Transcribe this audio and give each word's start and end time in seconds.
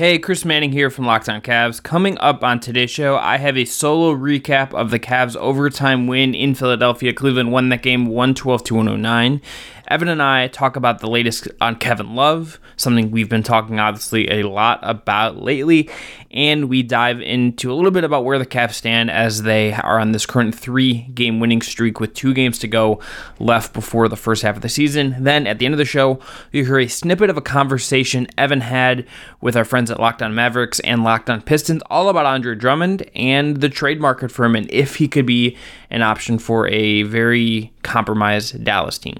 Hey, 0.00 0.18
Chris 0.18 0.46
Manning 0.46 0.72
here 0.72 0.88
from 0.88 1.04
Locked 1.04 1.28
On 1.28 1.42
Cavs. 1.42 1.82
Coming 1.82 2.16
up 2.20 2.42
on 2.42 2.58
today's 2.58 2.90
show, 2.90 3.18
I 3.18 3.36
have 3.36 3.58
a 3.58 3.66
solo 3.66 4.14
recap 4.14 4.72
of 4.72 4.90
the 4.90 4.98
Cavs' 4.98 5.36
overtime 5.36 6.06
win 6.06 6.34
in 6.34 6.54
Philadelphia. 6.54 7.12
Cleveland 7.12 7.52
won 7.52 7.68
that 7.68 7.82
game 7.82 8.06
112 8.06 8.64
to 8.64 8.74
109. 8.76 9.42
Evan 9.90 10.08
and 10.08 10.22
I 10.22 10.46
talk 10.46 10.76
about 10.76 11.00
the 11.00 11.10
latest 11.10 11.48
on 11.60 11.74
Kevin 11.74 12.14
Love, 12.14 12.60
something 12.76 13.10
we've 13.10 13.28
been 13.28 13.42
talking 13.42 13.80
obviously 13.80 14.30
a 14.30 14.44
lot 14.44 14.78
about 14.82 15.42
lately, 15.42 15.90
and 16.30 16.68
we 16.68 16.84
dive 16.84 17.20
into 17.20 17.72
a 17.72 17.74
little 17.74 17.90
bit 17.90 18.04
about 18.04 18.24
where 18.24 18.38
the 18.38 18.46
Cavs 18.46 18.74
stand 18.74 19.10
as 19.10 19.42
they 19.42 19.72
are 19.72 19.98
on 19.98 20.12
this 20.12 20.26
current 20.26 20.54
three 20.54 21.08
game 21.12 21.40
winning 21.40 21.60
streak 21.60 21.98
with 21.98 22.14
two 22.14 22.32
games 22.32 22.60
to 22.60 22.68
go 22.68 23.00
left 23.40 23.72
before 23.72 24.08
the 24.08 24.16
first 24.16 24.42
half 24.42 24.54
of 24.54 24.62
the 24.62 24.68
season. 24.68 25.16
Then 25.18 25.48
at 25.48 25.58
the 25.58 25.64
end 25.64 25.74
of 25.74 25.78
the 25.78 25.84
show, 25.84 26.20
you 26.52 26.64
hear 26.64 26.78
a 26.78 26.86
snippet 26.86 27.28
of 27.28 27.36
a 27.36 27.42
conversation 27.42 28.28
Evan 28.38 28.60
had 28.60 29.04
with 29.40 29.56
our 29.56 29.64
friends 29.64 29.90
at 29.90 29.98
Locked 29.98 30.22
On 30.22 30.32
Mavericks 30.32 30.78
and 30.80 31.02
Locked 31.02 31.28
On 31.28 31.42
Pistons, 31.42 31.82
all 31.90 32.08
about 32.08 32.26
Andre 32.26 32.54
Drummond 32.54 33.10
and 33.16 33.60
the 33.60 33.68
trade 33.68 34.00
market 34.00 34.30
for 34.30 34.44
him 34.44 34.54
and 34.54 34.70
if 34.70 34.96
he 34.96 35.08
could 35.08 35.26
be 35.26 35.56
an 35.90 36.02
option 36.02 36.38
for 36.38 36.68
a 36.68 37.02
very 37.02 37.72
compromised 37.82 38.62
Dallas 38.62 38.96
team. 38.96 39.16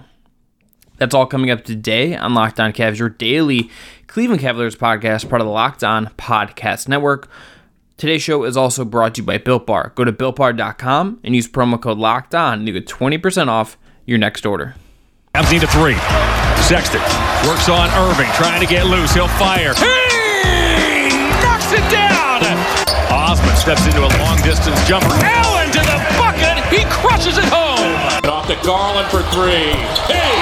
That's 1.01 1.15
all 1.15 1.25
coming 1.25 1.51
up 1.51 1.65
today 1.65 2.15
on 2.15 2.35
Locked 2.35 2.61
On 2.61 2.75
Cavs, 2.75 2.99
your 2.99 3.09
daily 3.09 3.71
Cleveland 4.07 4.43
Cavaliers 4.43 4.77
podcast, 4.77 5.31
part 5.31 5.41
of 5.41 5.47
the 5.47 5.53
Locked 5.53 5.83
On 5.83 6.09
Podcast 6.19 6.89
Network. 6.89 7.27
Today's 7.97 8.21
show 8.23 8.45
is 8.45 8.55
also 8.55 8.85
brought 8.85 9.15
to 9.15 9.23
you 9.23 9.27
by 9.27 9.39
Built 9.39 9.65
Bar. 9.67 9.93
Go 9.95 10.05
to 10.05 10.13
builtbar.com 10.13 11.21
and 11.25 11.35
use 11.35 11.49
promo 11.49 11.81
code 11.81 11.97
Locked 11.97 12.35
On, 12.35 12.59
and 12.59 12.69
you 12.69 12.75
get 12.75 12.87
20% 12.87 13.49
off 13.49 13.79
your 14.05 14.19
next 14.19 14.45
order. 14.45 14.75
Cavs 15.35 15.51
need 15.51 15.63
a 15.63 15.69
three. 15.69 15.97
Sexton 16.69 17.01
works 17.49 17.71
on 17.71 17.89
Irving, 17.97 18.29
trying 18.35 18.61
to 18.61 18.67
get 18.67 18.85
loose. 18.85 19.15
He'll 19.15 19.27
fire. 19.41 19.73
He 19.73 21.09
knocks 21.41 21.73
it 21.73 21.91
down. 21.91 22.45
Osman 23.11 23.57
steps 23.57 23.87
into 23.87 24.01
a 24.01 24.13
long 24.21 24.37
distance 24.43 24.77
jumper. 24.87 25.09
Allen 25.25 25.73
to 25.73 25.81
the 25.81 25.99
bucket. 26.21 26.61
He 26.69 26.85
crushes 26.93 27.39
it 27.39 27.45
home. 27.49 27.97
Off 28.31 28.47
to 28.49 28.57
Garland 28.67 29.09
for 29.09 29.23
three. 29.33 29.73
Hey, 30.07 30.40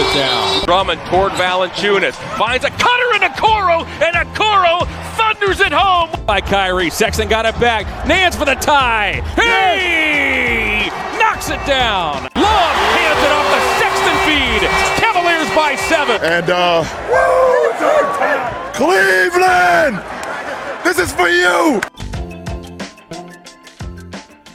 it 0.00 0.14
down. 0.14 0.64
Drummond 0.64 1.00
toward 1.06 1.32
Valanciunas. 1.32 2.14
Finds 2.38 2.64
a 2.64 2.70
cutter 2.70 3.14
in 3.14 3.22
Okoro, 3.22 3.84
and 4.00 4.16
a 4.16 4.24
Okoro 4.24 4.86
thunders 5.16 5.60
it 5.60 5.72
home. 5.72 6.10
By 6.24 6.40
Kyrie. 6.40 6.90
Sexton 6.90 7.28
got 7.28 7.44
it 7.44 7.58
back. 7.60 7.86
Nance 8.06 8.34
for 8.34 8.46
the 8.46 8.54
tie. 8.54 9.20
Hey! 9.36 10.88
Knocks 11.18 11.50
it 11.50 11.64
down. 11.66 12.22
Love 12.34 12.76
hands 12.96 13.20
it 13.20 13.30
off 13.30 13.46
the 13.52 13.60
Sexton 13.78 14.16
feed. 14.24 14.62
Cavaliers 14.96 15.50
by 15.54 15.76
seven. 15.76 16.18
And, 16.22 16.48
uh, 16.48 16.84
Cleveland! 18.74 20.00
This 20.82 20.98
is 20.98 21.12
for 21.12 21.28
you! 21.28 21.80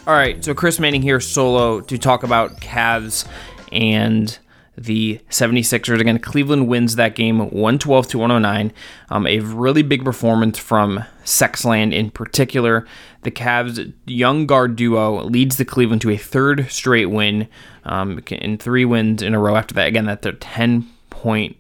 All 0.08 0.14
right, 0.14 0.44
so 0.44 0.54
Chris 0.54 0.80
Manning 0.80 1.02
here 1.02 1.20
solo 1.20 1.82
to 1.82 1.98
talk 1.98 2.24
about 2.24 2.58
Cavs 2.58 3.28
and 3.72 4.38
the 4.78 5.20
76ers. 5.30 6.00
Again, 6.00 6.20
Cleveland 6.20 6.68
wins 6.68 6.96
that 6.96 7.16
game 7.16 7.40
112 7.40 8.08
to 8.08 8.18
109. 8.18 8.74
Um, 9.10 9.28
a 9.28 9.40
really 9.40 9.84
big 9.84 10.04
performance 10.04 10.60
from 10.60 11.04
Sexland 11.24 11.94
in 11.94 12.12
particular. 12.12 12.86
The 13.24 13.32
Cavs' 13.32 13.94
young 14.06 14.46
guard 14.46 14.76
duo 14.76 15.24
leads 15.24 15.58
the 15.58 15.66
Cleveland 15.66 16.02
to 16.02 16.12
a 16.12 16.18
third 16.18 16.70
straight 16.70 17.08
win 17.08 17.48
um, 17.84 18.22
in 18.28 18.58
three 18.58 18.86
wins 18.86 19.22
in 19.22 19.34
a 19.34 19.40
row 19.40 19.56
after 19.56 19.74
that. 19.76 19.88
Again, 19.88 20.06
that's 20.06 20.26
a 20.26 20.34
10 20.34 20.90
point 21.10 21.58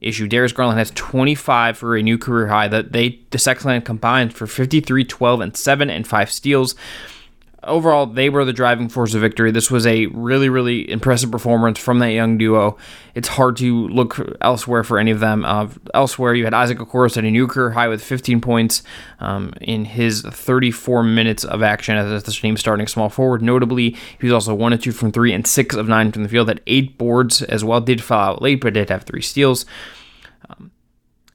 issue. 0.00 0.28
Darius 0.28 0.52
Garland 0.52 0.78
has 0.78 0.90
25 0.92 1.76
for 1.76 1.96
a 1.96 2.02
new 2.02 2.18
career 2.18 2.46
high. 2.46 2.68
That 2.68 2.92
they 2.92 3.20
the 3.30 3.38
Sexland 3.38 3.84
combined 3.84 4.32
for 4.32 4.46
53, 4.46 5.04
12, 5.04 5.40
and 5.40 5.56
7 5.56 5.90
and 5.90 6.06
5 6.06 6.30
steals 6.30 6.74
overall, 7.68 8.06
they 8.06 8.28
were 8.30 8.44
the 8.44 8.52
driving 8.52 8.88
force 8.88 9.14
of 9.14 9.20
victory. 9.20 9.50
This 9.50 9.70
was 9.70 9.86
a 9.86 10.06
really, 10.06 10.48
really 10.48 10.90
impressive 10.90 11.30
performance 11.30 11.78
from 11.78 12.00
that 12.00 12.12
young 12.12 12.38
duo. 12.38 12.76
It's 13.14 13.28
hard 13.28 13.56
to 13.58 13.88
look 13.88 14.18
elsewhere 14.40 14.84
for 14.84 14.98
any 14.98 15.10
of 15.10 15.20
them. 15.20 15.44
Uh, 15.44 15.68
elsewhere, 15.94 16.34
you 16.34 16.44
had 16.44 16.54
Isaac 16.54 16.78
Okoro 16.78 17.10
set 17.10 17.24
a 17.24 17.30
new 17.30 17.46
career 17.46 17.70
high 17.70 17.88
with 17.88 18.02
15 18.02 18.40
points 18.40 18.82
um, 19.20 19.52
in 19.60 19.84
his 19.84 20.22
34 20.22 21.02
minutes 21.02 21.44
of 21.44 21.62
action 21.62 21.96
as 21.96 22.22
the 22.22 22.32
team 22.32 22.56
starting 22.56 22.86
small 22.86 23.08
forward. 23.08 23.42
Notably, 23.42 23.96
he 24.18 24.26
was 24.26 24.32
also 24.32 24.54
1 24.54 24.72
of 24.72 24.82
2 24.82 24.92
from 24.92 25.12
3 25.12 25.32
and 25.32 25.46
6 25.46 25.76
of 25.76 25.88
9 25.88 26.12
from 26.12 26.22
the 26.22 26.28
field, 26.28 26.48
had 26.48 26.60
8 26.66 26.98
boards 26.98 27.42
as 27.42 27.64
well. 27.64 27.80
Did 27.80 28.02
foul 28.02 28.34
out 28.34 28.42
late, 28.42 28.60
but 28.60 28.74
did 28.74 28.90
have 28.90 29.04
3 29.04 29.22
steals. 29.22 29.64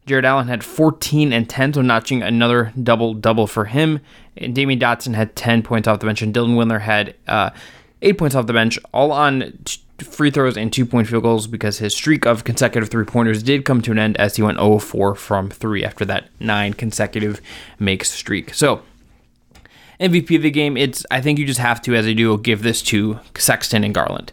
Jarrett 0.05 0.25
Allen 0.25 0.47
had 0.47 0.63
14 0.63 1.31
and 1.31 1.49
10, 1.49 1.73
so 1.73 1.81
notching 1.81 2.21
another 2.21 2.73
double 2.81 3.13
double 3.13 3.47
for 3.47 3.65
him. 3.65 3.99
And 4.35 4.55
Damyean 4.55 4.79
Dotson 4.79 5.13
had 5.13 5.35
10 5.35 5.63
points 5.63 5.87
off 5.87 5.99
the 5.99 6.05
bench, 6.05 6.21
and 6.21 6.33
Dylan 6.33 6.55
Windler 6.55 6.81
had 6.81 7.15
uh, 7.27 7.51
eight 8.01 8.17
points 8.17 8.35
off 8.35 8.47
the 8.47 8.53
bench, 8.53 8.77
all 8.93 9.11
on 9.11 9.57
t- 9.63 9.79
free 9.99 10.31
throws 10.31 10.57
and 10.57 10.73
two 10.73 10.85
point 10.85 11.07
field 11.07 11.23
goals 11.23 11.47
because 11.47 11.77
his 11.77 11.95
streak 11.95 12.25
of 12.25 12.43
consecutive 12.43 12.89
three 12.89 13.05
pointers 13.05 13.41
did 13.43 13.63
come 13.63 13.81
to 13.81 13.91
an 13.91 13.99
end 13.99 14.17
as 14.17 14.35
he 14.35 14.41
went 14.41 14.57
0 14.57 14.79
4 14.79 15.15
from 15.15 15.49
three 15.49 15.83
after 15.83 16.03
that 16.05 16.29
nine 16.39 16.73
consecutive 16.73 17.39
makes 17.79 18.11
streak. 18.11 18.53
So, 18.53 18.81
MVP 19.99 20.35
of 20.35 20.41
the 20.41 20.51
game, 20.51 20.75
it's 20.75 21.05
I 21.11 21.21
think 21.21 21.39
you 21.39 21.45
just 21.45 21.59
have 21.59 21.81
to, 21.83 21.95
as 21.95 22.05
a 22.05 22.13
duo, 22.13 22.37
give 22.37 22.63
this 22.63 22.81
to 22.83 23.19
Sexton 23.37 23.83
and 23.83 23.93
Garland. 23.93 24.31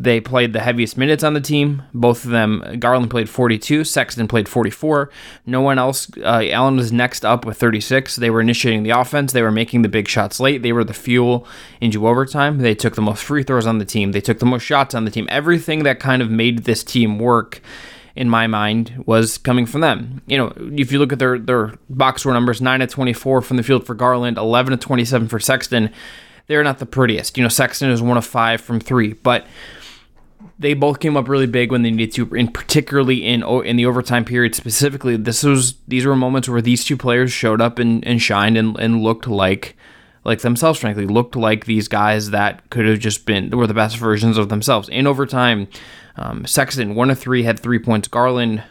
They 0.00 0.20
played 0.20 0.52
the 0.52 0.60
heaviest 0.60 0.96
minutes 0.96 1.24
on 1.24 1.34
the 1.34 1.40
team. 1.40 1.82
Both 1.92 2.24
of 2.24 2.30
them, 2.30 2.76
Garland 2.78 3.10
played 3.10 3.28
42, 3.28 3.82
Sexton 3.82 4.28
played 4.28 4.48
44. 4.48 5.10
No 5.44 5.60
one 5.60 5.76
else, 5.76 6.08
uh, 6.18 6.44
Allen 6.52 6.76
was 6.76 6.92
next 6.92 7.24
up 7.24 7.44
with 7.44 7.58
36. 7.58 8.14
They 8.14 8.30
were 8.30 8.40
initiating 8.40 8.84
the 8.84 8.90
offense. 8.90 9.32
They 9.32 9.42
were 9.42 9.50
making 9.50 9.82
the 9.82 9.88
big 9.88 10.06
shots 10.06 10.38
late. 10.38 10.62
They 10.62 10.72
were 10.72 10.84
the 10.84 10.94
fuel 10.94 11.48
into 11.80 12.06
overtime. 12.06 12.58
They 12.58 12.76
took 12.76 12.94
the 12.94 13.02
most 13.02 13.24
free 13.24 13.42
throws 13.42 13.66
on 13.66 13.78
the 13.78 13.84
team. 13.84 14.12
They 14.12 14.20
took 14.20 14.38
the 14.38 14.46
most 14.46 14.62
shots 14.62 14.94
on 14.94 15.04
the 15.04 15.10
team. 15.10 15.26
Everything 15.30 15.82
that 15.82 15.98
kind 15.98 16.22
of 16.22 16.30
made 16.30 16.58
this 16.60 16.84
team 16.84 17.18
work 17.18 17.60
in 18.14 18.30
my 18.30 18.46
mind 18.46 19.02
was 19.04 19.36
coming 19.36 19.66
from 19.66 19.80
them. 19.80 20.22
You 20.28 20.38
know, 20.38 20.52
if 20.76 20.92
you 20.92 21.00
look 21.00 21.12
at 21.12 21.18
their 21.18 21.40
their 21.40 21.74
box 21.90 22.20
score 22.22 22.32
numbers, 22.32 22.62
9 22.62 22.82
of 22.82 22.88
24 22.88 23.42
from 23.42 23.56
the 23.56 23.64
field 23.64 23.84
for 23.84 23.96
Garland, 23.96 24.38
11 24.38 24.72
of 24.72 24.78
27 24.78 25.26
for 25.26 25.40
Sexton, 25.40 25.90
they're 26.46 26.62
not 26.62 26.78
the 26.78 26.86
prettiest. 26.86 27.36
You 27.36 27.42
know, 27.42 27.48
Sexton 27.48 27.90
is 27.90 28.00
1 28.00 28.16
of 28.16 28.24
5 28.24 28.60
from 28.60 28.78
3, 28.78 29.14
but 29.14 29.44
they 30.58 30.74
both 30.74 30.98
came 30.98 31.16
up 31.16 31.28
really 31.28 31.46
big 31.46 31.70
when 31.70 31.82
they 31.82 31.90
needed 31.90 32.12
to, 32.14 32.36
and 32.36 32.52
particularly 32.52 33.24
in 33.24 33.42
in 33.42 33.76
the 33.76 33.86
overtime 33.86 34.24
period 34.24 34.54
specifically. 34.54 35.16
This 35.16 35.44
was 35.44 35.74
these 35.86 36.04
were 36.04 36.16
moments 36.16 36.48
where 36.48 36.62
these 36.62 36.84
two 36.84 36.96
players 36.96 37.32
showed 37.32 37.60
up 37.60 37.78
and, 37.78 38.04
and 38.06 38.20
shined 38.20 38.58
and, 38.58 38.78
and 38.78 39.02
looked 39.02 39.28
like 39.28 39.76
like 40.24 40.40
themselves. 40.40 40.80
Frankly, 40.80 41.06
looked 41.06 41.36
like 41.36 41.66
these 41.66 41.86
guys 41.86 42.30
that 42.30 42.68
could 42.70 42.86
have 42.86 42.98
just 42.98 43.24
been 43.24 43.50
were 43.50 43.66
the 43.68 43.74
best 43.74 43.96
versions 43.96 44.36
of 44.36 44.48
themselves. 44.48 44.88
In 44.88 45.06
overtime, 45.06 45.68
um, 46.16 46.44
Sexton 46.44 46.94
one 46.96 47.10
of 47.10 47.18
three 47.18 47.44
had 47.44 47.60
three 47.60 47.78
points. 47.78 48.08
Garland 48.08 48.64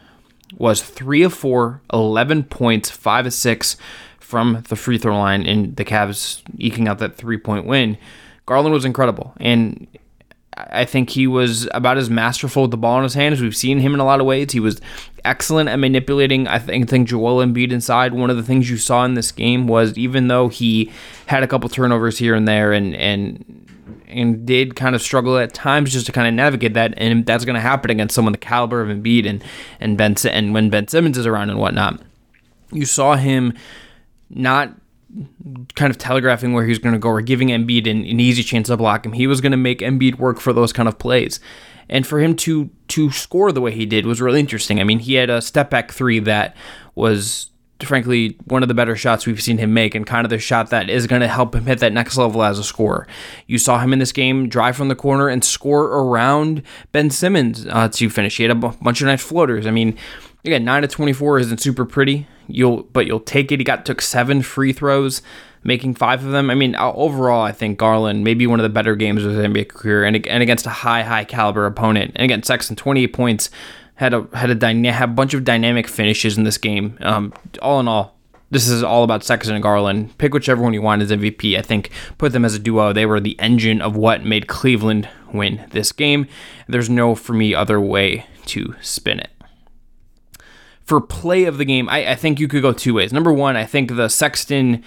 was 0.57 0.81
three 0.81 1.23
of 1.23 1.33
four, 1.33 1.81
11 1.91 2.45
points, 2.45 2.89
five 2.89 3.25
of 3.25 3.33
six 3.33 3.75
from 4.19 4.63
the 4.67 4.75
free 4.75 4.97
throw 4.97 5.17
line, 5.17 5.45
and 5.45 5.75
the 5.77 5.85
Cavs 5.85 6.41
eking 6.57 6.87
out 6.87 6.99
that 6.99 7.15
three 7.15 7.37
point 7.37 7.65
win. 7.65 7.97
Garland 8.45 8.73
was 8.73 8.85
incredible, 8.85 9.33
and 9.39 9.87
I 10.72 10.85
think 10.85 11.09
he 11.12 11.28
was 11.28 11.68
about 11.73 11.97
as 11.97 12.09
masterful 12.09 12.63
with 12.63 12.72
the 12.72 12.78
ball 12.78 12.97
in 12.97 13.03
his 13.03 13.13
hand 13.13 13.34
as 13.34 13.41
we've 13.41 13.56
seen 13.56 13.79
him 13.79 13.94
in 13.94 14.00
a 14.00 14.06
lot 14.06 14.19
of 14.19 14.25
ways. 14.25 14.51
He 14.51 14.59
was 14.59 14.81
excellent 15.23 15.69
at 15.69 15.78
manipulating. 15.78 16.47
I 16.47 16.59
think, 16.59 16.90
think 16.90 17.07
Joel 17.07 17.45
Embiid 17.45 17.72
inside. 17.72 18.13
One 18.13 18.29
of 18.29 18.38
the 18.38 18.44
things 18.44 18.69
you 18.69 18.78
saw 18.78 19.06
in 19.06 19.13
this 19.13 19.31
game 19.31 19.67
was 19.67 19.97
even 19.97 20.28
though 20.28 20.47
he 20.47 20.91
had 21.28 21.44
a 21.44 21.47
couple 21.47 21.69
turnovers 21.69 22.17
here 22.17 22.34
and 22.34 22.47
there 22.47 22.73
and 22.73 22.96
and 22.96 23.63
and 24.07 24.46
did 24.46 24.75
kind 24.75 24.96
of 24.96 25.01
struggle 25.01 25.38
at 25.38 25.53
times 25.53 25.91
just 25.91 26.06
to 26.06 26.12
kind 26.12 26.28
of 26.28 26.34
navigate 26.34 26.73
that, 26.73 26.94
and 26.97 27.25
that's 27.25 27.46
going 27.46 27.56
to 27.56 27.62
happen 27.62 27.91
against 27.91 28.16
someone 28.16 28.31
the 28.31 28.38
caliber 28.38 28.81
of 28.81 28.90
Embiid 28.90 29.28
and 29.28 29.44
and 29.79 29.97
Ben 29.97 30.16
and 30.29 30.53
when 30.53 30.69
Ben 30.69 30.88
Simmons 30.88 31.17
is 31.17 31.25
around 31.25 31.50
and 31.50 31.59
whatnot. 31.59 32.01
You 32.72 32.85
saw 32.85 33.16
him 33.16 33.53
not 34.29 34.73
kind 35.75 35.89
of 35.89 35.97
telegraphing 35.97 36.53
where 36.53 36.63
he 36.63 36.69
was 36.69 36.79
going 36.79 36.93
to 36.93 36.99
go 36.99 37.09
or 37.09 37.21
giving 37.21 37.49
Embiid 37.49 37.89
an, 37.89 38.05
an 38.05 38.19
easy 38.19 38.43
chance 38.43 38.67
to 38.67 38.77
block 38.77 39.05
him. 39.05 39.13
He 39.13 39.27
was 39.27 39.41
going 39.41 39.51
to 39.51 39.57
make 39.57 39.79
Embiid 39.79 40.15
work 40.15 40.39
for 40.39 40.53
those 40.53 40.73
kind 40.73 40.87
of 40.87 40.99
plays. 40.99 41.39
And 41.89 42.05
for 42.05 42.19
him 42.19 42.35
to 42.37 42.69
to 42.89 43.11
score 43.11 43.51
the 43.51 43.61
way 43.61 43.71
he 43.71 43.85
did 43.85 44.05
was 44.05 44.21
really 44.21 44.39
interesting. 44.39 44.79
I 44.79 44.83
mean, 44.83 44.99
he 44.99 45.13
had 45.13 45.29
a 45.29 45.41
step 45.41 45.69
back 45.69 45.91
three 45.91 46.19
that 46.19 46.55
was 46.95 47.49
frankly 47.85 48.37
one 48.45 48.63
of 48.63 48.67
the 48.67 48.73
better 48.73 48.95
shots 48.95 49.27
we've 49.27 49.41
seen 49.41 49.57
him 49.57 49.73
make 49.73 49.93
and 49.93 50.05
kind 50.05 50.25
of 50.25 50.29
the 50.29 50.39
shot 50.39 50.71
that 50.71 50.89
is 50.89 51.05
going 51.05 51.21
to 51.21 51.27
help 51.27 51.53
him 51.53 51.65
hit 51.65 51.79
that 51.79 51.93
next 51.93 52.17
level 52.17 52.43
as 52.43 52.57
a 52.57 52.63
scorer. 52.63 53.07
You 53.45 53.57
saw 53.57 53.79
him 53.79 53.93
in 53.93 53.99
this 53.99 54.11
game 54.11 54.49
drive 54.49 54.75
from 54.75 54.87
the 54.87 54.95
corner 54.95 55.29
and 55.29 55.43
score 55.43 55.85
around 55.85 56.63
Ben 56.91 57.09
Simmons 57.09 57.67
uh, 57.67 57.87
to 57.89 58.09
finish. 58.09 58.37
He 58.37 58.43
had 58.43 58.51
a 58.51 58.55
b- 58.55 58.71
bunch 58.81 59.01
of 59.01 59.07
nice 59.07 59.23
floaters. 59.23 59.67
I 59.67 59.71
mean, 59.71 59.97
again, 60.43 60.65
9 60.65 60.81
to 60.81 60.87
24 60.87 61.39
isn't 61.39 61.61
super 61.61 61.85
pretty. 61.85 62.27
You'll 62.47 62.84
but 62.84 63.05
you'll 63.08 63.20
take 63.20 63.52
it. 63.52 63.59
He 63.59 63.64
got 63.64 63.85
took 63.85 64.02
7 64.02 64.41
free 64.41 64.73
throws, 64.73 65.22
making 65.64 65.96
5 65.96 66.26
of 66.26 66.32
them. 66.32 66.49
I 66.49 66.55
mean, 66.55 66.76
overall 66.76 67.41
I 67.41 67.52
think 67.52 67.78
Garland 67.78 68.23
maybe 68.23 68.47
one 68.47 68.59
of 68.59 68.64
the 68.64 68.70
better 68.70 68.96
games 68.96 69.23
of 69.23 69.32
his 69.32 69.46
NBA 69.46 69.70
career 69.70 70.03
and 70.03 70.26
and 70.28 70.44
against 70.44 70.66
a 70.66 70.72
high 70.72 71.03
high 71.03 71.23
caliber 71.23 71.66
opponent. 71.66 72.11
And 72.16 72.23
again, 72.23 72.44
Sexton 72.44 72.76
28 72.76 73.08
points 73.14 73.49
had 73.96 74.14
a 74.14 74.28
had 74.34 74.49
a 74.49 74.55
dyna- 74.55 74.94
had 74.94 75.09
a 75.09 75.14
bunch 75.14 75.34
of 75.34 75.44
dynamic 75.44 75.88
finishes 75.88 76.38
in 76.38 76.44
this 76.44 76.58
game. 76.58 76.97
Um, 77.02 77.34
all 77.61 77.79
in 77.79 77.88
all, 77.88 78.17
this 78.52 78.67
is 78.70 78.84
all 78.84 79.03
about 79.03 79.23
Sexton 79.23 79.55
and 79.55 79.64
Garland. 79.64 80.17
Pick 80.17 80.34
whichever 80.34 80.61
one 80.61 80.73
you 80.73 80.82
want 80.82 81.02
as 81.02 81.11
MVP. 81.11 81.58
I 81.58 81.61
think 81.61 81.90
put 82.17 82.32
them 82.32 82.46
as 82.46 82.53
a 82.55 82.59
duo. 82.59 82.93
They 82.93 83.05
were 83.05 83.20
the 83.20 83.38
engine 83.40 83.82
of 83.82 83.96
what 83.96 84.23
made 84.23 84.47
Cleveland 84.47 85.09
win 85.34 85.66
this 85.72 85.91
game. 85.91 86.28
There's 86.67 86.90
no 86.90 87.16
for 87.16 87.34
me 87.34 87.53
other 87.53 87.82
way 87.82 88.26
to 88.46 88.76
spin 88.82 89.20
it. 89.20 89.32
For 90.87 90.99
play 91.01 91.43
of 91.43 91.57
the 91.57 91.66
game, 91.66 91.89
I, 91.89 92.11
I 92.11 92.16
think 92.16 92.39
you 92.39 92.47
could 92.47 92.61
go 92.61 92.72
two 92.72 92.93
ways. 92.95 93.13
Number 93.13 93.31
one, 93.31 93.55
I 93.57 93.66
think 93.66 93.95
the 93.95 94.07
Sexton 94.07 94.84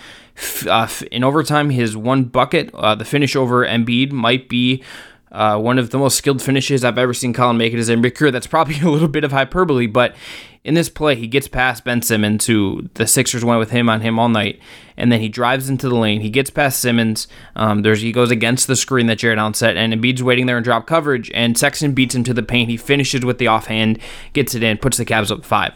uh, 0.67 0.89
in 1.13 1.23
overtime, 1.23 1.71
his 1.71 1.97
one 1.97 2.25
bucket, 2.25 2.75
uh, 2.75 2.95
the 2.95 3.05
finish 3.05 3.37
over 3.37 3.67
Embiid 3.67 4.11
might 4.11 4.49
be 4.49 4.83
uh, 5.31 5.59
one 5.59 5.79
of 5.79 5.91
the 5.91 5.99
most 5.99 6.17
skilled 6.17 6.43
finishes 6.43 6.85
I've 6.85 6.99
ever 6.99 7.15
seen 7.15 7.33
Collin 7.33 7.57
make 7.57 7.73
it 7.73 7.79
as 7.79 7.89
a 7.89 8.11
career. 8.11 8.31
That's 8.31 8.47
probably 8.47 8.81
a 8.83 8.89
little 8.89 9.09
bit 9.09 9.25
of 9.25 9.33
hyperbole, 9.33 9.87
but 9.87 10.17
in 10.63 10.75
this 10.75 10.91
play, 10.91 11.15
he 11.15 11.27
gets 11.27 11.49
past 11.49 11.85
Ben 11.85 12.03
Simmons, 12.03 12.47
who 12.47 12.89
the 12.95 13.07
Sixers 13.07 13.45
went 13.45 13.59
with 13.59 13.71
him 13.71 13.89
on 13.89 14.03
him 14.03 14.19
all 14.19 14.29
night, 14.29 14.61
and 14.97 15.11
then 15.11 15.21
he 15.21 15.29
drives 15.29 15.71
into 15.71 15.89
the 15.89 15.95
lane. 15.95 16.21
He 16.21 16.29
gets 16.29 16.51
past 16.51 16.81
Simmons. 16.81 17.29
Um, 17.57 17.81
there's 17.81 18.03
he 18.03 18.13
goes 18.13 18.31
against 18.31 18.67
the 18.67 18.77
screen 18.77 19.07
that 19.07 19.19
Jarrett 19.19 19.39
Allen 19.39 19.55
set, 19.55 19.79
and 19.79 19.95
Embiid's 19.95 20.23
waiting 20.23 20.45
there 20.45 20.59
in 20.59 20.63
drop 20.63 20.87
coverage, 20.87 21.31
and 21.35 21.57
Sexton 21.57 21.93
beats 21.93 22.15
him 22.15 22.25
to 22.25 22.35
the 22.35 22.43
paint. 22.43 22.69
He 22.69 22.77
finishes 22.77 23.25
with 23.25 23.39
the 23.39 23.47
offhand, 23.47 23.99
gets 24.35 24.55
it 24.55 24.63
in, 24.63 24.77
puts 24.77 24.99
the 24.99 25.07
Cavs 25.07 25.31
up 25.31 25.45
five 25.45 25.73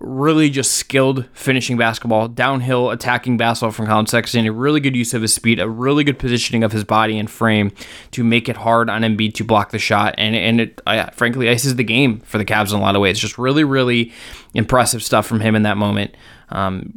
really 0.00 0.50
just 0.50 0.72
skilled 0.72 1.26
finishing 1.32 1.76
basketball, 1.76 2.28
downhill 2.28 2.90
attacking 2.90 3.36
basketball 3.36 3.72
from 3.72 3.86
Collin 3.86 4.06
Sexton, 4.06 4.46
a 4.46 4.52
really 4.52 4.80
good 4.80 4.96
use 4.96 5.14
of 5.14 5.22
his 5.22 5.34
speed, 5.34 5.58
a 5.58 5.68
really 5.68 6.04
good 6.04 6.18
positioning 6.18 6.62
of 6.62 6.72
his 6.72 6.84
body 6.84 7.18
and 7.18 7.30
frame 7.30 7.72
to 8.12 8.22
make 8.22 8.48
it 8.48 8.56
hard 8.56 8.90
on 8.90 9.02
Embiid 9.02 9.34
to 9.34 9.44
block 9.44 9.70
the 9.70 9.78
shot, 9.78 10.14
and 10.18 10.36
and 10.36 10.60
it 10.60 10.80
uh, 10.86 11.10
frankly 11.10 11.48
ices 11.48 11.76
the 11.76 11.84
game 11.84 12.20
for 12.20 12.38
the 12.38 12.44
Cavs 12.44 12.70
in 12.70 12.78
a 12.78 12.82
lot 12.82 12.96
of 12.96 13.02
ways. 13.02 13.18
Just 13.18 13.38
really, 13.38 13.64
really 13.64 14.12
impressive 14.54 15.02
stuff 15.02 15.26
from 15.26 15.40
him 15.40 15.54
in 15.54 15.62
that 15.62 15.76
moment. 15.76 16.14
Um, 16.50 16.94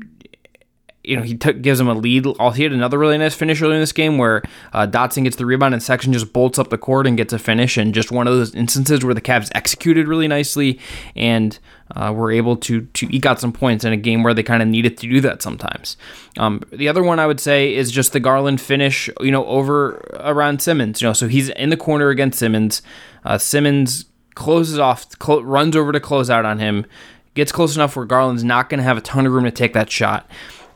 you 1.09 1.15
know, 1.15 1.23
he 1.23 1.35
took, 1.35 1.61
gives 1.63 1.79
him 1.79 1.87
a 1.87 1.95
lead. 1.95 2.27
He 2.55 2.63
had 2.63 2.71
another 2.71 2.99
really 2.99 3.17
nice 3.17 3.33
finish 3.33 3.59
early 3.63 3.73
in 3.73 3.81
this 3.81 3.91
game 3.91 4.19
where 4.19 4.43
uh, 4.73 4.85
Dotson 4.85 5.23
gets 5.23 5.37
the 5.37 5.45
rebound 5.45 5.73
and 5.73 5.81
Sexton 5.81 6.13
just 6.13 6.31
bolts 6.31 6.59
up 6.59 6.69
the 6.69 6.77
court 6.77 7.07
and 7.07 7.17
gets 7.17 7.33
a 7.33 7.39
finish. 7.39 7.77
And 7.77 7.95
just 7.95 8.11
one 8.11 8.27
of 8.27 8.33
those 8.33 8.53
instances 8.53 9.03
where 9.03 9.15
the 9.15 9.21
Cavs 9.21 9.49
executed 9.55 10.07
really 10.07 10.27
nicely 10.27 10.79
and 11.15 11.57
uh, 11.95 12.13
were 12.15 12.31
able 12.31 12.55
to 12.57 12.81
to 12.81 13.13
eke 13.13 13.25
out 13.25 13.39
some 13.39 13.51
points 13.51 13.83
in 13.83 13.91
a 13.91 13.97
game 13.97 14.21
where 14.21 14.35
they 14.35 14.43
kind 14.43 14.61
of 14.61 14.69
needed 14.69 14.97
to 14.99 15.09
do 15.09 15.19
that 15.21 15.41
sometimes. 15.41 15.97
Um, 16.37 16.61
the 16.71 16.87
other 16.87 17.01
one 17.01 17.17
I 17.17 17.25
would 17.25 17.39
say 17.39 17.73
is 17.73 17.89
just 17.89 18.13
the 18.13 18.19
Garland 18.19 18.61
finish, 18.61 19.09
you 19.19 19.31
know, 19.31 19.47
over 19.47 19.95
around 20.19 20.61
Simmons. 20.61 21.01
You 21.01 21.07
know, 21.07 21.13
so 21.13 21.27
he's 21.27 21.49
in 21.49 21.71
the 21.71 21.77
corner 21.77 22.09
against 22.09 22.37
Simmons. 22.37 22.83
Uh, 23.25 23.39
Simmons 23.39 24.05
closes 24.35 24.77
off, 24.77 25.07
cl- 25.19 25.43
runs 25.43 25.75
over 25.75 25.91
to 25.91 25.99
close 25.99 26.29
out 26.29 26.45
on 26.45 26.59
him, 26.59 26.85
gets 27.33 27.51
close 27.51 27.75
enough 27.75 27.95
where 27.95 28.05
Garland's 28.05 28.43
not 28.43 28.69
going 28.69 28.77
to 28.77 28.83
have 28.83 28.97
a 28.97 29.01
ton 29.01 29.25
of 29.25 29.33
room 29.33 29.45
to 29.45 29.51
take 29.51 29.73
that 29.73 29.89
shot 29.89 30.29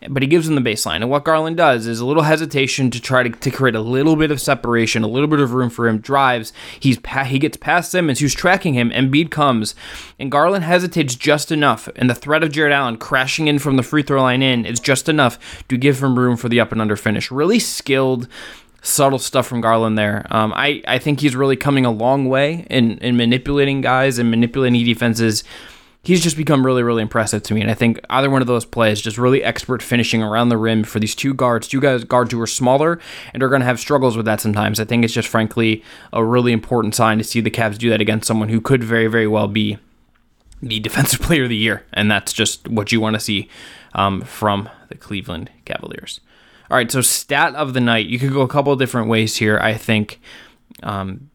but 0.09 0.21
he 0.21 0.27
gives 0.27 0.47
him 0.47 0.55
the 0.55 0.61
baseline. 0.61 0.97
And 0.97 1.09
what 1.09 1.23
Garland 1.23 1.57
does 1.57 1.88
is 1.88 2.00
a 2.00 2.05
little 2.05 2.23
hesitation 2.23 2.91
to 2.91 3.01
try 3.01 3.23
to, 3.23 3.29
to 3.29 3.51
create 3.51 3.75
a 3.75 3.81
little 3.81 4.15
bit 4.15 4.31
of 4.31 4.41
separation, 4.41 5.03
a 5.03 5.07
little 5.07 5.27
bit 5.27 5.39
of 5.39 5.53
room 5.53 5.69
for 5.69 5.88
him. 5.88 6.00
Drives. 6.00 6.53
He's 6.79 7.00
he 7.27 7.39
gets 7.39 7.57
past 7.57 7.91
Simmons, 7.91 8.19
who's 8.19 8.33
tracking 8.33 8.73
him. 8.73 8.91
Embiid 8.91 9.31
comes, 9.31 9.75
and 10.19 10.31
Garland 10.31 10.63
hesitates 10.63 11.15
just 11.15 11.51
enough. 11.51 11.89
And 11.95 12.09
the 12.09 12.15
threat 12.15 12.44
of 12.44 12.51
Jarrett 12.51 12.73
Allen 12.73 12.97
crashing 12.97 13.47
in 13.47 13.59
from 13.59 13.77
the 13.77 13.83
free 13.83 14.03
throw 14.03 14.21
line 14.21 14.41
in 14.41 14.65
is 14.65 14.79
just 14.79 15.09
enough 15.09 15.63
to 15.67 15.77
give 15.77 16.01
him 16.01 16.17
room 16.17 16.38
for 16.38 16.50
the 16.50 16.59
up 16.59 16.71
and 16.71 16.81
under 16.81 16.95
finish. 16.95 17.31
Really 17.31 17.59
skilled 17.59 18.27
subtle 18.83 19.19
stuff 19.19 19.47
from 19.47 19.61
Garland 19.61 19.97
there. 19.97 20.27
Um, 20.29 20.53
I, 20.55 20.83
I 20.88 21.00
think 21.00 21.21
he's 21.21 21.35
really 21.35 21.55
coming 21.55 21.85
a 21.85 21.91
long 21.91 22.27
way 22.27 22.67
in, 22.69 22.97
in 23.00 23.15
manipulating 23.17 23.81
guys 23.81 24.19
and 24.19 24.29
manipulating 24.29 24.83
defenses 24.83 25.44
he's 26.03 26.21
just 26.21 26.35
become 26.38 26.65
really, 26.65 26.83
really 26.83 27.01
impressive 27.01 27.41
to 27.44 27.53
me. 27.53 27.61
And 27.61 27.71
I 27.71 27.73
think 27.73 28.00
either 28.09 28.29
one 28.29 28.41
of 28.41 28.47
those 28.47 28.65
plays, 28.65 29.01
just 29.01 29.17
really 29.17 29.44
expert 29.44 29.81
finishing 29.81 30.21
around 30.21 30.50
the 30.50 30.57
rim 30.57 30.83
for 30.83 31.00
these 31.00 31.15
two 31.15 31.33
guards, 31.33 31.67
two 31.67 31.79
guys 31.79 32.03
guards 32.03 32.31
who 32.31 32.41
are 32.41 32.47
smaller 32.47 33.00
and 33.33 33.41
are 33.41 33.50
going 33.50 33.61
to 33.61 33.65
have 33.65 33.79
struggles 33.79 34.15
with 34.15 34.25
that 34.25 34.41
sometimes. 34.41 34.79
I 34.79 34.85
think 34.85 35.03
it's 35.03 35.13
just 35.13 35.29
frankly 35.29 35.83
a 36.11 36.23
really 36.23 36.51
important 36.51 36.94
sign 36.94 37.17
to 37.17 37.23
see 37.23 37.41
the 37.41 37.50
Cavs 37.50 37.77
do 37.77 37.89
that 37.89 38.01
against 38.01 38.27
someone 38.27 38.50
who 38.50 38.61
could 38.61 38.83
very, 38.83 39.07
very 39.07 39.27
well 39.27 39.47
be 39.47 39.77
the 40.61 40.79
defensive 40.81 41.21
player 41.21 41.44
of 41.44 41.50
the 41.50 41.57
year, 41.57 41.85
and 41.94 42.11
that's 42.11 42.33
just 42.33 42.67
what 42.67 42.91
you 42.91 43.00
want 43.00 43.15
to 43.15 43.19
see 43.19 43.50
um, 43.94 44.21
from 44.21 44.69
the 44.89 44.95
Cleveland 44.95 45.50
Cavaliers. 45.65 46.19
All 46.69 46.77
right, 46.77 46.91
so 46.91 47.01
stat 47.01 47.55
of 47.55 47.73
the 47.73 47.81
night. 47.81 48.07
You 48.07 48.19
could 48.19 48.33
go 48.33 48.41
a 48.41 48.47
couple 48.47 48.75
different 48.75 49.07
ways 49.07 49.38
here. 49.38 49.57
I 49.59 49.75
think. 49.75 50.19
Um, 50.81 51.29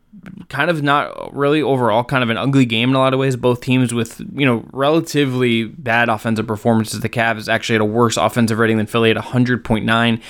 kind 0.48 0.70
of 0.70 0.82
not 0.82 1.34
really 1.34 1.62
overall 1.62 2.04
kind 2.04 2.22
of 2.22 2.30
an 2.30 2.36
ugly 2.36 2.64
game 2.64 2.90
in 2.90 2.94
a 2.94 2.98
lot 2.98 3.12
of 3.12 3.20
ways. 3.20 3.36
Both 3.36 3.60
teams 3.60 3.92
with 3.92 4.20
you 4.34 4.46
know 4.46 4.64
relatively 4.72 5.64
bad 5.64 6.08
offensive 6.08 6.46
performances. 6.46 7.00
The 7.00 7.08
Cavs 7.08 7.48
actually 7.48 7.74
had 7.74 7.82
a 7.82 7.86
worse 7.86 8.16
offensive 8.16 8.58
rating 8.58 8.78
than 8.78 8.86
Philly 8.86 9.10
at 9.10 9.16
100.9, 9.16 10.22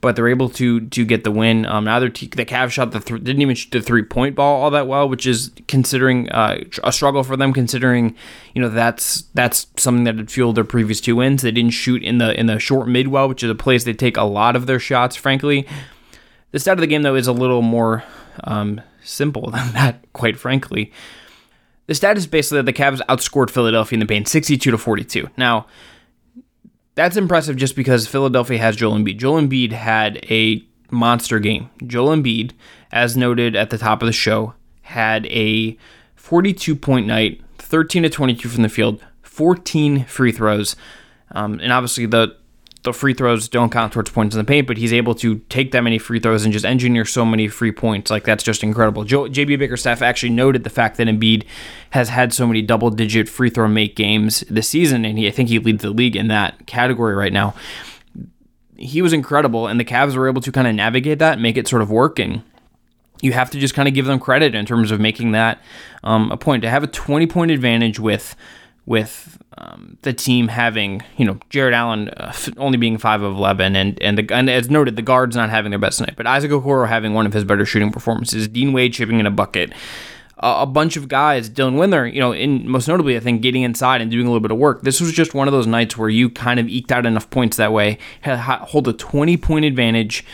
but 0.00 0.16
they're 0.16 0.28
able 0.28 0.48
to 0.50 0.80
to 0.80 1.04
get 1.04 1.24
the 1.24 1.30
win. 1.30 1.66
Um, 1.66 1.84
neither 1.84 2.08
te- 2.08 2.28
the 2.28 2.44
Cavs 2.44 2.70
shot 2.70 2.92
the 2.92 3.00
th- 3.00 3.22
didn't 3.22 3.42
even 3.42 3.54
shoot 3.54 3.70
the 3.70 3.82
three 3.82 4.02
point 4.02 4.34
ball 4.34 4.62
all 4.62 4.70
that 4.70 4.86
well, 4.86 5.08
which 5.08 5.26
is 5.26 5.50
considering 5.66 6.30
uh, 6.30 6.62
a 6.82 6.92
struggle 6.92 7.24
for 7.24 7.36
them. 7.36 7.52
Considering 7.52 8.14
you 8.54 8.62
know 8.62 8.68
that's 8.68 9.22
that's 9.34 9.66
something 9.76 10.04
that 10.04 10.16
had 10.16 10.30
fueled 10.30 10.56
their 10.56 10.64
previous 10.64 11.00
two 11.00 11.16
wins. 11.16 11.42
They 11.42 11.52
didn't 11.52 11.72
shoot 11.72 12.02
in 12.02 12.18
the 12.18 12.38
in 12.38 12.46
the 12.46 12.58
short 12.58 12.88
mid 12.88 13.08
well, 13.08 13.28
which 13.28 13.42
is 13.42 13.50
a 13.50 13.54
place 13.54 13.84
they 13.84 13.92
take 13.92 14.16
a 14.16 14.24
lot 14.24 14.56
of 14.56 14.66
their 14.66 14.78
shots. 14.78 15.16
Frankly, 15.16 15.66
the 16.52 16.58
stat 16.58 16.74
of 16.74 16.80
the 16.80 16.86
game 16.86 17.02
though 17.02 17.16
is 17.16 17.26
a 17.26 17.32
little 17.32 17.62
more. 17.62 18.04
Um, 18.42 18.80
simple 19.04 19.50
than 19.52 19.72
that, 19.72 20.04
quite 20.12 20.38
frankly. 20.38 20.92
The 21.86 21.94
stat 21.94 22.16
is 22.16 22.26
basically 22.26 22.58
that 22.58 22.66
the 22.66 22.72
Cavs 22.72 23.00
outscored 23.08 23.50
Philadelphia 23.50 23.96
in 23.96 24.00
the 24.00 24.06
paint 24.06 24.26
62 24.28 24.70
to 24.70 24.78
42. 24.78 25.28
Now, 25.36 25.66
that's 26.94 27.16
impressive 27.16 27.56
just 27.56 27.76
because 27.76 28.06
Philadelphia 28.06 28.58
has 28.58 28.76
Joel 28.76 28.94
Embiid. 28.94 29.18
Joel 29.18 29.42
Embiid 29.42 29.72
had 29.72 30.24
a 30.30 30.64
monster 30.90 31.38
game. 31.38 31.68
Joel 31.86 32.16
Embiid, 32.16 32.52
as 32.92 33.16
noted 33.16 33.54
at 33.56 33.70
the 33.70 33.78
top 33.78 34.02
of 34.02 34.06
the 34.06 34.12
show, 34.12 34.54
had 34.82 35.26
a 35.26 35.76
42 36.14 36.76
point 36.76 37.06
night, 37.06 37.42
13 37.58 38.04
to 38.04 38.08
22 38.08 38.48
from 38.48 38.62
the 38.62 38.68
field, 38.68 39.04
14 39.22 40.04
free 40.04 40.32
throws. 40.32 40.76
Um, 41.32 41.58
and 41.60 41.72
obviously, 41.72 42.06
the 42.06 42.36
the 42.84 42.92
free 42.92 43.14
throws 43.14 43.48
don't 43.48 43.72
count 43.72 43.92
towards 43.94 44.10
points 44.10 44.34
in 44.34 44.38
the 44.38 44.44
paint, 44.44 44.66
but 44.66 44.76
he's 44.76 44.92
able 44.92 45.14
to 45.16 45.38
take 45.48 45.72
that 45.72 45.80
many 45.80 45.98
free 45.98 46.20
throws 46.20 46.44
and 46.44 46.52
just 46.52 46.66
engineer 46.66 47.04
so 47.06 47.24
many 47.24 47.48
free 47.48 47.72
points. 47.72 48.10
Like 48.10 48.24
that's 48.24 48.44
just 48.44 48.62
incredible. 48.62 49.04
JB 49.04 49.58
Bickerstaff 49.58 50.02
actually 50.02 50.30
noted 50.30 50.64
the 50.64 50.70
fact 50.70 50.98
that 50.98 51.08
Embiid 51.08 51.44
has 51.90 52.10
had 52.10 52.32
so 52.32 52.46
many 52.46 52.60
double 52.60 52.90
digit 52.90 53.28
free 53.28 53.48
throw 53.48 53.66
make 53.68 53.96
games 53.96 54.40
this 54.50 54.68
season, 54.68 55.04
and 55.04 55.18
he 55.18 55.26
I 55.26 55.30
think 55.30 55.48
he 55.48 55.58
leads 55.58 55.82
the 55.82 55.90
league 55.90 56.14
in 56.14 56.28
that 56.28 56.66
category 56.66 57.14
right 57.14 57.32
now. 57.32 57.54
He 58.76 59.00
was 59.00 59.14
incredible, 59.14 59.66
and 59.66 59.80
the 59.80 59.84
Cavs 59.84 60.14
were 60.14 60.28
able 60.28 60.42
to 60.42 60.52
kind 60.52 60.68
of 60.68 60.74
navigate 60.74 61.18
that, 61.20 61.40
make 61.40 61.56
it 61.56 61.66
sort 61.66 61.80
of 61.80 61.90
work, 61.90 62.18
and 62.18 62.42
you 63.22 63.32
have 63.32 63.50
to 63.50 63.58
just 63.58 63.72
kind 63.72 63.88
of 63.88 63.94
give 63.94 64.04
them 64.04 64.20
credit 64.20 64.54
in 64.54 64.66
terms 64.66 64.90
of 64.90 65.00
making 65.00 65.32
that 65.32 65.58
um, 66.02 66.30
a 66.30 66.36
point 66.36 66.62
to 66.62 66.70
have 66.70 66.82
a 66.82 66.86
20 66.86 67.26
point 67.26 67.50
advantage 67.50 67.98
with 67.98 68.36
with 68.86 69.38
um, 69.56 69.96
the 70.02 70.12
team 70.12 70.48
having, 70.48 71.02
you 71.16 71.24
know, 71.24 71.38
Jarrett 71.48 71.72
Allen 71.72 72.10
uh, 72.10 72.34
only 72.58 72.76
being 72.76 72.98
five 72.98 73.22
of 73.22 73.34
eleven, 73.34 73.76
and 73.76 74.00
and, 74.02 74.18
the, 74.18 74.34
and 74.34 74.50
as 74.50 74.68
noted, 74.68 74.96
the 74.96 75.02
guards 75.02 75.34
not 75.34 75.48
having 75.48 75.70
their 75.70 75.78
best 75.78 76.00
night, 76.00 76.14
but 76.16 76.26
Isaac 76.26 76.50
Okoro 76.50 76.86
having 76.86 77.14
one 77.14 77.24
of 77.24 77.32
his 77.32 77.44
better 77.44 77.64
shooting 77.64 77.90
performances, 77.90 78.46
Dean 78.46 78.72
Wade 78.72 78.92
chipping 78.92 79.20
in 79.20 79.26
a 79.26 79.30
bucket, 79.30 79.72
uh, 80.38 80.58
a 80.60 80.66
bunch 80.66 80.96
of 80.96 81.08
guys, 81.08 81.48
Dylan 81.48 81.76
Windler, 81.76 82.12
you 82.12 82.20
know, 82.20 82.32
in 82.32 82.68
most 82.68 82.86
notably, 82.86 83.16
I 83.16 83.20
think 83.20 83.40
getting 83.40 83.62
inside 83.62 84.02
and 84.02 84.10
doing 84.10 84.26
a 84.26 84.28
little 84.28 84.40
bit 84.40 84.50
of 84.50 84.58
work. 84.58 84.82
This 84.82 85.00
was 85.00 85.12
just 85.12 85.32
one 85.32 85.48
of 85.48 85.52
those 85.52 85.66
nights 85.66 85.96
where 85.96 86.10
you 86.10 86.28
kind 86.28 86.60
of 86.60 86.68
eked 86.68 86.92
out 86.92 87.06
enough 87.06 87.30
points 87.30 87.56
that 87.56 87.72
way, 87.72 87.98
hold 88.24 88.86
a 88.88 88.92
twenty 88.92 89.36
point 89.36 89.64
advantage. 89.64 90.24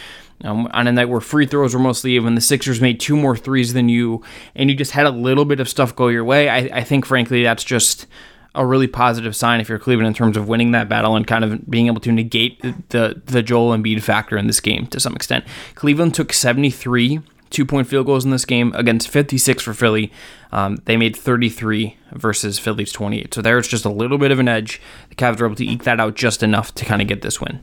Um, 0.42 0.70
on 0.72 0.86
a 0.86 0.92
night 0.92 1.10
where 1.10 1.20
free 1.20 1.44
throws 1.44 1.74
were 1.74 1.80
mostly 1.80 2.12
even, 2.12 2.34
the 2.34 2.40
Sixers 2.40 2.80
made 2.80 2.98
two 2.98 3.14
more 3.14 3.36
threes 3.36 3.74
than 3.74 3.90
you, 3.90 4.22
and 4.54 4.70
you 4.70 4.74
just 4.74 4.92
had 4.92 5.04
a 5.04 5.10
little 5.10 5.44
bit 5.44 5.60
of 5.60 5.68
stuff 5.68 5.94
go 5.94 6.08
your 6.08 6.24
way. 6.24 6.48
I, 6.48 6.78
I 6.78 6.82
think, 6.82 7.04
frankly, 7.04 7.42
that's 7.42 7.62
just 7.62 8.06
a 8.54 8.66
really 8.66 8.86
positive 8.86 9.36
sign 9.36 9.60
if 9.60 9.68
you're 9.68 9.78
Cleveland 9.78 10.08
in 10.08 10.14
terms 10.14 10.36
of 10.36 10.48
winning 10.48 10.72
that 10.72 10.88
battle 10.88 11.16
and 11.16 11.26
kind 11.26 11.44
of 11.44 11.70
being 11.70 11.86
able 11.86 12.00
to 12.00 12.12
negate 12.12 12.60
the 12.90 13.20
the 13.24 13.42
Joel 13.42 13.76
Embiid 13.76 14.02
factor 14.02 14.36
in 14.36 14.46
this 14.46 14.60
game 14.60 14.86
to 14.88 15.00
some 15.00 15.14
extent. 15.14 15.44
Cleveland 15.74 16.14
took 16.14 16.32
73 16.32 17.20
two 17.50 17.66
point 17.66 17.86
field 17.88 18.06
goals 18.06 18.24
in 18.24 18.30
this 18.30 18.44
game 18.44 18.72
against 18.74 19.08
56 19.08 19.62
for 19.62 19.74
Philly. 19.74 20.10
Um, 20.52 20.78
they 20.86 20.96
made 20.96 21.16
33 21.16 21.96
versus 22.12 22.58
Philly's 22.58 22.92
28. 22.92 23.34
So 23.34 23.42
there's 23.42 23.68
just 23.68 23.84
a 23.84 23.90
little 23.90 24.18
bit 24.18 24.30
of 24.30 24.38
an 24.38 24.48
edge. 24.48 24.80
The 25.10 25.14
Cavs 25.14 25.40
were 25.40 25.46
able 25.46 25.56
to 25.56 25.66
eke 25.66 25.84
that 25.84 26.00
out 26.00 26.14
just 26.14 26.42
enough 26.42 26.74
to 26.76 26.84
kind 26.84 27.02
of 27.02 27.08
get 27.08 27.22
this 27.22 27.40
win. 27.40 27.60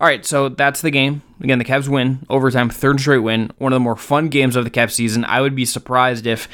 All 0.00 0.06
right, 0.06 0.24
so 0.24 0.48
that's 0.48 0.80
the 0.80 0.92
game. 0.92 1.22
Again, 1.40 1.58
the 1.58 1.64
Cavs 1.64 1.88
win 1.88 2.24
overtime, 2.30 2.70
third 2.70 3.00
straight 3.00 3.18
win. 3.18 3.50
One 3.58 3.72
of 3.72 3.76
the 3.76 3.80
more 3.80 3.96
fun 3.96 4.28
games 4.28 4.54
of 4.54 4.64
the 4.64 4.70
Cavs 4.70 4.92
season. 4.92 5.24
I 5.24 5.40
would 5.40 5.56
be 5.56 5.64
surprised 5.64 6.24
if 6.24 6.48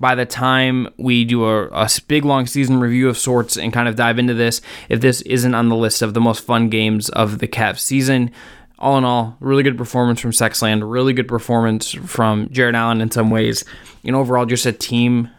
by 0.00 0.14
the 0.14 0.26
time 0.26 0.88
we 0.96 1.24
do 1.24 1.44
a, 1.44 1.66
a, 1.68 1.88
big 2.08 2.24
long 2.24 2.46
season 2.46 2.80
review 2.80 3.08
of 3.08 3.16
sorts 3.16 3.56
and 3.56 3.72
kind 3.72 3.88
of 3.88 3.96
dive 3.96 4.18
into 4.18 4.34
this, 4.34 4.60
if 4.88 5.00
this 5.00 5.22
isn't 5.22 5.54
on 5.54 5.68
the 5.68 5.76
list 5.76 6.02
of 6.02 6.14
the 6.14 6.20
most 6.20 6.44
fun 6.44 6.68
games 6.68 7.08
of 7.10 7.38
the 7.38 7.48
Cavs 7.48 7.78
season. 7.78 8.30
All 8.78 8.98
in 8.98 9.04
all, 9.04 9.36
really 9.38 9.62
good 9.62 9.78
performance 9.78 10.20
from 10.20 10.32
Sexland, 10.32 10.82
really 10.90 11.12
good 11.12 11.28
performance 11.28 11.92
from 11.92 12.48
Jarrett 12.50 12.74
Allen 12.74 13.00
in 13.00 13.10
some 13.10 13.30
ways, 13.30 13.64
and 14.04 14.16
overall 14.16 14.46
just 14.46 14.66
a 14.66 14.72
team 14.72 15.30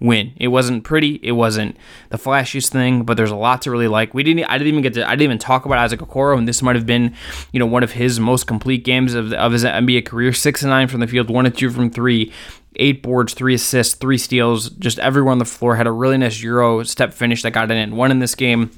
win. 0.00 0.32
It 0.36 0.48
wasn't 0.48 0.82
pretty. 0.82 1.20
It 1.22 1.32
wasn't 1.32 1.76
the 2.08 2.16
flashiest 2.16 2.70
thing, 2.70 3.04
but 3.04 3.16
there's 3.16 3.30
a 3.30 3.36
lot 3.36 3.62
to 3.62 3.70
really 3.70 3.86
like. 3.86 4.14
We 4.14 4.22
didn't. 4.22 4.44
I 4.44 4.58
didn't 4.58 4.68
even 4.68 4.82
get 4.82 4.94
to. 4.94 5.06
I 5.06 5.10
didn't 5.10 5.22
even 5.22 5.38
talk 5.38 5.66
about 5.66 5.78
Isaac 5.78 6.00
Okoro, 6.00 6.36
and 6.36 6.48
this 6.48 6.62
might 6.62 6.76
have 6.76 6.86
been, 6.86 7.14
you 7.52 7.60
know, 7.60 7.66
one 7.66 7.82
of 7.82 7.92
his 7.92 8.18
most 8.18 8.46
complete 8.46 8.82
games 8.82 9.14
of, 9.14 9.32
of 9.34 9.52
his 9.52 9.64
NBA 9.64 10.06
career. 10.06 10.32
Six 10.32 10.62
and 10.62 10.70
nine 10.70 10.88
from 10.88 11.00
the 11.00 11.06
field, 11.06 11.30
one 11.30 11.46
and 11.46 11.56
two 11.56 11.70
from 11.70 11.90
three. 11.90 12.32
Eight 12.80 13.02
boards, 13.02 13.34
three 13.34 13.54
assists, 13.54 13.94
three 13.94 14.18
steals. 14.18 14.70
Just 14.70 14.98
everyone 14.98 15.32
on 15.32 15.38
the 15.38 15.44
floor 15.44 15.76
had 15.76 15.86
a 15.86 15.92
really 15.92 16.16
nice 16.16 16.42
Euro 16.42 16.82
step 16.82 17.12
finish 17.12 17.42
that 17.42 17.50
got 17.50 17.70
it 17.70 17.76
in 17.76 17.94
one 17.94 18.10
in 18.10 18.18
this 18.18 18.34
game. 18.34 18.70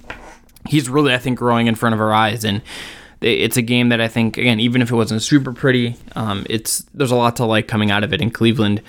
He's 0.69 0.89
really, 0.89 1.15
I 1.15 1.19
think, 1.19 1.39
growing 1.39 1.69
in 1.69 1.77
front 1.77 1.95
of 1.95 2.01
our 2.01 2.13
eyes, 2.13 2.45
and 2.45 2.63
it's 3.21 3.57
a 3.57 3.63
game 3.63 3.91
that 3.91 4.01
I 4.01 4.09
think 4.09 4.37
again, 4.37 4.61
even 4.61 4.83
if 4.83 4.91
it 4.91 4.97
wasn't 4.97 5.23
super 5.23 5.53
pretty, 5.53 5.97
um, 6.17 6.45
it's 6.51 6.81
there's 6.93 7.13
a 7.13 7.17
lot 7.17 7.37
to 7.37 7.45
like 7.45 7.69
coming 7.69 7.91
out 7.91 8.05
of 8.05 8.13
it. 8.13 8.21
And 8.21 8.35
Cleveland 8.35 8.83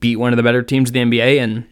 beat 0.00 0.16
one 0.16 0.32
of 0.32 0.38
the 0.38 0.42
better 0.42 0.62
teams 0.62 0.90
in 0.90 1.10
the 1.10 1.18
NBA, 1.18 1.38
and 1.38 1.66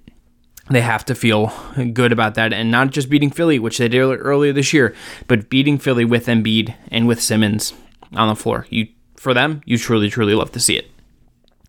they 0.70 0.82
have 0.82 1.04
to 1.06 1.14
feel 1.14 1.52
good 1.92 2.12
about 2.12 2.34
that, 2.34 2.52
and 2.52 2.70
not 2.70 2.90
just 2.90 3.08
beating 3.08 3.30
Philly, 3.30 3.58
which 3.58 3.78
they 3.78 3.88
did 3.88 4.00
earlier 4.00 4.52
this 4.52 4.72
year, 4.72 4.94
but 5.26 5.48
beating 5.48 5.78
Philly 5.78 6.04
with 6.04 6.26
Embiid 6.26 6.74
and 6.90 7.08
with 7.08 7.22
Simmons 7.22 7.72
on 8.14 8.28
the 8.28 8.36
floor. 8.36 8.66
You 8.68 8.88
for 9.16 9.32
them, 9.32 9.62
you 9.64 9.78
truly, 9.78 10.10
truly 10.10 10.34
love 10.34 10.52
to 10.52 10.60
see 10.60 10.76
it. 10.76 10.91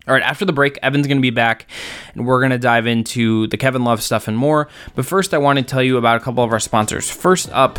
All 0.06 0.12
right, 0.12 0.22
after 0.22 0.44
the 0.44 0.52
break, 0.52 0.78
Evan's 0.82 1.06
going 1.06 1.16
to 1.16 1.22
be 1.22 1.30
back 1.30 1.66
and 2.14 2.26
we're 2.26 2.40
going 2.40 2.50
to 2.50 2.58
dive 2.58 2.86
into 2.86 3.46
the 3.46 3.56
Kevin 3.56 3.84
Love 3.84 4.02
stuff 4.02 4.28
and 4.28 4.36
more. 4.36 4.68
But 4.94 5.06
first, 5.06 5.32
I 5.32 5.38
want 5.38 5.58
to 5.58 5.64
tell 5.64 5.82
you 5.82 5.96
about 5.96 6.20
a 6.20 6.20
couple 6.20 6.44
of 6.44 6.52
our 6.52 6.60
sponsors. 6.60 7.08
First 7.08 7.50
up, 7.52 7.78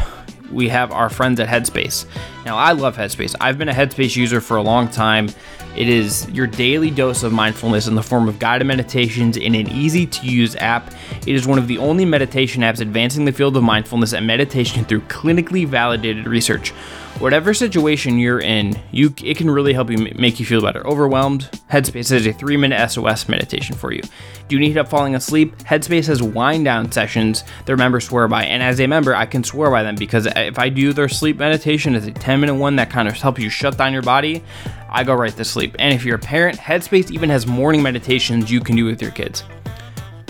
we 0.51 0.69
have 0.69 0.91
our 0.91 1.09
friends 1.09 1.39
at 1.39 1.47
Headspace. 1.47 2.05
Now, 2.43 2.57
I 2.57 2.71
love 2.71 2.97
Headspace. 2.97 3.35
I've 3.39 3.59
been 3.59 3.69
a 3.69 3.73
Headspace 3.73 4.15
user 4.15 4.41
for 4.41 4.57
a 4.57 4.63
long 4.63 4.87
time. 4.87 5.29
It 5.75 5.87
is 5.87 6.27
your 6.31 6.47
daily 6.47 6.89
dose 6.89 7.21
of 7.21 7.31
mindfulness 7.31 7.87
in 7.87 7.93
the 7.93 8.01
form 8.01 8.27
of 8.27 8.39
guided 8.39 8.65
meditations 8.65 9.37
in 9.37 9.53
an 9.53 9.69
easy 9.69 10.07
to 10.07 10.25
use 10.25 10.55
app. 10.55 10.93
It 11.27 11.35
is 11.35 11.45
one 11.45 11.59
of 11.59 11.67
the 11.67 11.77
only 11.77 12.05
meditation 12.05 12.63
apps 12.63 12.79
advancing 12.79 13.25
the 13.25 13.33
field 13.33 13.55
of 13.55 13.63
mindfulness 13.63 14.13
and 14.13 14.25
meditation 14.25 14.83
through 14.85 15.01
clinically 15.01 15.67
validated 15.67 16.25
research. 16.25 16.73
Whatever 17.19 17.53
situation 17.53 18.19
you're 18.19 18.41
in, 18.41 18.77
you 18.91 19.13
it 19.23 19.37
can 19.37 19.49
really 19.49 19.71
help 19.71 19.89
you 19.89 19.97
make 19.97 20.37
you 20.39 20.45
feel 20.45 20.61
better. 20.61 20.85
Overwhelmed? 20.85 21.49
Headspace 21.71 22.09
has 22.09 22.25
a 22.25 22.33
3-minute 22.33 22.91
SOS 22.91 23.29
meditation 23.29 23.75
for 23.75 23.93
you. 23.93 24.01
Do 24.47 24.55
you 24.55 24.59
need 24.59 24.75
help 24.75 24.89
falling 24.89 25.15
asleep? 25.15 25.57
Headspace 25.59 26.07
has 26.07 26.21
wind 26.21 26.65
down 26.65 26.91
sessions 26.91 27.45
their 27.65 27.77
members 27.77 28.05
swear 28.05 28.27
by, 28.27 28.43
and 28.43 28.61
as 28.61 28.81
a 28.81 28.87
member, 28.87 29.15
I 29.15 29.25
can 29.25 29.45
swear 29.45 29.71
by 29.71 29.81
them 29.81 29.95
because 29.95 30.27
if 30.27 30.59
I 30.59 30.67
do 30.67 30.91
their 30.91 31.07
sleep 31.07 31.37
meditation 31.37 31.95
it's 31.95 32.05
a 32.05 32.11
10-minute 32.11 32.55
one 32.55 32.75
that 32.75 32.89
kind 32.89 33.07
of 33.07 33.15
helps 33.15 33.39
you 33.39 33.49
shut 33.49 33.77
down 33.77 33.93
your 33.93 34.01
body, 34.01 34.43
I 34.89 35.05
go 35.05 35.13
right 35.13 35.35
to 35.35 35.45
sleep. 35.45 35.75
And 35.79 35.93
if 35.93 36.03
you're 36.03 36.17
a 36.17 36.19
parent, 36.19 36.57
Headspace 36.57 37.11
even 37.11 37.29
has 37.29 37.47
morning 37.47 37.81
meditations 37.81 38.51
you 38.51 38.59
can 38.59 38.75
do 38.75 38.85
with 38.85 39.01
your 39.01 39.11
kids. 39.11 39.45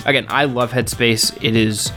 Again, 0.05 0.27
I 0.29 0.45
love 0.45 0.71
Headspace. 0.71 1.35
It 1.43 1.55
is 1.55 1.91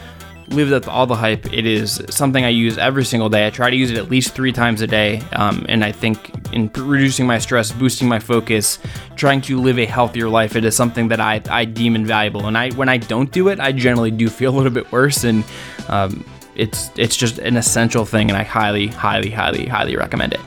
lived 0.50 0.72
up 0.72 0.88
all 0.88 1.06
the 1.06 1.14
hype. 1.14 1.52
It 1.52 1.66
is 1.66 2.02
something 2.10 2.44
I 2.44 2.48
use 2.48 2.78
every 2.78 3.04
single 3.04 3.28
day. 3.28 3.46
I 3.46 3.50
try 3.50 3.70
to 3.70 3.76
use 3.76 3.90
it 3.90 3.96
at 3.96 4.10
least 4.10 4.34
three 4.34 4.52
times 4.52 4.80
a 4.80 4.86
day. 4.86 5.20
Um, 5.32 5.66
and 5.68 5.84
I 5.84 5.92
think 5.92 6.32
in 6.52 6.70
reducing 6.74 7.26
my 7.26 7.38
stress, 7.38 7.72
boosting 7.72 8.08
my 8.08 8.18
focus, 8.18 8.78
trying 9.16 9.40
to 9.42 9.60
live 9.60 9.78
a 9.78 9.86
healthier 9.86 10.28
life, 10.28 10.56
it 10.56 10.64
is 10.64 10.74
something 10.74 11.08
that 11.08 11.20
I, 11.20 11.42
I 11.50 11.64
deem 11.64 11.94
invaluable. 11.94 12.46
And 12.46 12.56
I 12.56 12.70
when 12.72 12.88
I 12.88 12.98
don't 12.98 13.30
do 13.30 13.48
it, 13.48 13.60
I 13.60 13.72
generally 13.72 14.10
do 14.10 14.28
feel 14.38 14.54
a 14.54 14.56
little 14.56 14.72
bit 14.72 14.90
worse. 14.92 15.24
And 15.24 15.44
um, 15.88 16.24
it's 16.54 16.90
it's 16.96 17.16
just 17.16 17.38
an 17.38 17.56
essential 17.56 18.04
thing, 18.04 18.28
and 18.30 18.36
I 18.36 18.42
highly, 18.42 18.88
highly, 18.88 19.30
highly, 19.30 19.66
highly 19.66 19.96
recommend 19.96 20.34
it. 20.34 20.40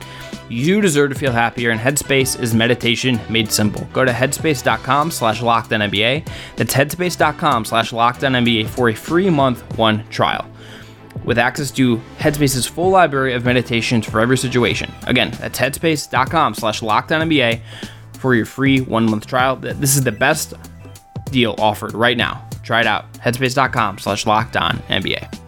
You 0.52 0.82
deserve 0.82 1.10
to 1.10 1.18
feel 1.18 1.32
happier, 1.32 1.70
and 1.70 1.80
Headspace 1.80 2.38
is 2.38 2.52
meditation 2.52 3.18
made 3.30 3.50
simple. 3.50 3.86
Go 3.94 4.04
to 4.04 4.12
headspace.com 4.12 5.10
slash 5.10 5.40
lockedonnba. 5.40 6.28
That's 6.56 6.74
headspace.com 6.74 7.64
slash 7.64 7.90
lockedonnba 7.92 8.68
for 8.68 8.90
a 8.90 8.94
free 8.94 9.30
month 9.30 9.62
one 9.78 10.06
trial 10.08 10.46
with 11.24 11.38
access 11.38 11.70
to 11.70 11.96
Headspace's 12.18 12.66
full 12.66 12.90
library 12.90 13.32
of 13.32 13.46
meditations 13.46 14.04
for 14.04 14.20
every 14.20 14.36
situation. 14.36 14.92
Again, 15.06 15.30
that's 15.40 15.58
headspace.com 15.58 16.52
slash 16.52 16.82
lockedonnba 16.82 17.58
for 18.18 18.34
your 18.34 18.44
free 18.44 18.82
one 18.82 19.06
month 19.06 19.26
trial. 19.26 19.56
This 19.56 19.96
is 19.96 20.04
the 20.04 20.12
best 20.12 20.52
deal 21.30 21.54
offered 21.56 21.94
right 21.94 22.18
now. 22.18 22.46
Try 22.62 22.80
it 22.80 22.86
out. 22.86 23.10
Headspace.com 23.14 23.96
slash 23.96 24.26
lockedonnba. 24.26 25.41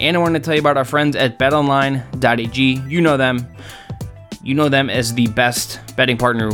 And 0.00 0.16
I 0.16 0.20
want 0.20 0.34
to 0.34 0.40
tell 0.40 0.54
you 0.54 0.60
about 0.60 0.76
our 0.76 0.84
friends 0.84 1.16
at 1.16 1.38
betonline.ag. 1.38 2.82
You 2.88 3.00
know 3.00 3.16
them. 3.16 3.46
You 4.42 4.54
know 4.54 4.68
them 4.68 4.90
as 4.90 5.14
the 5.14 5.26
best 5.28 5.80
betting 5.96 6.18
partner 6.18 6.50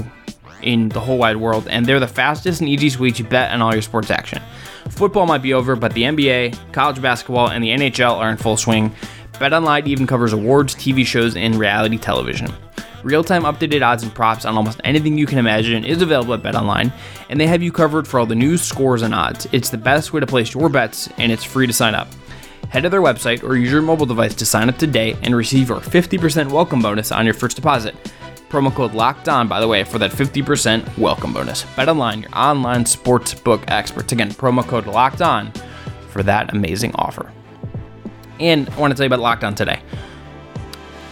in 0.62 0.88
the 0.90 1.00
whole 1.00 1.18
wide 1.18 1.37
world, 1.37 1.66
and 1.68 1.84
they're 1.84 2.00
the 2.00 2.06
fastest 2.06 2.61
and 2.61 2.68
easiest 2.68 3.00
way 3.00 3.11
to 3.11 3.25
bet 3.25 3.50
on 3.52 3.61
all 3.61 3.72
your 3.72 3.82
sports 3.82 4.11
action. 4.11 4.40
Football 4.88 5.26
might 5.26 5.42
be 5.42 5.54
over, 5.54 5.76
but 5.76 5.92
the 5.92 6.02
NBA, 6.02 6.72
college 6.72 7.02
basketball, 7.02 7.50
and 7.50 7.62
the 7.62 7.70
NHL 7.70 8.16
are 8.16 8.30
in 8.30 8.37
full 8.37 8.56
swing. 8.56 8.94
BetOnline 9.34 9.87
even 9.87 10.06
covers 10.06 10.32
awards, 10.32 10.75
TV 10.75 11.04
shows, 11.04 11.37
and 11.37 11.56
reality 11.56 11.99
television. 11.99 12.52
Real-time 13.02 13.42
updated 13.42 13.84
odds 13.84 14.04
and 14.04 14.14
props 14.14 14.44
on 14.44 14.56
almost 14.56 14.80
anything 14.84 15.18
you 15.18 15.26
can 15.26 15.38
imagine 15.38 15.84
is 15.84 16.00
available 16.00 16.34
at 16.34 16.42
BetOnline, 16.42 16.92
and 17.28 17.40
they 17.40 17.49
have 17.49 17.62
you 17.62 17.72
covered 17.72 18.06
for 18.06 18.20
all 18.20 18.26
the 18.26 18.34
news, 18.34 18.62
scores, 18.62 19.02
and 19.02 19.12
odds. 19.12 19.49
It's 19.50 19.70
the 19.70 19.78
best 19.78 20.12
way 20.12 20.20
to 20.20 20.26
place 20.26 20.54
your 20.54 20.68
bets, 20.68 21.08
and 21.18 21.32
it's 21.32 21.42
free 21.42 21.66
to 21.66 21.72
sign 21.72 21.96
up 21.96 22.08
head 22.73 22.85
to 22.85 22.88
their 22.88 23.02
website 23.02 23.45
or 23.45 23.55
use 23.55 23.71
your 23.71 23.83
mobile 23.83 24.07
device 24.07 24.35
to 24.35 24.47
sign 24.47 24.71
up 24.71 24.79
today 24.79 25.14
and 25.23 25.37
receive 25.37 25.69
your 25.69 25.79
50% 25.79 26.50
welcome 26.50 26.81
bonus 26.81 27.12
on 27.12 27.26
your 27.26 27.35
first 27.35 27.55
deposit. 27.55 27.95
Promo 28.49 28.75
code 28.75 28.95
locked 28.95 29.29
on, 29.29 29.47
by 29.47 29.61
the 29.61 29.69
way, 29.69 29.85
for 29.85 29.99
that 29.99 30.11
50% 30.11 30.97
welcome 30.97 31.35
bonus. 31.35 31.64
Bet 31.76 31.91
online, 31.91 32.23
your 32.23 32.35
online 32.35 32.87
sports 32.87 33.35
book 33.35 33.62
experts. 33.69 34.12
Again, 34.12 34.31
promo 34.31 34.67
code 34.67 34.87
locked 34.87 35.21
on 35.21 35.52
for 36.09 36.23
that 36.23 36.55
amazing 36.55 36.93
offer. 36.95 37.31
And 38.41 38.71
I 38.71 38.79
want 38.79 38.91
to 38.91 38.97
tell 38.97 39.05
you 39.05 39.09
about 39.09 39.21
Locked 39.21 39.45
On 39.45 39.55
today. 39.55 39.83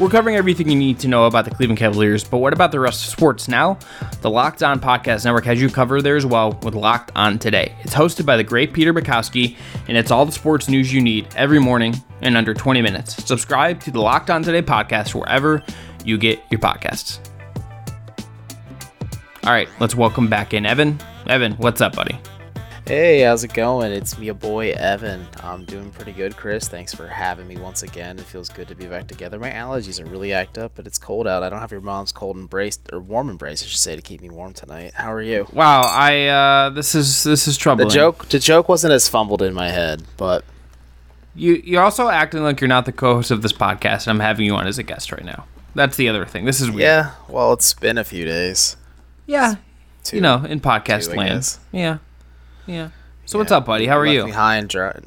We're 0.00 0.08
covering 0.08 0.36
everything 0.36 0.70
you 0.70 0.78
need 0.78 0.98
to 1.00 1.08
know 1.08 1.26
about 1.26 1.44
the 1.44 1.50
Cleveland 1.50 1.78
Cavaliers, 1.78 2.24
but 2.24 2.38
what 2.38 2.54
about 2.54 2.72
the 2.72 2.80
rest 2.80 3.04
of 3.04 3.10
sports 3.10 3.48
now? 3.48 3.78
The 4.22 4.30
Locked 4.30 4.62
On 4.62 4.80
Podcast 4.80 5.26
Network 5.26 5.44
has 5.44 5.60
you 5.60 5.68
covered 5.68 6.04
there 6.04 6.16
as 6.16 6.24
well 6.24 6.58
with 6.62 6.74
Locked 6.74 7.12
On 7.16 7.38
Today. 7.38 7.74
It's 7.82 7.92
hosted 7.92 8.24
by 8.24 8.38
the 8.38 8.42
great 8.42 8.72
Peter 8.72 8.94
Bukowski, 8.94 9.58
and 9.88 9.98
it's 9.98 10.10
all 10.10 10.24
the 10.24 10.32
sports 10.32 10.70
news 10.70 10.90
you 10.90 11.02
need 11.02 11.28
every 11.36 11.58
morning 11.58 11.94
in 12.22 12.34
under 12.34 12.54
20 12.54 12.80
minutes. 12.80 13.22
Subscribe 13.26 13.78
to 13.80 13.90
the 13.90 14.00
Locked 14.00 14.30
On 14.30 14.42
Today 14.42 14.62
podcast 14.62 15.14
wherever 15.14 15.62
you 16.02 16.16
get 16.16 16.40
your 16.50 16.60
podcasts. 16.60 17.18
All 19.44 19.52
right, 19.52 19.68
let's 19.80 19.94
welcome 19.94 20.28
back 20.28 20.54
in 20.54 20.64
Evan. 20.64 20.98
Evan, 21.26 21.52
what's 21.58 21.82
up, 21.82 21.94
buddy? 21.94 22.18
Hey, 22.90 23.20
how's 23.20 23.44
it 23.44 23.54
going? 23.54 23.92
It's 23.92 24.18
me, 24.18 24.26
your 24.26 24.34
boy 24.34 24.72
Evan. 24.72 25.24
I'm 25.44 25.64
doing 25.64 25.92
pretty 25.92 26.10
good, 26.10 26.36
Chris. 26.36 26.66
Thanks 26.66 26.92
for 26.92 27.06
having 27.06 27.46
me 27.46 27.56
once 27.56 27.84
again. 27.84 28.18
It 28.18 28.24
feels 28.24 28.48
good 28.48 28.66
to 28.66 28.74
be 28.74 28.86
back 28.86 29.06
together. 29.06 29.38
My 29.38 29.52
allergies 29.52 30.04
are 30.04 30.10
really 30.10 30.32
act 30.32 30.58
up, 30.58 30.72
but 30.74 30.88
it's 30.88 30.98
cold 30.98 31.28
out. 31.28 31.44
I 31.44 31.50
don't 31.50 31.60
have 31.60 31.70
your 31.70 31.82
mom's 31.82 32.10
cold 32.10 32.36
embrace 32.36 32.80
or 32.92 32.98
warm 32.98 33.30
embrace, 33.30 33.62
I 33.62 33.66
should 33.66 33.78
say, 33.78 33.94
to 33.94 34.02
keep 34.02 34.20
me 34.20 34.28
warm 34.28 34.54
tonight. 34.54 34.94
How 34.94 35.12
are 35.12 35.22
you? 35.22 35.46
Wow, 35.52 35.82
I 35.82 36.26
uh, 36.26 36.70
this 36.70 36.96
is 36.96 37.22
this 37.22 37.46
is 37.46 37.56
troubling. 37.56 37.90
The 37.90 37.94
joke, 37.94 38.28
the 38.28 38.40
joke 38.40 38.68
wasn't 38.68 38.92
as 38.92 39.08
fumbled 39.08 39.42
in 39.42 39.54
my 39.54 39.70
head, 39.70 40.02
but 40.16 40.44
you 41.36 41.62
you're 41.64 41.84
also 41.84 42.08
acting 42.08 42.42
like 42.42 42.60
you're 42.60 42.66
not 42.66 42.86
the 42.86 42.92
co-host 42.92 43.30
of 43.30 43.42
this 43.42 43.52
podcast, 43.52 44.08
and 44.08 44.08
I'm 44.08 44.20
having 44.20 44.46
you 44.46 44.56
on 44.56 44.66
as 44.66 44.78
a 44.78 44.82
guest 44.82 45.12
right 45.12 45.24
now. 45.24 45.46
That's 45.76 45.96
the 45.96 46.08
other 46.08 46.26
thing. 46.26 46.44
This 46.44 46.60
is 46.60 46.68
weird. 46.68 46.80
Yeah, 46.80 47.12
well, 47.28 47.52
it's 47.52 47.72
been 47.72 47.98
a 47.98 48.04
few 48.04 48.24
days. 48.24 48.76
Yeah, 49.28 49.54
Two, 50.02 50.16
you 50.16 50.22
know, 50.22 50.44
in 50.44 50.58
podcast 50.58 51.08
two, 51.08 51.16
land. 51.16 51.56
Yeah. 51.70 51.98
Yeah. 52.66 52.90
So 53.26 53.38
yeah, 53.38 53.42
what's 53.42 53.52
up, 53.52 53.66
buddy? 53.66 53.86
How 53.86 53.98
are 53.98 54.06
you? 54.06 54.24
Behind 54.26 54.68
dry. 54.68 55.00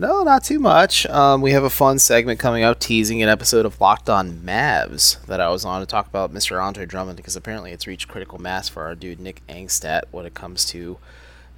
No, 0.00 0.22
not 0.22 0.44
too 0.44 0.60
much. 0.60 1.06
Um, 1.06 1.42
we 1.42 1.50
have 1.50 1.64
a 1.64 1.70
fun 1.70 1.98
segment 1.98 2.38
coming 2.38 2.62
up, 2.62 2.78
teasing 2.78 3.20
an 3.20 3.28
episode 3.28 3.66
of 3.66 3.80
Locked 3.80 4.08
On 4.08 4.38
Mavs 4.38 5.24
that 5.26 5.40
I 5.40 5.48
was 5.48 5.64
on 5.64 5.80
to 5.80 5.86
talk 5.86 6.06
about 6.06 6.32
Mr. 6.32 6.62
Andre 6.62 6.86
Drummond 6.86 7.16
because 7.16 7.34
apparently 7.34 7.72
it's 7.72 7.88
reached 7.88 8.06
critical 8.06 8.38
mass 8.38 8.68
for 8.68 8.84
our 8.84 8.94
dude 8.94 9.18
Nick 9.18 9.42
Angstadt 9.48 10.02
when 10.12 10.24
it 10.24 10.34
comes 10.34 10.64
to 10.66 10.98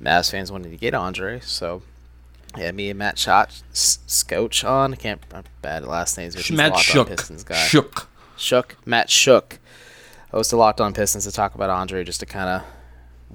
Mavs 0.03 0.31
fans 0.31 0.51
wanting 0.51 0.71
to 0.71 0.79
get 0.79 0.95
Andre. 0.95 1.41
So, 1.41 1.83
yeah, 2.57 2.73
me 2.73 2.89
and 2.89 2.99
Matt 2.99 3.19
Shot 3.19 3.63
Scouch 3.75 4.65
on. 4.65 4.95
I 4.95 4.97
can't 4.97 5.21
I'm 5.35 5.45
bad 5.61 5.83
at 5.83 5.89
last 5.91 6.17
names. 6.17 6.35
But 6.35 6.51
Matt 6.51 6.79
Shook. 6.79 7.09
Pistons 7.09 7.45
guy. 7.45 7.57
Shook. 7.57 8.09
Shook. 8.39 8.77
Matt 8.87 9.11
Shook. 9.11 9.59
Host 10.31 10.55
of 10.55 10.61
Locked 10.61 10.81
On 10.81 10.95
Pistons 10.95 11.25
to 11.25 11.33
talk 11.33 11.55
about 11.55 11.69
Andre 11.69 12.05
just 12.05 12.21
to 12.21 12.27
kind 12.27 12.49
of 12.49 12.63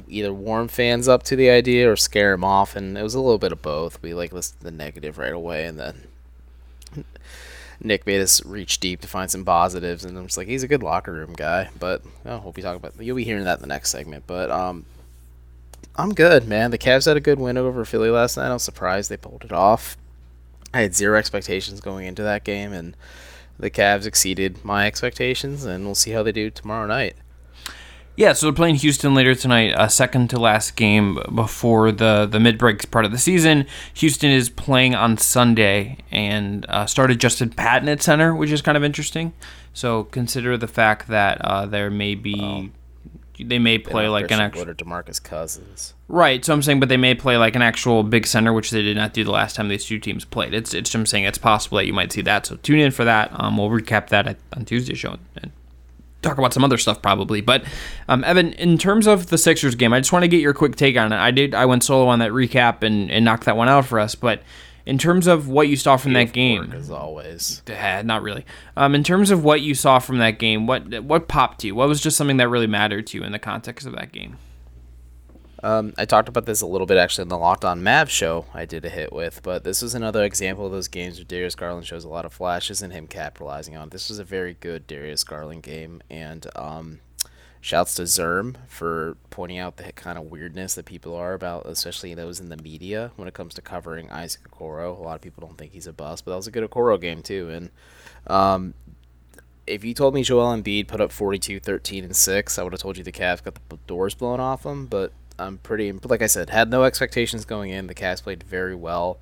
either 0.07 0.33
warm 0.33 0.67
fans 0.67 1.07
up 1.07 1.23
to 1.23 1.35
the 1.35 1.49
idea 1.49 1.91
or 1.91 1.95
scare 1.95 2.31
them 2.31 2.43
off, 2.43 2.75
and 2.75 2.97
it 2.97 3.03
was 3.03 3.15
a 3.15 3.21
little 3.21 3.37
bit 3.37 3.51
of 3.51 3.61
both. 3.61 4.01
We 4.01 4.13
like 4.13 4.33
listed 4.33 4.61
the 4.61 4.71
negative 4.71 5.17
right 5.17 5.33
away, 5.33 5.65
and 5.65 5.79
then 5.79 6.07
Nick 7.81 8.05
made 8.05 8.21
us 8.21 8.43
reach 8.45 8.79
deep 8.79 9.01
to 9.01 9.07
find 9.07 9.29
some 9.29 9.45
positives, 9.45 10.05
and 10.05 10.17
I'm 10.17 10.25
just 10.25 10.37
like, 10.37 10.47
he's 10.47 10.63
a 10.63 10.67
good 10.67 10.83
locker 10.83 11.11
room 11.11 11.33
guy. 11.33 11.69
But 11.79 12.01
I 12.25 12.37
hope 12.37 12.55
we 12.55 12.61
talk 12.63 12.75
about. 12.75 12.93
You'll 12.99 13.15
be 13.15 13.23
hearing 13.23 13.45
that 13.45 13.57
in 13.57 13.61
the 13.61 13.67
next 13.67 13.91
segment. 13.91 14.25
But 14.27 14.51
um, 14.51 14.85
I'm 15.95 16.13
good, 16.13 16.47
man. 16.47 16.71
The 16.71 16.77
Cavs 16.77 17.05
had 17.05 17.17
a 17.17 17.21
good 17.21 17.39
win 17.39 17.57
over 17.57 17.85
Philly 17.85 18.09
last 18.09 18.37
night. 18.37 18.49
I 18.49 18.53
was 18.53 18.63
surprised 18.63 19.09
they 19.09 19.17
pulled 19.17 19.43
it 19.43 19.51
off. 19.51 19.97
I 20.73 20.81
had 20.81 20.95
zero 20.95 21.17
expectations 21.17 21.79
going 21.79 22.05
into 22.05 22.23
that 22.23 22.43
game, 22.43 22.73
and 22.73 22.97
the 23.57 23.71
Cavs 23.71 24.05
exceeded 24.05 24.63
my 24.65 24.87
expectations, 24.87 25.63
and 25.63 25.85
we'll 25.85 25.95
see 25.95 26.11
how 26.11 26.23
they 26.23 26.33
do 26.33 26.49
tomorrow 26.49 26.87
night. 26.87 27.15
Yeah, 28.17 28.31
so 28.31 28.45
they're 28.45 28.53
playing 28.53 28.75
Houston 28.75 29.13
later 29.13 29.35
tonight, 29.35 29.73
a 29.77 29.89
second 29.89 30.29
to 30.29 30.39
last 30.39 30.77
game 30.77 31.19
before 31.33 31.91
the 31.91 32.25
the 32.25 32.39
mid 32.39 32.57
break 32.57 32.89
part 32.89 33.03
of 33.03 33.11
the 33.11 33.17
season. 33.17 33.65
Houston 33.95 34.31
is 34.31 34.49
playing 34.49 34.95
on 34.95 35.17
Sunday 35.17 35.97
and 36.11 36.65
uh, 36.69 36.85
started 36.85 37.19
Justin 37.19 37.49
Patton 37.49 37.89
at 37.89 38.01
center, 38.01 38.33
which 38.33 38.51
is 38.51 38.61
kind 38.61 38.77
of 38.77 38.83
interesting. 38.83 39.33
So 39.73 40.05
consider 40.05 40.57
the 40.57 40.67
fact 40.67 41.09
that 41.09 41.41
uh, 41.41 41.65
there 41.65 41.89
may 41.89 42.15
be. 42.15 42.71
They 43.37 43.59
may 43.59 43.79
play 43.79 44.07
like 44.07 44.31
an 44.31 44.39
actual 44.39 44.63
Demarcus 44.67 45.21
Cousins. 45.21 45.93
right. 46.07 46.45
So 46.45 46.53
I'm 46.53 46.61
saying, 46.61 46.79
but 46.79 46.87
they 46.87 46.95
may 46.95 47.15
play 47.15 47.35
like 47.35 47.57
an 47.57 47.61
actual 47.61 48.01
big 48.03 48.25
center, 48.27 48.53
which 48.53 48.71
they 48.71 48.81
did 48.81 48.95
not 48.95 49.13
do 49.13 49.25
the 49.25 49.31
last 49.31 49.57
time 49.57 49.67
these 49.67 49.83
two 49.83 49.99
teams 49.99 50.23
played. 50.23 50.53
It's 50.53 50.73
it's. 50.73 50.95
I'm 50.95 51.05
saying 51.05 51.25
it's 51.25 51.37
possible 51.37 51.75
that 51.79 51.85
you 51.85 51.91
might 51.91 52.13
see 52.13 52.21
that. 52.21 52.45
So 52.45 52.55
tune 52.55 52.79
in 52.79 52.91
for 52.91 53.03
that. 53.03 53.31
Um, 53.33 53.57
we'll 53.57 53.69
recap 53.69 54.07
that 54.07 54.25
at, 54.25 54.37
on 54.53 54.63
Tuesday's 54.63 54.99
show 54.99 55.17
and 55.35 55.51
talk 56.25 56.37
about 56.37 56.53
some 56.53 56.63
other 56.63 56.77
stuff 56.77 57.01
probably. 57.01 57.41
But 57.41 57.63
um, 58.07 58.23
Evan, 58.23 58.53
in 58.53 58.77
terms 58.77 59.07
of 59.07 59.27
the 59.27 59.37
Sixers 59.37 59.75
game, 59.75 59.93
I 59.93 59.99
just 59.99 60.11
want 60.11 60.23
to 60.23 60.27
get 60.27 60.41
your 60.41 60.53
quick 60.53 60.75
take 60.75 60.97
on 60.97 61.13
it. 61.13 61.17
I 61.17 61.31
did 61.31 61.53
I 61.53 61.65
went 61.65 61.83
solo 61.83 62.07
on 62.07 62.19
that 62.19 62.31
recap 62.31 62.83
and, 62.83 63.09
and 63.11 63.23
knocked 63.23 63.45
that 63.45 63.57
one 63.57 63.69
out 63.69 63.85
for 63.85 63.99
us. 63.99 64.15
But 64.15 64.41
in 64.85 64.97
terms 64.97 65.25
of 65.27 65.47
what 65.47 65.67
you 65.67 65.75
saw 65.75 65.97
from 65.97 66.13
that 66.13 66.31
game, 66.31 66.71
as 66.73 66.91
always. 66.91 67.61
eh, 67.67 68.01
not 68.03 68.21
really. 68.21 68.45
Um, 68.77 68.93
in 68.93 69.03
terms 69.03 69.31
of 69.31 69.43
what 69.43 69.61
you 69.61 69.73
saw 69.73 69.99
from 69.99 70.19
that 70.19 70.37
game, 70.39 70.67
what 70.67 71.03
what 71.03 71.27
popped 71.27 71.61
to 71.61 71.67
you? 71.67 71.75
What 71.75 71.87
was 71.87 72.01
just 72.01 72.17
something 72.17 72.37
that 72.37 72.49
really 72.49 72.67
mattered 72.67 73.07
to 73.07 73.17
you 73.17 73.23
in 73.23 73.31
the 73.31 73.39
context 73.39 73.87
of 73.87 73.95
that 73.95 74.11
game? 74.11 74.37
Um, 75.65 75.95
I 75.97 76.05
talked 76.05 76.29
about 76.29 76.45
this 76.45 76.61
a 76.61 76.67
little 76.67 76.85
bit 76.85 76.97
actually 76.97 77.23
in 77.23 77.29
the 77.29 77.39
Locked 77.39 77.65
On 77.65 77.81
Mav 77.81 78.07
show 78.07 78.45
I 78.53 78.65
did 78.65 78.85
a 78.85 78.89
hit 78.89 79.11
with, 79.11 79.41
but 79.41 79.63
this 79.63 79.81
was 79.81 79.95
another 79.95 80.23
example 80.23 80.67
of 80.67 80.71
those 80.71 80.87
games 80.87 81.17
where 81.17 81.25
Darius 81.25 81.55
Garland 81.55 81.87
shows 81.87 82.03
a 82.03 82.07
lot 82.07 82.23
of 82.23 82.31
flashes 82.31 82.83
and 82.83 82.93
him 82.93 83.07
capitalizing 83.07 83.75
on. 83.75 83.87
it. 83.87 83.89
This 83.91 84.09
was 84.09 84.19
a 84.19 84.23
very 84.23 84.57
good 84.59 84.85
Darius 84.85 85.23
Garland 85.23 85.63
game, 85.63 86.03
and 86.07 86.45
um, 86.55 86.99
shouts 87.61 87.95
to 87.95 88.03
Zerm 88.03 88.57
for 88.67 89.17
pointing 89.31 89.57
out 89.57 89.77
the 89.77 89.91
kind 89.93 90.19
of 90.19 90.25
weirdness 90.25 90.75
that 90.75 90.85
people 90.85 91.15
are 91.15 91.33
about, 91.33 91.65
especially 91.65 92.13
those 92.13 92.39
in 92.39 92.49
the 92.49 92.57
media 92.57 93.09
when 93.15 93.27
it 93.27 93.33
comes 93.33 93.55
to 93.55 93.61
covering 93.63 94.11
Isaac 94.11 94.47
Okoro. 94.51 94.95
A 94.95 95.01
lot 95.01 95.15
of 95.15 95.21
people 95.21 95.47
don't 95.47 95.57
think 95.57 95.71
he's 95.71 95.87
a 95.87 95.93
bust, 95.93 96.25
but 96.25 96.31
that 96.31 96.37
was 96.37 96.45
a 96.45 96.51
good 96.51 96.69
Okoro 96.69 97.01
game 97.01 97.23
too, 97.23 97.49
and 97.49 97.71
um, 98.27 98.75
if 99.65 99.83
you 99.83 99.95
told 99.95 100.13
me 100.13 100.21
Joel 100.21 100.55
Embiid 100.55 100.87
put 100.87 101.01
up 101.01 101.11
42, 101.11 101.59
13, 101.59 102.03
and 102.03 102.15
6, 102.15 102.59
I 102.59 102.63
would 102.63 102.73
have 102.73 102.81
told 102.81 102.97
you 102.97 103.03
the 103.03 103.11
Cavs 103.11 103.43
got 103.43 103.55
the 103.55 103.77
doors 103.87 104.13
blown 104.13 104.39
off 104.39 104.61
them. 104.61 104.85
But 104.85 105.11
I'm 105.37 105.57
pretty, 105.59 105.91
like 105.91 106.21
I 106.21 106.27
said, 106.27 106.49
had 106.49 106.69
no 106.69 106.83
expectations 106.83 107.45
going 107.45 107.71
in. 107.71 107.87
The 107.87 107.95
Cavs 107.95 108.23
played 108.23 108.43
very 108.43 108.75
well. 108.75 109.19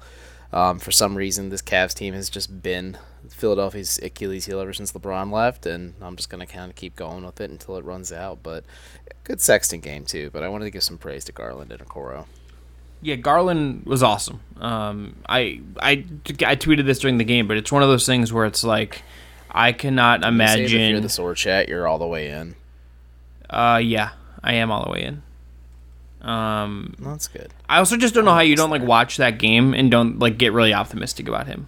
Um, 0.51 0.77
for 0.77 0.91
some 0.91 1.15
reason, 1.15 1.49
this 1.49 1.61
Cavs 1.63 1.95
team 1.95 2.13
has 2.13 2.29
just 2.29 2.61
been 2.61 2.97
Philadelphia's 3.29 3.99
Achilles 4.03 4.45
heel 4.45 4.59
ever 4.59 4.73
since 4.73 4.91
LeBron 4.91 5.31
left, 5.31 5.65
and 5.65 5.95
I'm 5.99 6.15
just 6.15 6.29
going 6.29 6.45
to 6.45 6.51
kind 6.51 6.69
of 6.69 6.75
keep 6.75 6.95
going 6.95 7.25
with 7.25 7.41
it 7.41 7.49
until 7.49 7.77
it 7.77 7.83
runs 7.83 8.11
out. 8.11 8.43
But 8.43 8.63
good 9.23 9.41
Sexton 9.41 9.79
game, 9.79 10.05
too. 10.05 10.29
But 10.31 10.43
I 10.43 10.49
wanted 10.49 10.65
to 10.65 10.71
give 10.71 10.83
some 10.83 10.99
praise 10.99 11.25
to 11.25 11.31
Garland 11.31 11.71
and 11.71 11.81
Okoro. 11.81 12.27
Yeah, 13.01 13.15
Garland 13.15 13.85
was 13.85 14.03
awesome. 14.03 14.41
Um, 14.61 15.17
I, 15.27 15.61
I 15.81 16.05
I 16.25 16.55
tweeted 16.55 16.85
this 16.85 16.99
during 16.99 17.17
the 17.17 17.25
game, 17.25 17.47
but 17.47 17.57
it's 17.57 17.71
one 17.71 17.83
of 17.83 17.89
those 17.89 18.05
things 18.05 18.31
where 18.31 18.45
it's 18.45 18.63
like 18.63 19.01
I 19.51 19.73
cannot 19.73 20.23
Save 20.23 20.65
if 20.65 20.71
you're 20.91 21.01
the 21.01 21.09
sword 21.09 21.37
chat, 21.37 21.67
you're 21.67 21.87
all 21.87 21.99
the 21.99 22.07
way 22.07 22.29
in. 22.29 22.55
Uh, 23.49 23.81
yeah, 23.83 24.11
I 24.41 24.53
am 24.53 24.71
all 24.71 24.85
the 24.85 24.91
way 24.91 25.03
in. 25.03 25.21
Um, 26.23 26.95
That's 26.99 27.27
good. 27.27 27.53
I 27.67 27.79
also 27.79 27.97
just 27.97 28.13
don't 28.13 28.25
know 28.25 28.33
how 28.33 28.39
you 28.39 28.55
don't 28.55 28.69
like 28.69 28.81
watch 28.81 29.17
that 29.17 29.39
game 29.39 29.73
and 29.73 29.91
don't 29.91 30.19
like 30.19 30.37
get 30.37 30.53
really 30.53 30.73
optimistic 30.73 31.27
about 31.27 31.47
him. 31.47 31.67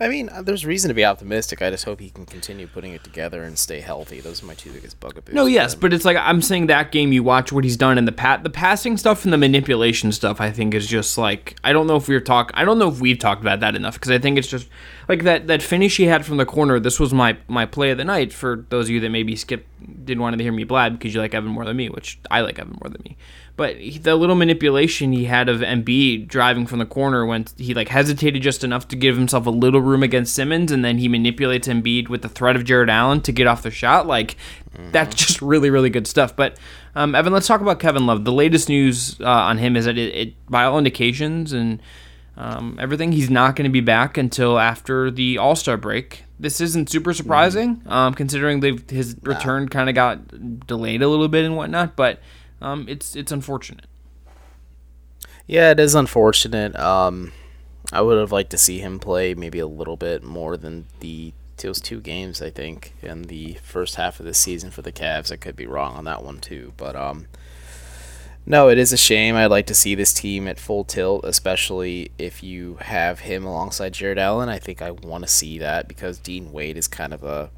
I 0.00 0.08
mean, 0.08 0.28
uh, 0.28 0.42
there's 0.42 0.64
reason 0.64 0.88
to 0.88 0.94
be 0.94 1.04
optimistic. 1.04 1.60
I 1.60 1.70
just 1.70 1.84
hope 1.84 1.98
he 2.00 2.10
can 2.10 2.24
continue 2.24 2.66
putting 2.68 2.92
it 2.92 3.02
together 3.02 3.42
and 3.42 3.58
stay 3.58 3.80
healthy. 3.80 4.20
Those 4.20 4.42
are 4.42 4.46
my 4.46 4.54
two 4.54 4.70
biggest 4.70 5.00
bugaboos. 5.00 5.34
No, 5.34 5.46
yes, 5.46 5.74
but 5.74 5.92
it's 5.92 6.04
like 6.04 6.16
I'm 6.16 6.40
saying 6.40 6.68
that 6.68 6.92
game. 6.92 7.12
You 7.12 7.22
watch 7.24 7.50
what 7.50 7.64
he's 7.64 7.76
done 7.76 7.98
in 7.98 8.04
the 8.04 8.12
pat, 8.12 8.44
the 8.44 8.50
passing 8.50 8.96
stuff 8.96 9.24
and 9.24 9.32
the 9.32 9.38
manipulation 9.38 10.12
stuff. 10.12 10.40
I 10.40 10.50
think 10.50 10.74
is 10.74 10.86
just 10.86 11.18
like 11.18 11.56
I 11.64 11.72
don't 11.72 11.86
know 11.86 11.96
if 11.96 12.06
we 12.06 12.14
are 12.14 12.20
talk. 12.20 12.52
I 12.54 12.64
don't 12.64 12.78
know 12.78 12.88
if 12.88 13.00
we've 13.00 13.18
talked 13.18 13.40
about 13.40 13.60
that 13.60 13.74
enough 13.74 13.94
because 13.94 14.12
I 14.12 14.18
think 14.18 14.38
it's 14.38 14.48
just 14.48 14.68
like 15.08 15.22
that 15.22 15.46
that 15.46 15.62
finish 15.62 15.96
he 15.96 16.04
had 16.04 16.24
from 16.26 16.36
the 16.36 16.44
corner. 16.44 16.78
This 16.78 17.00
was 17.00 17.14
my 17.14 17.38
my 17.48 17.64
play 17.64 17.90
of 17.90 17.98
the 17.98 18.04
night 18.04 18.32
for 18.32 18.64
those 18.68 18.86
of 18.86 18.90
you 18.90 19.00
that 19.00 19.08
maybe 19.08 19.34
skip 19.34 19.66
didn't 20.04 20.22
want 20.22 20.36
to 20.36 20.42
hear 20.42 20.52
me 20.52 20.64
blab 20.64 20.92
because 20.92 21.14
you 21.14 21.20
like 21.20 21.34
Evan 21.34 21.50
more 21.50 21.64
than 21.64 21.76
me, 21.76 21.88
which 21.88 22.18
I 22.30 22.42
like 22.42 22.58
Evan 22.58 22.78
more 22.82 22.90
than 22.90 23.00
me. 23.04 23.16
But 23.56 23.76
he, 23.76 23.98
the 23.98 24.14
little 24.14 24.36
manipulation 24.36 25.12
he 25.12 25.24
had 25.24 25.48
of 25.48 25.60
Embiid 25.60 26.28
driving 26.28 26.66
from 26.66 26.78
the 26.78 26.86
corner 26.86 27.26
when 27.26 27.46
he 27.56 27.74
like 27.74 27.88
hesitated 27.88 28.42
just 28.42 28.62
enough 28.62 28.86
to 28.88 28.96
give 28.96 29.16
himself 29.16 29.46
a 29.46 29.50
little 29.50 29.80
room 29.80 30.02
against 30.02 30.34
Simmons, 30.34 30.70
and 30.70 30.84
then 30.84 30.98
he 30.98 31.08
manipulates 31.08 31.66
Embiid 31.66 32.08
with 32.08 32.22
the 32.22 32.28
threat 32.28 32.54
of 32.54 32.64
Jarrett 32.64 32.90
Allen 32.90 33.22
to 33.22 33.32
get 33.32 33.46
off 33.46 33.62
the 33.62 33.70
shot. 33.70 34.06
Like 34.06 34.36
that's 34.92 35.16
just 35.16 35.40
really 35.40 35.70
really 35.70 35.90
good 35.90 36.06
stuff. 36.06 36.36
But 36.36 36.58
um, 36.94 37.14
Evan, 37.14 37.32
let's 37.32 37.46
talk 37.46 37.62
about 37.62 37.80
Kevin 37.80 38.06
Love. 38.06 38.24
The 38.24 38.32
latest 38.32 38.68
news 38.68 39.18
uh, 39.20 39.24
on 39.24 39.58
him 39.58 39.76
is 39.76 39.86
that 39.86 39.96
it, 39.96 40.14
it 40.14 40.46
by 40.50 40.64
all 40.64 40.76
indications 40.76 41.52
and 41.52 41.80
um, 42.38 42.78
everything, 42.80 43.10
he's 43.10 43.28
not 43.28 43.56
going 43.56 43.64
to 43.64 43.72
be 43.72 43.80
back 43.80 44.16
until 44.16 44.60
after 44.60 45.10
the 45.10 45.38
All 45.38 45.56
Star 45.56 45.76
break. 45.76 46.22
This 46.38 46.60
isn't 46.60 46.88
super 46.88 47.12
surprising, 47.12 47.82
um, 47.86 48.14
considering 48.14 48.60
they've 48.60 48.88
his 48.88 49.16
return 49.22 49.68
kind 49.68 49.88
of 49.88 49.96
got 49.96 50.64
delayed 50.64 51.02
a 51.02 51.08
little 51.08 51.26
bit 51.26 51.44
and 51.44 51.56
whatnot. 51.56 51.96
But 51.96 52.20
um, 52.62 52.86
it's 52.88 53.16
it's 53.16 53.32
unfortunate. 53.32 53.86
Yeah, 55.48 55.72
it 55.72 55.80
is 55.80 55.96
unfortunate. 55.96 56.76
Um, 56.76 57.32
I 57.92 58.02
would 58.02 58.18
have 58.18 58.30
liked 58.30 58.50
to 58.50 58.58
see 58.58 58.78
him 58.78 59.00
play 59.00 59.34
maybe 59.34 59.58
a 59.58 59.66
little 59.66 59.96
bit 59.96 60.22
more 60.22 60.56
than 60.56 60.86
the 61.00 61.32
those 61.56 61.80
two 61.80 62.00
games. 62.00 62.40
I 62.40 62.50
think 62.50 62.94
in 63.02 63.22
the 63.22 63.54
first 63.64 63.96
half 63.96 64.20
of 64.20 64.26
the 64.26 64.34
season 64.34 64.70
for 64.70 64.82
the 64.82 64.92
Cavs. 64.92 65.32
I 65.32 65.36
could 65.36 65.56
be 65.56 65.66
wrong 65.66 65.96
on 65.96 66.04
that 66.04 66.22
one 66.22 66.38
too, 66.38 66.72
but 66.76 66.94
um, 66.94 67.26
no, 68.48 68.70
it 68.70 68.78
is 68.78 68.94
a 68.94 68.96
shame. 68.96 69.36
I'd 69.36 69.50
like 69.50 69.66
to 69.66 69.74
see 69.74 69.94
this 69.94 70.14
team 70.14 70.48
at 70.48 70.58
full 70.58 70.82
tilt, 70.82 71.22
especially 71.24 72.12
if 72.16 72.42
you 72.42 72.76
have 72.80 73.20
him 73.20 73.44
alongside 73.44 73.92
Jarrett 73.92 74.16
Allen. 74.16 74.48
I 74.48 74.58
think 74.58 74.80
I 74.80 74.90
want 74.90 75.22
to 75.24 75.28
see 75.28 75.58
that 75.58 75.86
because 75.86 76.18
Dean 76.18 76.50
Wade 76.50 76.78
is 76.78 76.88
kind 76.88 77.12
of 77.12 77.22
a 77.22 77.50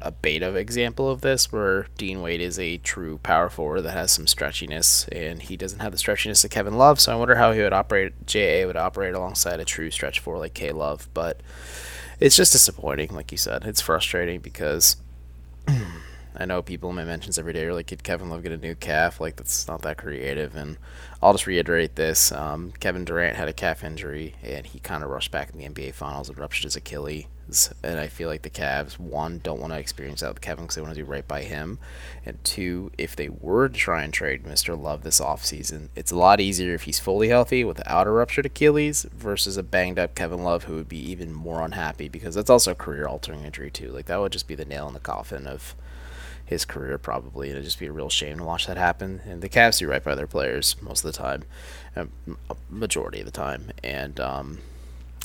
a 0.00 0.12
beta 0.12 0.54
example 0.54 1.10
of 1.10 1.22
this, 1.22 1.50
where 1.50 1.88
Dean 1.98 2.22
Wade 2.22 2.40
is 2.40 2.60
a 2.60 2.76
true 2.76 3.18
power 3.18 3.48
forward 3.48 3.80
that 3.80 3.92
has 3.92 4.12
some 4.12 4.26
stretchiness, 4.26 5.08
and 5.10 5.42
he 5.42 5.56
doesn't 5.56 5.80
have 5.80 5.90
the 5.90 5.98
stretchiness 5.98 6.44
of 6.44 6.50
Kevin 6.50 6.78
Love. 6.78 7.00
So 7.00 7.12
I 7.12 7.16
wonder 7.16 7.34
how 7.34 7.50
he 7.50 7.60
would 7.60 7.72
operate. 7.72 8.12
JA 8.24 8.66
would 8.66 8.76
operate 8.76 9.14
alongside 9.14 9.58
a 9.58 9.64
true 9.64 9.90
stretch 9.90 10.20
four 10.20 10.38
like 10.38 10.54
K 10.54 10.70
Love, 10.70 11.08
but 11.12 11.40
it's 12.20 12.36
just 12.36 12.52
disappointing, 12.52 13.08
like 13.14 13.32
you 13.32 13.38
said. 13.38 13.64
It's 13.64 13.80
frustrating 13.80 14.40
because 14.40 14.96
I 16.38 16.44
know 16.44 16.62
people 16.62 16.90
in 16.90 16.96
my 16.96 17.04
mentions 17.04 17.38
every 17.38 17.52
day 17.52 17.64
are 17.64 17.74
like, 17.74 17.86
"Did 17.86 18.02
Kevin 18.02 18.28
Love 18.28 18.42
get 18.42 18.52
a 18.52 18.56
new 18.56 18.74
calf?" 18.74 19.20
Like 19.20 19.36
that's 19.36 19.66
not 19.66 19.82
that 19.82 19.96
creative. 19.96 20.54
And 20.54 20.76
I'll 21.22 21.32
just 21.32 21.46
reiterate 21.46 21.96
this: 21.96 22.30
um, 22.32 22.72
Kevin 22.78 23.04
Durant 23.04 23.36
had 23.36 23.48
a 23.48 23.52
calf 23.52 23.82
injury, 23.82 24.34
and 24.42 24.66
he 24.66 24.78
kind 24.78 25.02
of 25.02 25.10
rushed 25.10 25.30
back 25.30 25.50
in 25.50 25.58
the 25.58 25.68
NBA 25.68 25.94
Finals 25.94 26.28
and 26.28 26.38
ruptured 26.38 26.64
his 26.64 26.76
Achilles. 26.76 27.26
And 27.84 28.00
I 28.00 28.08
feel 28.08 28.28
like 28.28 28.42
the 28.42 28.50
Cavs, 28.50 28.98
one, 28.98 29.38
don't 29.38 29.60
want 29.60 29.72
to 29.72 29.78
experience 29.78 30.20
that 30.20 30.30
with 30.30 30.40
Kevin 30.40 30.64
because 30.64 30.74
they 30.74 30.82
want 30.82 30.94
to 30.94 31.00
do 31.00 31.08
right 31.08 31.26
by 31.26 31.42
him, 31.42 31.78
and 32.24 32.42
two, 32.42 32.90
if 32.98 33.14
they 33.14 33.28
were 33.28 33.68
to 33.68 33.74
try 33.74 34.02
and 34.02 34.12
trade 34.12 34.42
Mr. 34.42 34.78
Love 34.78 35.04
this 35.04 35.20
offseason, 35.20 35.88
it's 35.94 36.10
a 36.10 36.16
lot 36.16 36.40
easier 36.40 36.74
if 36.74 36.82
he's 36.82 36.98
fully 36.98 37.28
healthy 37.28 37.62
without 37.62 38.08
a 38.08 38.10
ruptured 38.10 38.46
Achilles 38.46 39.06
versus 39.14 39.56
a 39.56 39.62
banged 39.62 39.98
up 39.98 40.16
Kevin 40.16 40.42
Love 40.42 40.64
who 40.64 40.74
would 40.74 40.88
be 40.88 40.98
even 40.98 41.32
more 41.32 41.62
unhappy 41.62 42.08
because 42.08 42.34
that's 42.34 42.50
also 42.50 42.72
a 42.72 42.74
career 42.74 43.06
altering 43.06 43.44
injury 43.44 43.70
too. 43.70 43.92
Like 43.92 44.06
that 44.06 44.18
would 44.18 44.32
just 44.32 44.48
be 44.48 44.56
the 44.56 44.64
nail 44.64 44.88
in 44.88 44.94
the 44.94 45.00
coffin 45.00 45.46
of 45.46 45.76
his 46.46 46.64
career 46.64 46.96
probably. 46.96 47.48
And 47.48 47.56
it'd 47.56 47.64
just 47.64 47.80
be 47.80 47.86
a 47.86 47.92
real 47.92 48.08
shame 48.08 48.38
to 48.38 48.44
watch 48.44 48.66
that 48.66 48.76
happen. 48.78 49.20
And 49.26 49.42
the 49.42 49.48
Cavs 49.48 49.78
do 49.78 49.88
right 49.88 50.02
by 50.02 50.14
their 50.14 50.26
players 50.26 50.76
most 50.80 51.04
of 51.04 51.12
the 51.12 51.18
time, 51.18 51.42
um, 51.96 52.10
majority 52.70 53.18
of 53.18 53.26
the 53.26 53.32
time, 53.32 53.72
and 53.84 54.18
um, 54.20 54.58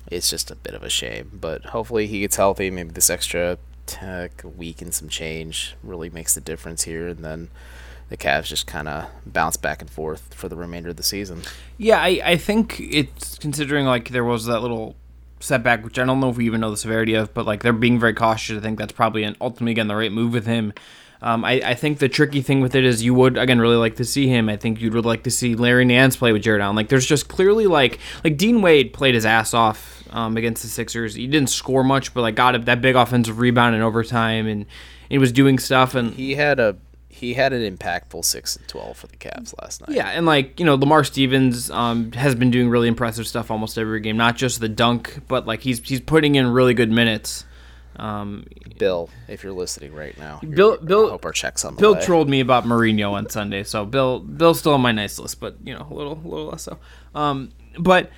it's 0.08 0.30
just 0.30 0.52
a 0.52 0.56
bit 0.56 0.74
of 0.74 0.84
a 0.84 0.90
shame. 0.90 1.32
But 1.34 1.66
hopefully 1.66 2.08
he 2.08 2.22
gets 2.22 2.36
healthy. 2.36 2.70
Maybe 2.72 2.90
this 2.90 3.10
extra 3.10 3.58
tech 3.86 4.42
week 4.58 4.82
and 4.82 4.94
some 4.94 5.10
change 5.10 5.76
really 5.84 6.10
makes 6.10 6.36
the 6.36 6.42
difference 6.42 6.84
here, 6.84 7.08
and 7.08 7.24
then. 7.24 7.50
The 8.10 8.18
Cavs 8.18 8.48
just 8.48 8.68
kind 8.68 8.90
of 8.90 9.06
bounce 9.26 9.56
back 9.56 9.82
and 9.82 9.90
forth 9.90 10.34
for 10.34 10.50
the 10.50 10.58
remainder 10.58 10.90
of 10.90 10.98
the 10.98 11.02
season. 11.02 11.44
Yeah, 11.78 12.02
I, 12.02 12.22
I 12.26 12.36
think 12.36 12.78
it's 12.78 13.38
considering 13.38 13.86
like 13.86 14.10
there 14.10 14.26
was 14.26 14.48
that 14.48 14.60
little 14.60 14.98
setback, 15.40 15.84
which 15.84 15.98
I 15.98 16.06
don't 16.06 16.20
know 16.20 16.30
if 16.30 16.38
we 16.38 16.46
even 16.46 16.62
know 16.62 16.72
the 16.72 16.78
severity 16.78 17.14
of, 17.14 17.34
but 17.34 17.46
like 17.46 17.64
they're 17.64 17.74
being 17.74 18.00
very 18.00 18.14
cautious. 18.14 18.58
I 18.58 18.62
think 18.62 18.80
that's 18.80 18.92
probably 18.92 19.24
an 19.24 19.36
ultimately 19.42 19.72
again 19.72 19.88
the 19.88 19.96
right 19.96 20.12
move 20.12 20.34
with 20.34 20.46
him. 20.46 20.74
Um, 21.22 21.46
I, 21.46 21.62
I 21.64 21.74
think 21.76 22.00
the 22.00 22.10
tricky 22.10 22.42
thing 22.42 22.62
with 22.62 22.74
it 22.74 22.84
is 22.84 23.04
you 23.04 23.14
would 23.14 23.38
again 23.38 23.60
really 23.60 23.76
like 23.76 23.98
to 23.98 24.06
see 24.06 24.28
him. 24.28 24.50
I 24.50 24.58
think 24.58 24.82
you'd 24.82 24.94
really 24.94 25.08
like 25.08 25.24
to 25.24 25.32
see 25.32 25.56
Larry 25.56 25.86
Nance 25.86 26.16
play 26.16 26.32
with 26.32 26.42
Jared 26.42 26.62
Allen. 26.62 26.76
Like 26.76 26.90
there's 26.90 27.06
just 27.06 27.28
clearly 27.28 27.68
like 27.68 28.00
like 28.24 28.38
Dean 28.38 28.62
Wade 28.62 28.92
played 28.94 29.14
his 29.14 29.26
ass 29.26 29.54
off 29.54 30.04
um, 30.10 30.36
against 30.36 30.64
the 30.64 30.68
Sixers. 30.68 31.14
He 31.16 31.28
didn't 31.28 31.50
score 31.50 31.84
much, 31.84 32.14
but 32.14 32.22
like 32.22 32.36
got 32.36 32.66
that 32.66 32.82
big 32.82 32.96
offensive 32.96 33.40
rebound 33.40 33.76
in 33.76 33.82
overtime 33.82 34.48
and 34.48 34.66
he 35.10 35.18
was 35.18 35.32
doing 35.32 35.60
stuff 35.60 35.94
and 35.94 36.14
He 36.14 36.36
had 36.36 36.60
a 36.60 36.78
he 37.10 37.36
had 37.36 37.54
an 37.54 37.78
impactful 37.78 38.26
six 38.26 38.56
and 38.56 38.68
twelve 38.68 38.98
for 38.98 39.06
the 39.06 39.18
Cavs 39.18 39.54
last 39.62 39.82
night. 39.82 39.96
Yeah, 39.96 40.08
and 40.08 40.26
like 40.26 40.60
you 40.60 40.66
know, 40.66 40.74
Lamar 40.76 41.04
Stevens 41.04 41.70
um, 41.70 42.14
has 42.14 42.34
been 42.34 42.50
doing 42.50 42.70
really 42.70 42.88
impressive 42.88 43.28
stuff 43.28 43.52
almost 43.52 43.78
every 43.78 44.00
game. 44.00 44.18
Not 44.18 44.38
just 44.38 44.60
the 44.60 44.70
dunk, 44.70 45.20
but 45.28 45.46
like 45.46 45.62
he's 45.62 45.88
he's 45.88 46.02
putting 46.02 46.34
in 46.34 46.48
really 46.48 46.74
good 46.74 46.90
minutes. 46.90 47.46
Um, 47.98 48.46
Bill, 48.78 49.10
if 49.28 49.44
you're 49.44 49.54
listening 49.54 49.94
right 49.94 50.18
now, 50.18 50.40
you're- 50.42 50.56
Bill- 50.56 50.78
I 50.82 50.86
Bill- 50.86 51.10
hope 51.12 51.26
our 51.26 51.32
checks 51.32 51.66
on 51.66 51.76
Bill 51.76 51.94
way. 51.96 52.02
trolled 52.02 52.30
me 52.30 52.40
about 52.40 52.66
Mourinho 52.66 53.12
on 53.12 53.30
Sunday, 53.30 53.64
so 53.64 53.86
Bill 53.86 54.20
Bill's 54.20 54.60
still 54.60 54.74
on 54.74 54.82
my 54.82 54.92
nice 54.92 55.20
list, 55.20 55.40
but 55.40 55.58
you 55.64 55.74
know 55.74 55.86
a 55.90 55.94
little 55.94 56.14
a 56.14 56.28
little 56.28 56.46
less 56.48 56.64
so. 56.64 56.78
Um, 57.14 57.50
but 57.78 58.10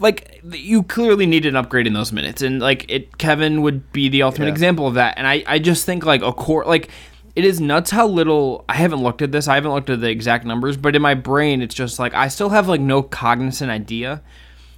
like 0.00 0.40
you 0.52 0.82
clearly 0.82 1.26
need 1.26 1.44
an 1.46 1.54
upgrade 1.54 1.86
in 1.86 1.92
those 1.92 2.12
minutes, 2.12 2.40
and 2.42 2.60
like 2.60 2.86
it, 2.90 3.18
Kevin 3.18 3.62
would 3.62 3.92
be 3.92 4.08
the 4.08 4.22
ultimate 4.22 4.46
Yeah. 4.46 4.52
example 4.52 4.86
of 4.86 4.94
that. 4.94 5.14
And 5.18 5.26
I 5.26 5.44
I 5.46 5.58
just 5.58 5.84
think 5.84 6.04
like 6.04 6.22
a 6.22 6.32
core 6.32 6.64
like. 6.66 6.90
It 7.36 7.44
is 7.44 7.60
nuts 7.60 7.92
how 7.92 8.08
little 8.08 8.64
I 8.68 8.74
haven't 8.74 9.04
looked 9.04 9.22
at 9.22 9.30
this. 9.30 9.46
I 9.46 9.54
haven't 9.54 9.70
looked 9.70 9.88
at 9.88 10.00
the 10.00 10.10
exact 10.10 10.44
numbers, 10.44 10.76
but 10.76 10.96
in 10.96 11.00
my 11.00 11.14
brain, 11.14 11.62
it's 11.62 11.76
just 11.76 12.00
like 12.00 12.12
I 12.12 12.26
still 12.26 12.48
have 12.48 12.66
like 12.68 12.80
no 12.80 13.02
cognizant 13.04 13.70
idea 13.70 14.20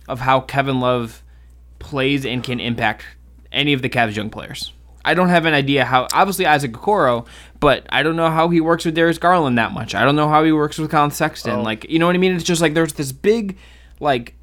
of 0.06 0.20
how 0.20 0.40
Kevin 0.40 0.78
Love 0.78 1.22
plays 1.78 2.26
and 2.26 2.44
can 2.44 2.60
impact 2.60 3.04
any 3.52 3.72
of 3.72 3.82
the 3.82 3.88
Cavs 3.88 4.16
young 4.16 4.30
players. 4.30 4.72
I 5.04 5.14
don't 5.14 5.30
have 5.30 5.46
an 5.46 5.54
idea 5.54 5.84
how. 5.84 6.06
Obviously, 6.12 6.46
Isaac 6.46 6.72
Okoro, 6.72 7.26
but 7.58 7.86
I 7.88 8.02
don't 8.02 8.16
know 8.16 8.30
how 8.30 8.48
he 8.48 8.60
works 8.60 8.84
with 8.84 8.94
Darius 8.94 9.18
Garland 9.18 9.58
that 9.58 9.72
much. 9.72 9.94
I 9.94 10.04
don't 10.04 10.16
know 10.16 10.28
how 10.28 10.44
he 10.44 10.52
works 10.52 10.78
with 10.78 10.90
Collin 10.90 11.10
Sexton. 11.10 11.60
Oh. 11.60 11.62
Like, 11.62 11.88
you 11.90 11.98
know 11.98 12.06
what 12.06 12.14
I 12.14 12.18
mean? 12.18 12.34
It's 12.34 12.44
just 12.44 12.62
like 12.62 12.74
there's 12.74 12.92
this 12.92 13.10
big, 13.10 13.58
like, 13.98 14.34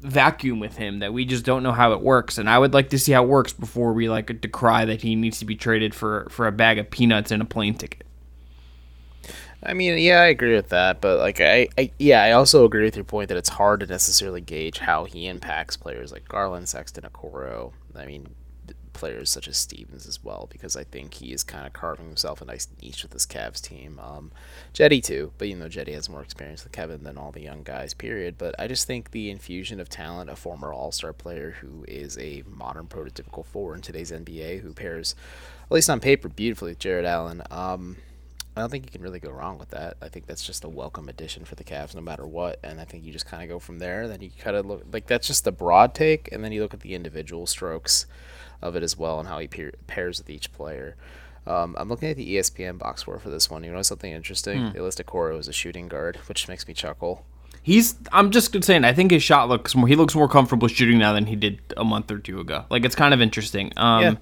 vacuum 0.00 0.60
with 0.60 0.76
him 0.76 0.98
that 1.00 1.12
we 1.12 1.24
just 1.24 1.44
don't 1.44 1.62
know 1.62 1.72
how 1.72 1.92
it 1.92 2.00
works. 2.00 2.38
And 2.38 2.48
I 2.48 2.58
would 2.58 2.74
like 2.74 2.90
to 2.90 2.98
see 2.98 3.12
how 3.12 3.22
it 3.22 3.28
works 3.28 3.52
before 3.52 3.92
we 3.92 4.08
like 4.08 4.40
decry 4.40 4.84
that 4.84 5.02
he 5.02 5.14
needs 5.14 5.38
to 5.40 5.44
be 5.44 5.56
traded 5.56 5.94
for 5.94 6.26
for 6.30 6.46
a 6.46 6.52
bag 6.52 6.78
of 6.78 6.90
peanuts 6.90 7.30
and 7.30 7.42
a 7.42 7.44
plane 7.44 7.74
ticket. 7.74 8.06
I 9.62 9.74
mean, 9.74 9.98
yeah, 9.98 10.22
I 10.22 10.26
agree 10.26 10.54
with 10.54 10.70
that, 10.70 11.02
but 11.02 11.18
like, 11.18 11.38
I, 11.40 11.68
I, 11.76 11.90
yeah, 11.98 12.22
I 12.22 12.32
also 12.32 12.64
agree 12.64 12.84
with 12.84 12.96
your 12.96 13.04
point 13.04 13.28
that 13.28 13.36
it's 13.36 13.50
hard 13.50 13.80
to 13.80 13.86
necessarily 13.86 14.40
gauge 14.40 14.78
how 14.78 15.04
he 15.04 15.26
impacts 15.26 15.76
players 15.76 16.12
like 16.12 16.26
Garland, 16.26 16.66
Sexton, 16.66 17.04
Okoro. 17.04 17.72
I 17.94 18.06
mean, 18.06 18.34
players 19.00 19.30
such 19.30 19.48
as 19.48 19.56
Stevens 19.56 20.06
as 20.06 20.22
well, 20.22 20.46
because 20.52 20.76
I 20.76 20.84
think 20.84 21.14
he 21.14 21.32
is 21.32 21.42
kind 21.42 21.66
of 21.66 21.72
carving 21.72 22.06
himself 22.06 22.42
a 22.42 22.44
nice 22.44 22.68
niche 22.80 23.02
with 23.02 23.12
this 23.12 23.26
Cavs 23.26 23.60
team. 23.60 23.98
Um, 23.98 24.30
Jetty 24.74 25.00
too, 25.00 25.32
but 25.38 25.48
you 25.48 25.56
know, 25.56 25.68
Jetty 25.68 25.92
has 25.92 26.08
more 26.08 26.22
experience 26.22 26.62
with 26.62 26.72
Kevin 26.72 27.02
than 27.02 27.16
all 27.16 27.32
the 27.32 27.40
young 27.40 27.62
guys. 27.62 27.94
Period. 27.94 28.36
But 28.36 28.54
I 28.58 28.68
just 28.68 28.86
think 28.86 29.10
the 29.10 29.30
infusion 29.30 29.80
of 29.80 29.88
talent, 29.88 30.28
a 30.28 30.36
former 30.36 30.72
All 30.72 30.92
Star 30.92 31.14
player 31.14 31.56
who 31.60 31.84
is 31.88 32.18
a 32.18 32.44
modern 32.46 32.86
prototypical 32.86 33.44
four 33.44 33.74
in 33.74 33.80
today's 33.80 34.12
NBA, 34.12 34.60
who 34.60 34.74
pairs, 34.74 35.14
at 35.64 35.72
least 35.72 35.88
on 35.88 35.98
paper, 35.98 36.28
beautifully 36.28 36.72
with 36.72 36.78
Jarrett 36.78 37.06
Allen. 37.06 37.42
Um, 37.50 37.96
I 38.54 38.60
don't 38.60 38.70
think 38.70 38.84
you 38.84 38.90
can 38.90 39.00
really 39.00 39.20
go 39.20 39.30
wrong 39.30 39.56
with 39.56 39.70
that. 39.70 39.96
I 40.02 40.08
think 40.08 40.26
that's 40.26 40.44
just 40.44 40.64
a 40.64 40.68
welcome 40.68 41.08
addition 41.08 41.46
for 41.46 41.54
the 41.54 41.64
Cavs, 41.64 41.94
no 41.94 42.02
matter 42.02 42.26
what. 42.26 42.58
And 42.62 42.80
I 42.80 42.84
think 42.84 43.04
you 43.04 43.12
just 43.12 43.26
kind 43.26 43.42
of 43.42 43.48
go 43.48 43.58
from 43.58 43.78
there. 43.78 44.06
Then 44.06 44.20
you 44.20 44.30
kind 44.38 44.56
of 44.56 44.66
look 44.66 44.84
like 44.92 45.06
that's 45.06 45.26
just 45.26 45.44
the 45.44 45.52
broad 45.52 45.94
take, 45.94 46.30
and 46.30 46.44
then 46.44 46.52
you 46.52 46.60
look 46.60 46.74
at 46.74 46.80
the 46.80 46.94
individual 46.94 47.46
strokes 47.46 48.04
of 48.62 48.76
it 48.76 48.82
as 48.82 48.96
well 48.98 49.18
and 49.18 49.28
how 49.28 49.38
he 49.38 49.46
pair, 49.48 49.72
pairs 49.86 50.18
with 50.18 50.30
each 50.30 50.52
player. 50.52 50.96
Um, 51.46 51.74
I'm 51.78 51.88
looking 51.88 52.10
at 52.10 52.16
the 52.16 52.36
ESPN 52.36 52.78
box 52.78 53.00
score 53.02 53.18
for 53.18 53.30
this 53.30 53.50
one. 53.50 53.64
You 53.64 53.72
know 53.72 53.82
something 53.82 54.12
interesting? 54.12 54.72
They 54.72 54.80
listed 54.80 55.06
Coro 55.06 55.38
as 55.38 55.48
a 55.48 55.52
shooting 55.52 55.88
guard, 55.88 56.16
which 56.28 56.46
makes 56.48 56.68
me 56.68 56.74
chuckle. 56.74 57.24
He's. 57.62 57.94
I'm 58.12 58.30
just 58.30 58.62
saying. 58.64 58.84
I 58.84 58.92
think 58.92 59.10
his 59.10 59.22
shot 59.22 59.48
looks 59.48 59.74
more. 59.74 59.86
He 59.88 59.96
looks 59.96 60.14
more 60.14 60.28
comfortable 60.28 60.68
shooting 60.68 60.98
now 60.98 61.12
than 61.12 61.26
he 61.26 61.36
did 61.36 61.60
a 61.76 61.84
month 61.84 62.10
or 62.10 62.18
two 62.18 62.40
ago. 62.40 62.64
Like 62.70 62.84
it's 62.84 62.94
kind 62.94 63.12
of 63.12 63.20
interesting. 63.20 63.72
Um, 63.76 64.02
Yeah. 64.02 64.14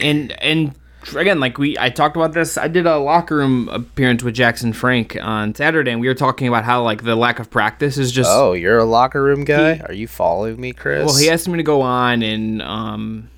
and 0.00 0.32
and 0.42 0.74
again, 1.14 1.40
like 1.40 1.58
we, 1.58 1.78
I 1.78 1.90
talked 1.90 2.16
about 2.16 2.32
this. 2.32 2.56
I 2.58 2.68
did 2.68 2.86
a 2.86 2.98
locker 2.98 3.36
room 3.36 3.68
appearance 3.68 4.22
with 4.22 4.34
Jackson 4.34 4.72
Frank 4.72 5.16
on 5.20 5.54
Saturday, 5.54 5.90
and 5.92 6.00
we 6.00 6.08
were 6.08 6.14
talking 6.14 6.48
about 6.48 6.64
how 6.64 6.82
like 6.82 7.04
the 7.04 7.16
lack 7.16 7.38
of 7.38 7.50
practice 7.50 7.98
is 7.98 8.12
just. 8.12 8.30
Oh, 8.32 8.52
you're 8.52 8.78
a 8.78 8.84
locker 8.84 9.22
room 9.22 9.44
guy? 9.44 9.78
Are 9.86 9.92
you 9.92 10.06
following 10.06 10.60
me, 10.60 10.72
Chris? 10.72 11.06
Well, 11.06 11.16
he 11.16 11.30
asked 11.30 11.48
me 11.48 11.56
to 11.56 11.62
go 11.62 11.82
on, 11.82 12.22
and 12.22 12.62
um, 12.62 13.30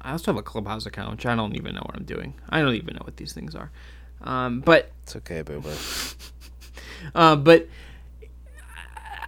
I 0.00 0.12
also 0.12 0.32
have 0.32 0.38
a 0.38 0.42
clubhouse 0.42 0.86
account, 0.86 1.12
which 1.12 1.26
I 1.26 1.34
don't 1.34 1.54
even 1.56 1.74
know 1.74 1.82
what 1.84 1.96
I'm 1.96 2.04
doing. 2.04 2.34
I 2.48 2.60
don't 2.60 2.74
even 2.74 2.94
know 2.94 3.02
what 3.04 3.16
these 3.16 3.32
things 3.32 3.54
are. 3.54 3.70
Um, 4.22 4.60
but 4.60 4.92
It's 5.02 5.16
okay, 5.16 5.42
Boober. 5.42 6.16
Uh, 7.16 7.34
but 7.34 7.66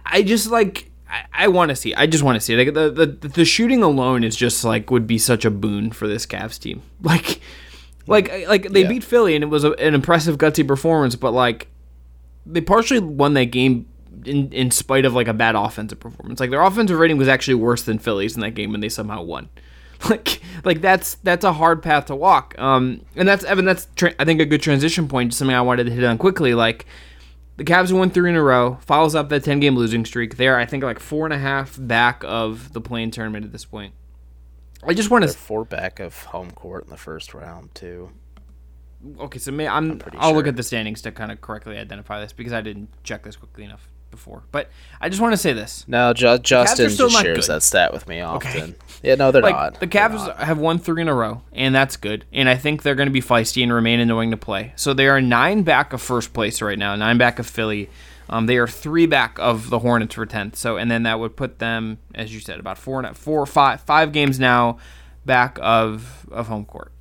I 0.05 0.21
just 0.21 0.49
like 0.49 0.89
I, 1.09 1.23
I 1.33 1.47
want 1.49 1.69
to 1.69 1.75
see. 1.75 1.93
I 1.93 2.07
just 2.07 2.23
want 2.23 2.35
to 2.37 2.39
see. 2.39 2.55
Like 2.55 2.73
the, 2.73 2.89
the 2.89 3.27
the 3.27 3.45
shooting 3.45 3.83
alone 3.83 4.23
is 4.23 4.35
just 4.35 4.63
like 4.63 4.89
would 4.91 5.05
be 5.05 5.17
such 5.17 5.45
a 5.45 5.51
boon 5.51 5.91
for 5.91 6.07
this 6.07 6.25
Cavs 6.25 6.59
team. 6.59 6.81
Like 7.01 7.41
like 8.07 8.31
like 8.47 8.69
they 8.71 8.83
Yeah. 8.83 8.89
beat 8.89 9.03
Philly 9.03 9.35
and 9.35 9.43
it 9.43 9.47
was 9.47 9.63
a, 9.63 9.71
an 9.73 9.93
impressive 9.95 10.37
gutsy 10.37 10.67
performance, 10.67 11.15
but 11.15 11.31
like 11.31 11.67
they 12.45 12.61
partially 12.61 12.99
won 12.99 13.33
that 13.33 13.45
game 13.45 13.87
in 14.25 14.51
in 14.53 14.71
spite 14.71 15.05
of 15.05 15.13
like 15.13 15.27
a 15.27 15.33
bad 15.33 15.55
offensive 15.55 15.99
performance. 15.99 16.39
Like 16.39 16.49
their 16.51 16.61
offensive 16.61 16.97
rating 16.99 17.17
was 17.17 17.27
actually 17.27 17.55
worse 17.55 17.83
than 17.83 17.99
Philly's 17.99 18.35
in 18.35 18.41
that 18.41 18.51
game, 18.51 18.73
and 18.73 18.81
they 18.83 18.89
somehow 18.89 19.21
won. 19.23 19.49
Like 20.09 20.41
like 20.65 20.81
that's 20.81 21.15
that's 21.23 21.45
a 21.45 21.53
hard 21.53 21.81
path 21.81 22.05
to 22.07 22.15
walk. 22.15 22.53
Um, 22.59 23.01
and 23.15 23.27
that's 23.27 23.43
Evan. 23.45 23.63
That's 23.65 23.87
tra- 23.95 24.13
I 24.19 24.25
think 24.25 24.39
a 24.41 24.45
good 24.45 24.61
transition 24.61 25.07
point. 25.07 25.31
to 25.31 25.37
Something 25.37 25.55
I 25.55 25.61
wanted 25.61 25.85
to 25.85 25.91
hit 25.91 26.03
on 26.03 26.17
quickly. 26.17 26.53
Like 26.53 26.85
the 27.57 27.63
Cavs 27.63 27.91
won 27.97 28.09
three 28.11 28.29
in 28.29 28.35
a 28.35 28.43
row, 28.43 28.77
follows 28.81 29.15
up 29.15 29.29
that 29.29 29.45
ten 29.45 29.61
game 29.61 29.75
losing 29.75 30.03
streak. 30.05 30.35
They're 30.35 30.59
I 30.59 30.65
think 30.65 30.83
like 30.83 30.99
four 30.99 31.25
and 31.25 31.33
a 31.33 31.39
half 31.39 31.77
back 31.79 32.23
of 32.27 32.73
the 32.73 32.81
play-in 32.81 33.09
tournament 33.09 33.45
at 33.45 33.51
this 33.53 33.63
point. 33.65 33.93
I 34.87 34.93
just 34.93 35.09
want 35.09 35.23
They're 35.23 35.31
to 35.33 35.37
four 35.37 35.65
back 35.65 35.99
of 35.99 36.23
home 36.25 36.51
court 36.51 36.83
in 36.85 36.89
the 36.89 36.97
first 36.97 37.33
round, 37.33 37.73
too. 37.75 38.11
okay. 39.19 39.39
So 39.39 39.51
may, 39.51 39.67
I'm, 39.67 39.99
pretty 39.99 40.17
I'll 40.19 40.33
look 40.33 40.47
at 40.47 40.55
the 40.55 40.63
standings 40.63 41.01
to 41.03 41.11
kind 41.11 41.31
of 41.31 41.41
correctly 41.41 41.77
identify 41.77 42.19
this 42.21 42.33
because 42.33 42.53
I 42.53 42.61
didn't 42.61 42.89
check 43.03 43.23
this 43.23 43.35
quickly 43.35 43.63
enough 43.63 43.87
before. 44.11 44.43
But 44.51 44.69
I 45.01 45.09
just 45.09 45.21
want 45.21 45.33
to 45.33 45.37
say 45.37 45.51
this. 45.53 45.83
No, 45.87 46.13
Ju- 46.13 46.37
Justin 46.39 46.89
still 46.89 47.07
just 47.07 47.17
not 47.17 47.23
shares 47.25 47.47
good. 47.47 47.55
that 47.55 47.63
stat 47.63 47.91
with 47.93 48.07
me 48.07 48.21
often. 48.21 48.75
Yeah, 49.03 49.15
no, 49.15 49.31
they're 49.31 49.41
like 49.41 49.55
not. 49.55 49.79
the 49.79 49.87
They're 49.87 50.09
Cavs 50.09 50.27
not. 50.27 50.37
have 50.39 50.57
won 50.57 50.79
three 50.79 51.01
in 51.01 51.07
a 51.09 51.13
row, 51.13 51.41
and 51.51 51.75
that's 51.75 51.97
good. 51.97 52.25
And 52.31 52.47
I 52.47 52.55
think 52.55 52.83
they're 52.83 52.95
going 52.95 53.07
to 53.09 53.13
be 53.13 53.21
feisty 53.21 53.61
and 53.63 53.73
remain 53.73 53.99
annoying 53.99 54.31
to 54.31 54.37
play. 54.37 54.71
So 54.77 54.93
they 54.93 55.07
are 55.07 55.19
nine 55.19 55.63
back 55.63 55.91
of 55.93 56.01
first 56.01 56.31
place 56.33 56.61
right 56.61 56.79
now, 56.79 56.95
nine 56.95 57.17
back 57.17 57.39
of 57.39 57.47
Philly. 57.47 57.89
Um, 58.29 58.47
they 58.47 58.57
are 58.57 58.67
three 58.67 59.05
back 59.05 59.37
of 59.39 59.69
the 59.69 59.79
Hornets 59.79 60.15
for 60.15 60.25
tenth. 60.25 60.55
So 60.55 60.77
and 60.77 60.89
then 60.89 61.03
that 61.03 61.19
would 61.19 61.35
put 61.35 61.59
them, 61.59 61.99
as 62.13 62.33
you 62.33 62.39
said, 62.39 62.59
about 62.59 62.77
four, 62.77 63.03
and 63.03 63.15
four, 63.15 63.45
five, 63.45 63.81
five 63.81 64.11
games 64.11 64.39
now 64.39 64.77
back 65.25 65.59
of 65.61 66.27
of 66.31 66.47
home 66.47 66.65
court. 66.65 66.91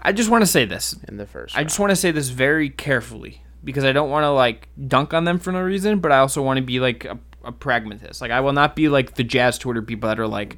I 0.00 0.12
just 0.12 0.30
want 0.30 0.42
to 0.42 0.46
say 0.46 0.64
this. 0.64 0.96
in 1.08 1.16
the 1.16 1.26
first. 1.26 1.56
I 1.56 1.64
just 1.64 1.78
want 1.78 1.90
to 1.90 1.96
say 1.96 2.10
this 2.10 2.28
very 2.28 2.70
carefully 2.70 3.42
because 3.64 3.84
I 3.84 3.92
don't 3.92 4.10
want 4.10 4.24
to 4.24 4.30
like 4.30 4.68
dunk 4.86 5.12
on 5.12 5.24
them 5.24 5.38
for 5.38 5.52
no 5.52 5.60
reason, 5.60 5.98
but 5.98 6.12
I 6.12 6.18
also 6.18 6.42
want 6.42 6.58
to 6.58 6.62
be 6.62 6.80
like 6.80 7.04
a, 7.04 7.18
a 7.44 7.52
pragmatist. 7.52 8.20
Like 8.20 8.30
I 8.30 8.40
will 8.40 8.52
not 8.52 8.76
be 8.76 8.88
like 8.88 9.14
the 9.14 9.24
Jazz 9.24 9.58
Twitter 9.58 9.82
people 9.82 10.08
that 10.08 10.20
are 10.20 10.28
like, 10.28 10.56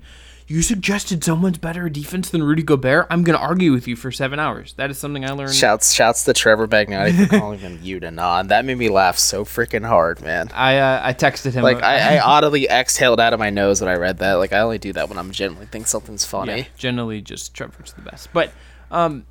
"You 0.51 0.63
suggested 0.63 1.23
someone's 1.23 1.59
better 1.59 1.87
at 1.87 1.93
defense 1.93 2.29
than 2.29 2.43
Rudy 2.43 2.65
Gobert." 2.65 3.07
I'm 3.09 3.23
gonna 3.23 3.39
argue 3.39 3.73
with 3.73 3.87
you 3.87 3.95
for 3.95 4.11
seven 4.11 4.41
hours. 4.41 4.73
That 4.75 4.91
is 4.91 4.99
something 4.99 5.25
I 5.25 5.31
learned. 5.31 5.55
Shouts, 5.55 5.93
shouts 5.93 6.25
to 6.25 6.33
Trevor 6.33 6.67
Magnotti 6.67 7.29
for 7.29 7.39
calling 7.39 7.61
him 7.61 7.79
you 7.83 8.01
to 8.01 8.11
nod. 8.11 8.49
That 8.49 8.65
made 8.65 8.77
me 8.77 8.89
laugh 8.89 9.17
so 9.17 9.45
freaking 9.45 9.87
hard, 9.87 10.21
man. 10.21 10.51
I 10.53 10.79
uh, 10.79 11.01
I 11.05 11.15
texted 11.15 11.53
him 11.53 11.63
Like 11.63 11.83
I, 11.85 12.17
I 12.17 12.19
audibly 12.25 12.69
exhaled 12.69 13.21
out 13.21 13.33
of 13.33 13.39
my 13.39 13.51
nose 13.51 13.81
when 13.81 13.89
I 13.89 13.95
read 13.95 14.19
that. 14.19 14.35
Like 14.35 14.53
I 14.53 14.59
only 14.59 14.79
do 14.79 14.93
that 14.93 15.09
when 15.09 15.19
I'm 15.19 15.31
genuinely 15.31 15.67
think 15.67 15.87
something's 15.87 16.25
funny. 16.25 16.57
Yeah, 16.57 16.65
generally 16.77 17.23
just 17.23 17.55
Trevor's 17.55 17.93
the 17.93 18.03
best. 18.03 18.33
But 18.33 18.53
um, 18.91 19.27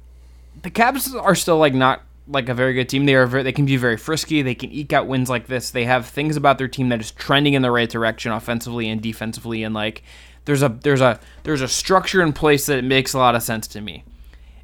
the 0.61 0.71
Cavs 0.71 1.13
are 1.21 1.35
still 1.35 1.57
like 1.57 1.73
not 1.73 2.01
like 2.29 2.47
a 2.47 2.53
very 2.53 2.73
good 2.73 2.87
team. 2.87 3.05
They 3.05 3.15
are 3.15 3.25
very, 3.25 3.43
they 3.43 3.51
can 3.51 3.65
be 3.65 3.75
very 3.75 3.97
frisky. 3.97 4.41
They 4.41 4.55
can 4.55 4.71
eke 4.71 4.93
out 4.93 5.07
wins 5.07 5.29
like 5.29 5.47
this. 5.47 5.71
They 5.71 5.85
have 5.85 6.05
things 6.05 6.37
about 6.37 6.57
their 6.59 6.67
team 6.67 6.89
that 6.89 7.01
is 7.01 7.11
trending 7.11 7.55
in 7.55 7.61
the 7.61 7.71
right 7.71 7.89
direction 7.89 8.31
offensively 8.31 8.87
and 8.87 9.01
defensively. 9.01 9.63
And 9.63 9.73
like 9.73 10.03
there's 10.45 10.63
a 10.63 10.69
there's 10.69 11.01
a 11.01 11.19
there's 11.43 11.61
a 11.61 11.67
structure 11.67 12.21
in 12.21 12.33
place 12.33 12.65
that 12.65 12.77
it 12.77 12.83
makes 12.83 13.13
a 13.13 13.17
lot 13.17 13.35
of 13.35 13.43
sense 13.43 13.67
to 13.69 13.81
me. 13.81 14.03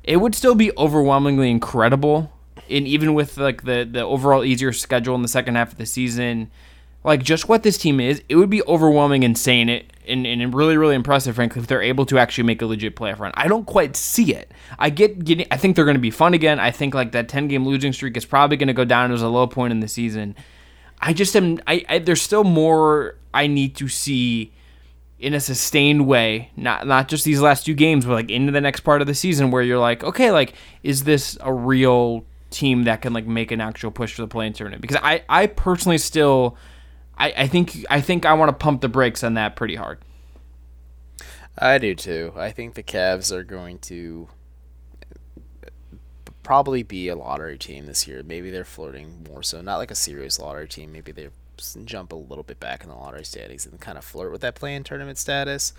It 0.03 0.17
would 0.17 0.35
still 0.35 0.55
be 0.55 0.71
overwhelmingly 0.77 1.49
incredible, 1.49 2.31
and 2.69 2.87
even 2.87 3.13
with 3.13 3.37
like 3.37 3.63
the 3.63 3.87
the 3.89 4.01
overall 4.01 4.43
easier 4.43 4.73
schedule 4.73 5.15
in 5.15 5.21
the 5.21 5.27
second 5.27 5.55
half 5.55 5.71
of 5.71 5.77
the 5.77 5.85
season 5.85 6.51
like 7.05 7.21
just 7.21 7.47
what 7.47 7.61
this 7.61 7.77
team 7.77 7.99
is, 7.99 8.23
it 8.27 8.35
would 8.35 8.49
be 8.49 8.63
overwhelming, 8.63 9.21
insane, 9.21 9.69
it 9.69 9.93
and, 10.07 10.25
and 10.25 10.53
really, 10.53 10.75
really 10.75 10.95
impressive, 10.95 11.35
frankly, 11.35 11.61
if 11.61 11.67
they're 11.67 11.81
able 11.81 12.05
to 12.07 12.17
actually 12.17 12.45
make 12.45 12.63
a 12.63 12.65
legit 12.65 12.95
playoff 12.95 13.19
run. 13.19 13.31
I 13.35 13.47
don't 13.47 13.65
quite 13.65 13.95
see 13.95 14.33
it. 14.33 14.51
I 14.79 14.89
get 14.89 15.23
getting. 15.23 15.45
I 15.51 15.57
think 15.57 15.75
they're 15.75 15.85
going 15.85 15.95
to 15.95 16.01
be 16.01 16.09
fun 16.09 16.33
again. 16.33 16.59
I 16.59 16.71
think 16.71 16.95
like 16.95 17.11
that 17.11 17.29
ten 17.29 17.47
game 17.47 17.63
losing 17.63 17.93
streak 17.93 18.17
is 18.17 18.25
probably 18.25 18.57
going 18.57 18.67
to 18.67 18.73
go 18.73 18.85
down 18.85 19.11
as 19.11 19.21
a 19.21 19.29
low 19.29 19.45
point 19.45 19.71
in 19.71 19.81
the 19.81 19.87
season. 19.87 20.35
I 20.99 21.13
just 21.13 21.35
am. 21.35 21.59
I, 21.67 21.85
I 21.87 21.99
there's 21.99 22.23
still 22.23 22.43
more 22.43 23.15
I 23.35 23.45
need 23.45 23.75
to 23.75 23.87
see 23.87 24.51
in 25.25 25.33
a 25.33 25.39
sustained 25.39 26.05
way, 26.05 26.51
not 26.55 26.85
not 26.85 27.07
just 27.07 27.25
these 27.25 27.41
last 27.41 27.65
two 27.65 27.73
games, 27.73 28.05
but 28.05 28.13
like 28.13 28.29
into 28.29 28.51
the 28.51 28.61
next 28.61 28.81
part 28.81 29.01
of 29.01 29.07
the 29.07 29.15
season 29.15 29.49
where 29.49 29.63
you're 29.63 29.79
like, 29.79 30.03
okay, 30.03 30.29
like 30.29 30.53
is 30.83 31.03
this 31.03 31.35
a 31.41 31.51
real 31.51 32.23
team 32.51 32.83
that 32.83 33.01
can 33.01 33.11
like 33.11 33.25
make 33.25 33.51
an 33.51 33.59
actual 33.59 33.89
push 33.89 34.13
for 34.13 34.21
the 34.21 34.27
play-in 34.27 34.53
tournament? 34.53 34.83
Because 34.83 34.97
I 35.01 35.23
I 35.27 35.47
personally 35.47 35.97
still. 35.97 36.55
I, 37.17 37.33
I 37.37 37.47
think 37.47 37.75
I 37.89 38.01
think 38.01 38.23
I 38.23 38.33
want 38.33 38.49
to 38.49 38.53
pump 38.53 38.81
the 38.81 38.87
brakes 38.87 39.23
on 39.23 39.33
that 39.33 39.55
pretty 39.55 39.73
hard. 39.73 39.97
I 41.57 41.79
do 41.79 41.95
too. 41.95 42.31
I 42.35 42.51
think 42.51 42.75
the 42.75 42.83
Cavs 42.83 43.31
are 43.31 43.43
going 43.43 43.79
to 43.79 44.27
probably 46.43 46.83
be 46.83 47.07
a 47.07 47.15
lottery 47.15 47.57
team 47.57 47.87
this 47.87 48.07
year. 48.07 48.21
Maybe 48.21 48.51
they're 48.51 48.63
flirting 48.63 49.25
more 49.27 49.41
so, 49.41 49.61
not 49.61 49.77
like 49.77 49.89
a 49.89 49.95
serious 49.95 50.37
lottery 50.37 50.67
team. 50.67 50.91
Maybe 50.91 51.11
they 51.11 51.29
jump 51.85 52.11
a 52.11 52.15
little 52.15 52.43
bit 52.43 52.59
back 52.59 52.83
in 52.83 52.89
the 52.89 52.95
lottery 52.95 53.25
standings 53.25 53.65
and 53.65 53.79
kind 53.79 53.97
of 53.97 54.03
flirt 54.03 54.31
with 54.31 54.41
that 54.41 54.55
play-in 54.55 54.83
tournament 54.83 55.17
status. 55.17 55.73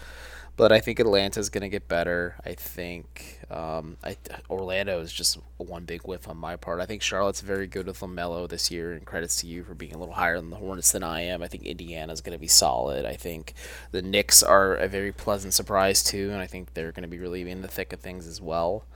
But 0.57 0.73
I 0.73 0.81
think 0.81 0.99
Atlanta's 0.99 1.51
going 1.51 1.63
to 1.63 1.69
get 1.69 1.87
better. 1.87 2.37
I 2.43 2.55
think 2.55 3.41
um, 3.51 3.99
I, 4.03 4.17
Orlando 4.49 5.01
is 5.01 5.13
just 5.13 5.39
one 5.59 5.85
big 5.85 6.03
whiff 6.03 6.27
on 6.29 6.39
my 6.39 6.57
part. 6.57 6.81
I 6.81 6.87
think 6.87 7.03
Charlotte's 7.03 7.43
very 7.43 7.67
good 7.67 7.87
with 7.87 8.01
LaMelo 8.01 8.49
this 8.49 8.71
year, 8.71 8.93
and 8.93 9.05
credits 9.05 9.41
to 9.43 9.47
you 9.47 9.65
for 9.65 9.75
being 9.75 9.95
a 9.95 9.99
little 9.99 10.15
higher 10.15 10.37
on 10.37 10.49
the 10.49 10.57
Hornets 10.57 10.93
than 10.93 11.03
I 11.03 11.21
am. 11.21 11.43
I 11.43 11.49
think 11.49 11.65
Indiana's 11.65 12.23
going 12.23 12.37
to 12.37 12.41
be 12.41 12.49
solid. 12.49 13.05
I 13.05 13.17
think 13.17 13.53
the 13.91 14.01
Knicks 14.01 14.43
are 14.43 14.75
a 14.75 14.89
very 14.89 15.13
pleasant 15.13 15.53
surprise, 15.53 16.03
too, 16.03 16.31
and 16.31 16.41
I 16.41 16.47
think 16.47 16.73
they're 16.73 16.93
going 16.93 17.03
to 17.03 17.09
be 17.09 17.19
really 17.19 17.43
in 17.51 17.61
the 17.61 17.69
thick 17.69 17.93
of 17.93 18.01
things 18.01 18.27
as 18.27 18.41
well. 18.41 18.87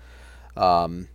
Um, 0.57 1.09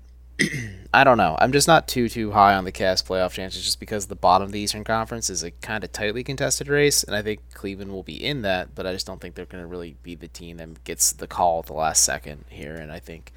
I 0.94 1.04
don't 1.04 1.18
know. 1.18 1.38
I'm 1.40 1.52
just 1.52 1.68
not 1.68 1.88
too 1.88 2.10
too 2.10 2.32
high 2.32 2.56
on 2.56 2.66
the 2.66 2.72
Cavs 2.72 3.04
playoff 3.04 3.32
chances 3.32 3.64
just 3.64 3.80
because 3.80 4.08
the 4.08 4.16
bottom 4.16 4.46
of 4.46 4.52
the 4.52 4.60
Eastern 4.60 4.84
Conference 4.84 5.30
is 5.30 5.44
a 5.44 5.52
kind 5.52 5.84
of 5.84 5.92
tightly 5.92 6.24
contested 6.24 6.68
race, 6.68 7.04
and 7.04 7.16
I 7.16 7.22
think 7.22 7.42
Cleveland 7.54 7.92
will 7.92 8.04
be 8.04 8.24
in 8.24 8.42
that, 8.42 8.76
but 8.76 8.86
I 8.86 8.94
just 8.94 9.08
don't 9.08 9.22
think 9.22 9.36
they're 9.36 9.46
going 9.46 9.64
to 9.64 9.68
really 9.68 9.96
be 10.04 10.16
the 10.16 10.28
team 10.28 10.58
that 10.58 10.84
gets 10.84 11.12
the 11.14 11.28
call 11.28 11.60
at 11.60 11.66
the 11.68 11.74
last 11.74 12.04
second 12.04 12.46
here, 12.50 12.76
and 12.76 12.92
I 12.92 13.00
think 13.00 13.32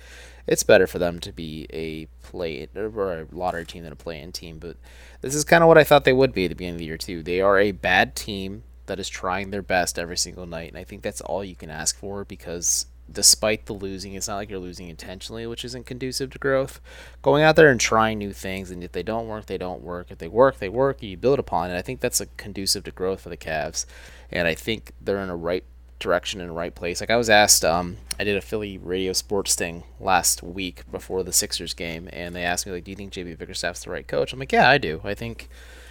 it's 0.47 0.63
better 0.63 0.87
for 0.87 0.99
them 0.99 1.21
to 1.21 1.31
be 1.31 1.67
a 1.73 2.07
play 2.27 2.69
or 2.75 3.13
a 3.13 3.27
lottery 3.31 3.67
team 3.67 3.85
than 3.85 3.93
a 3.93 3.97
play-in 3.97 4.33
team. 4.33 4.59
But 4.59 4.77
this 5.21 5.35
is 5.35 5.45
kind 5.45 5.63
of 5.63 5.69
what 5.69 5.79
I 5.79 5.85
thought 5.85 6.05
they 6.05 6.13
would 6.13 6.33
be 6.33 6.47
at 6.47 6.49
the 6.49 6.55
beginning 6.55 6.77
of 6.77 6.81
the 6.81 6.87
year 6.87 6.97
too. 6.97 7.23
They 7.23 7.41
are 7.41 7.59
a 7.59 7.73
bad 7.73 8.17
team 8.17 8.65
that 8.87 8.99
is 8.99 9.09
trying 9.09 9.51
their 9.51 9.63
best 9.63 9.99
every 9.99 10.17
single 10.17 10.47
night, 10.47 10.71
and 10.71 10.79
I 10.79 10.85
think 10.85 11.03
that's 11.03 11.21
all 11.21 11.45
you 11.45 11.55
can 11.55 11.71
ask 11.71 11.97
for 11.97 12.25
because 12.25 12.87
despite 13.11 13.67
the 13.67 13.73
losing, 13.73 14.15
it's 14.15 14.29
not 14.29 14.37
like 14.37 14.51
you're 14.51 14.59
losing 14.59 14.89
intentionally, 14.89 15.47
which 15.47 15.65
isn't 15.65 15.87
conducive 15.87 16.31
to 16.31 16.39
growth. 16.39 16.81
Going 17.23 17.43
out 17.43 17.57
there 17.57 17.71
and 17.71 17.81
trying 17.81 18.19
new 18.19 18.33
things, 18.33 18.71
and 18.71 18.85
if 18.85 18.93
they 18.93 19.03
don't 19.03 19.29
work, 19.29 19.47
they 19.47 19.59
don't 19.59 19.83
work. 19.83 20.11
If 20.11 20.19
they 20.19 20.29
work, 20.29 20.59
they 20.59 20.69
work. 20.69 21.03
You 21.03 21.17
build 21.17 21.39
upon 21.39 21.71
it. 21.71 21.77
I 21.77 21.83
think 21.83 22.01
that's 22.01 22.21
a 22.21 22.27
conducive 22.37 22.85
to 22.85 22.91
growth 22.91 23.23
for 23.23 23.29
the 23.29 23.37
Cavs, 23.37 23.87
and 24.31 24.47
I 24.47 24.55
think 24.55 24.93
they're 25.01 25.19
in 25.19 25.31
a 25.31 25.37
right 25.37 25.65
direction 25.99 26.41
in 26.41 26.49
the 26.49 26.53
right 26.53 26.75
place. 26.75 27.01
Like 27.01 27.11
I 27.11 27.17
was 27.17 27.29
asked, 27.31 27.65
um, 27.65 27.97
I 28.21 28.25
did 28.25 28.37
a 28.37 28.41
Philly 28.41 28.79
radio 28.79 29.13
sports 29.13 29.55
thing 29.55 29.83
last 29.99 30.43
week 30.43 30.89
before 30.91 31.23
the 31.25 31.33
Sixers 31.33 31.75
game, 31.75 32.09
and 32.13 32.35
they 32.35 32.45
asked 32.45 32.67
me 32.67 32.73
like, 32.73 32.85
"Do 32.85 32.91
you 32.91 32.97
think 32.97 33.13
JB 33.13 33.37
Bickerstaff's 33.39 33.85
the 33.85 33.91
right 33.91 34.07
coach?" 34.07 34.33
I'm 34.33 34.39
like, 34.39 34.53
"Yeah, 34.53 34.69
I 34.69 34.79
do. 34.79 35.01
I 35.05 35.15
think." 35.15 35.49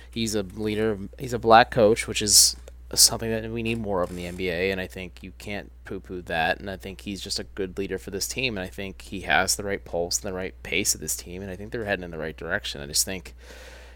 He's 0.10 0.34
a 0.34 0.42
leader. 0.42 0.98
He's 1.20 1.34
a 1.34 1.38
black 1.38 1.70
coach, 1.70 2.08
which 2.08 2.24
is 2.24 2.56
something 2.94 3.30
that 3.30 3.50
we 3.52 3.64
need 3.64 3.80
more 3.80 4.02
of 4.02 4.10
in 4.10 4.16
the 4.16 4.26
NBA, 4.26 4.72
and 4.72 4.80
I 4.80 4.88
think 4.88 5.22
you 5.22 5.34
can't 5.38 5.72
poo-poo 5.86 6.22
that. 6.24 6.60
And 6.60 6.70
I 6.70 6.78
think 6.78 7.02
he's 7.02 7.22
just 7.22 7.40
a 7.40 7.44
good 7.44 7.78
leader 7.78 7.98
for 7.98 8.12
this 8.12 8.28
team, 8.28 8.58
and 8.58 8.66
I 8.66 8.70
think 8.70 9.02
he 9.02 9.22
has 9.22 9.56
the 9.56 9.64
right 9.64 9.84
pulse 9.84 10.20
and 10.20 10.28
the 10.28 10.36
right 10.36 10.54
pace 10.64 10.96
of 10.96 11.02
this 11.02 11.16
team, 11.16 11.42
and 11.42 11.52
I 11.52 11.56
think 11.56 11.72
they're 11.72 11.86
heading 11.86 12.04
in 12.04 12.12
the 12.12 12.18
right 12.18 12.38
direction. 12.38 12.82
I 12.82 12.86
just 12.88 13.06
think 13.06 13.36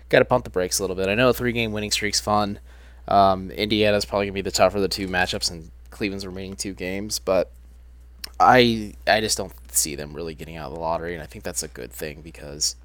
got 0.09 0.19
to 0.19 0.25
pump 0.25 0.43
the 0.43 0.49
brakes 0.49 0.79
a 0.79 0.83
little 0.83 0.95
bit. 0.95 1.07
I 1.07 1.15
know 1.15 1.29
a 1.29 1.33
three-game 1.33 1.71
winning 1.71 1.91
streak's 1.91 2.19
fun. 2.19 2.59
Um, 3.07 3.49
Indiana's 3.51 4.05
probably 4.05 4.25
gonna 4.25 4.33
be 4.33 4.41
the 4.41 4.51
tougher 4.51 4.77
of 4.77 4.81
the 4.81 4.89
two 4.89 5.07
matchups, 5.07 5.49
and 5.49 5.71
Cleveland's 5.89 6.25
remaining 6.25 6.55
two 6.55 6.73
games, 6.73 7.17
but 7.19 7.51
I 8.39 8.93
I 9.07 9.21
just 9.21 9.37
don't 9.37 9.53
see 9.71 9.95
them 9.95 10.13
really 10.13 10.35
getting 10.35 10.57
out 10.57 10.67
of 10.67 10.73
the 10.73 10.79
lottery, 10.79 11.13
and 11.13 11.23
I 11.23 11.25
think 11.25 11.43
that's 11.43 11.63
a 11.63 11.67
good 11.67 11.91
thing 11.91 12.21
because 12.21 12.75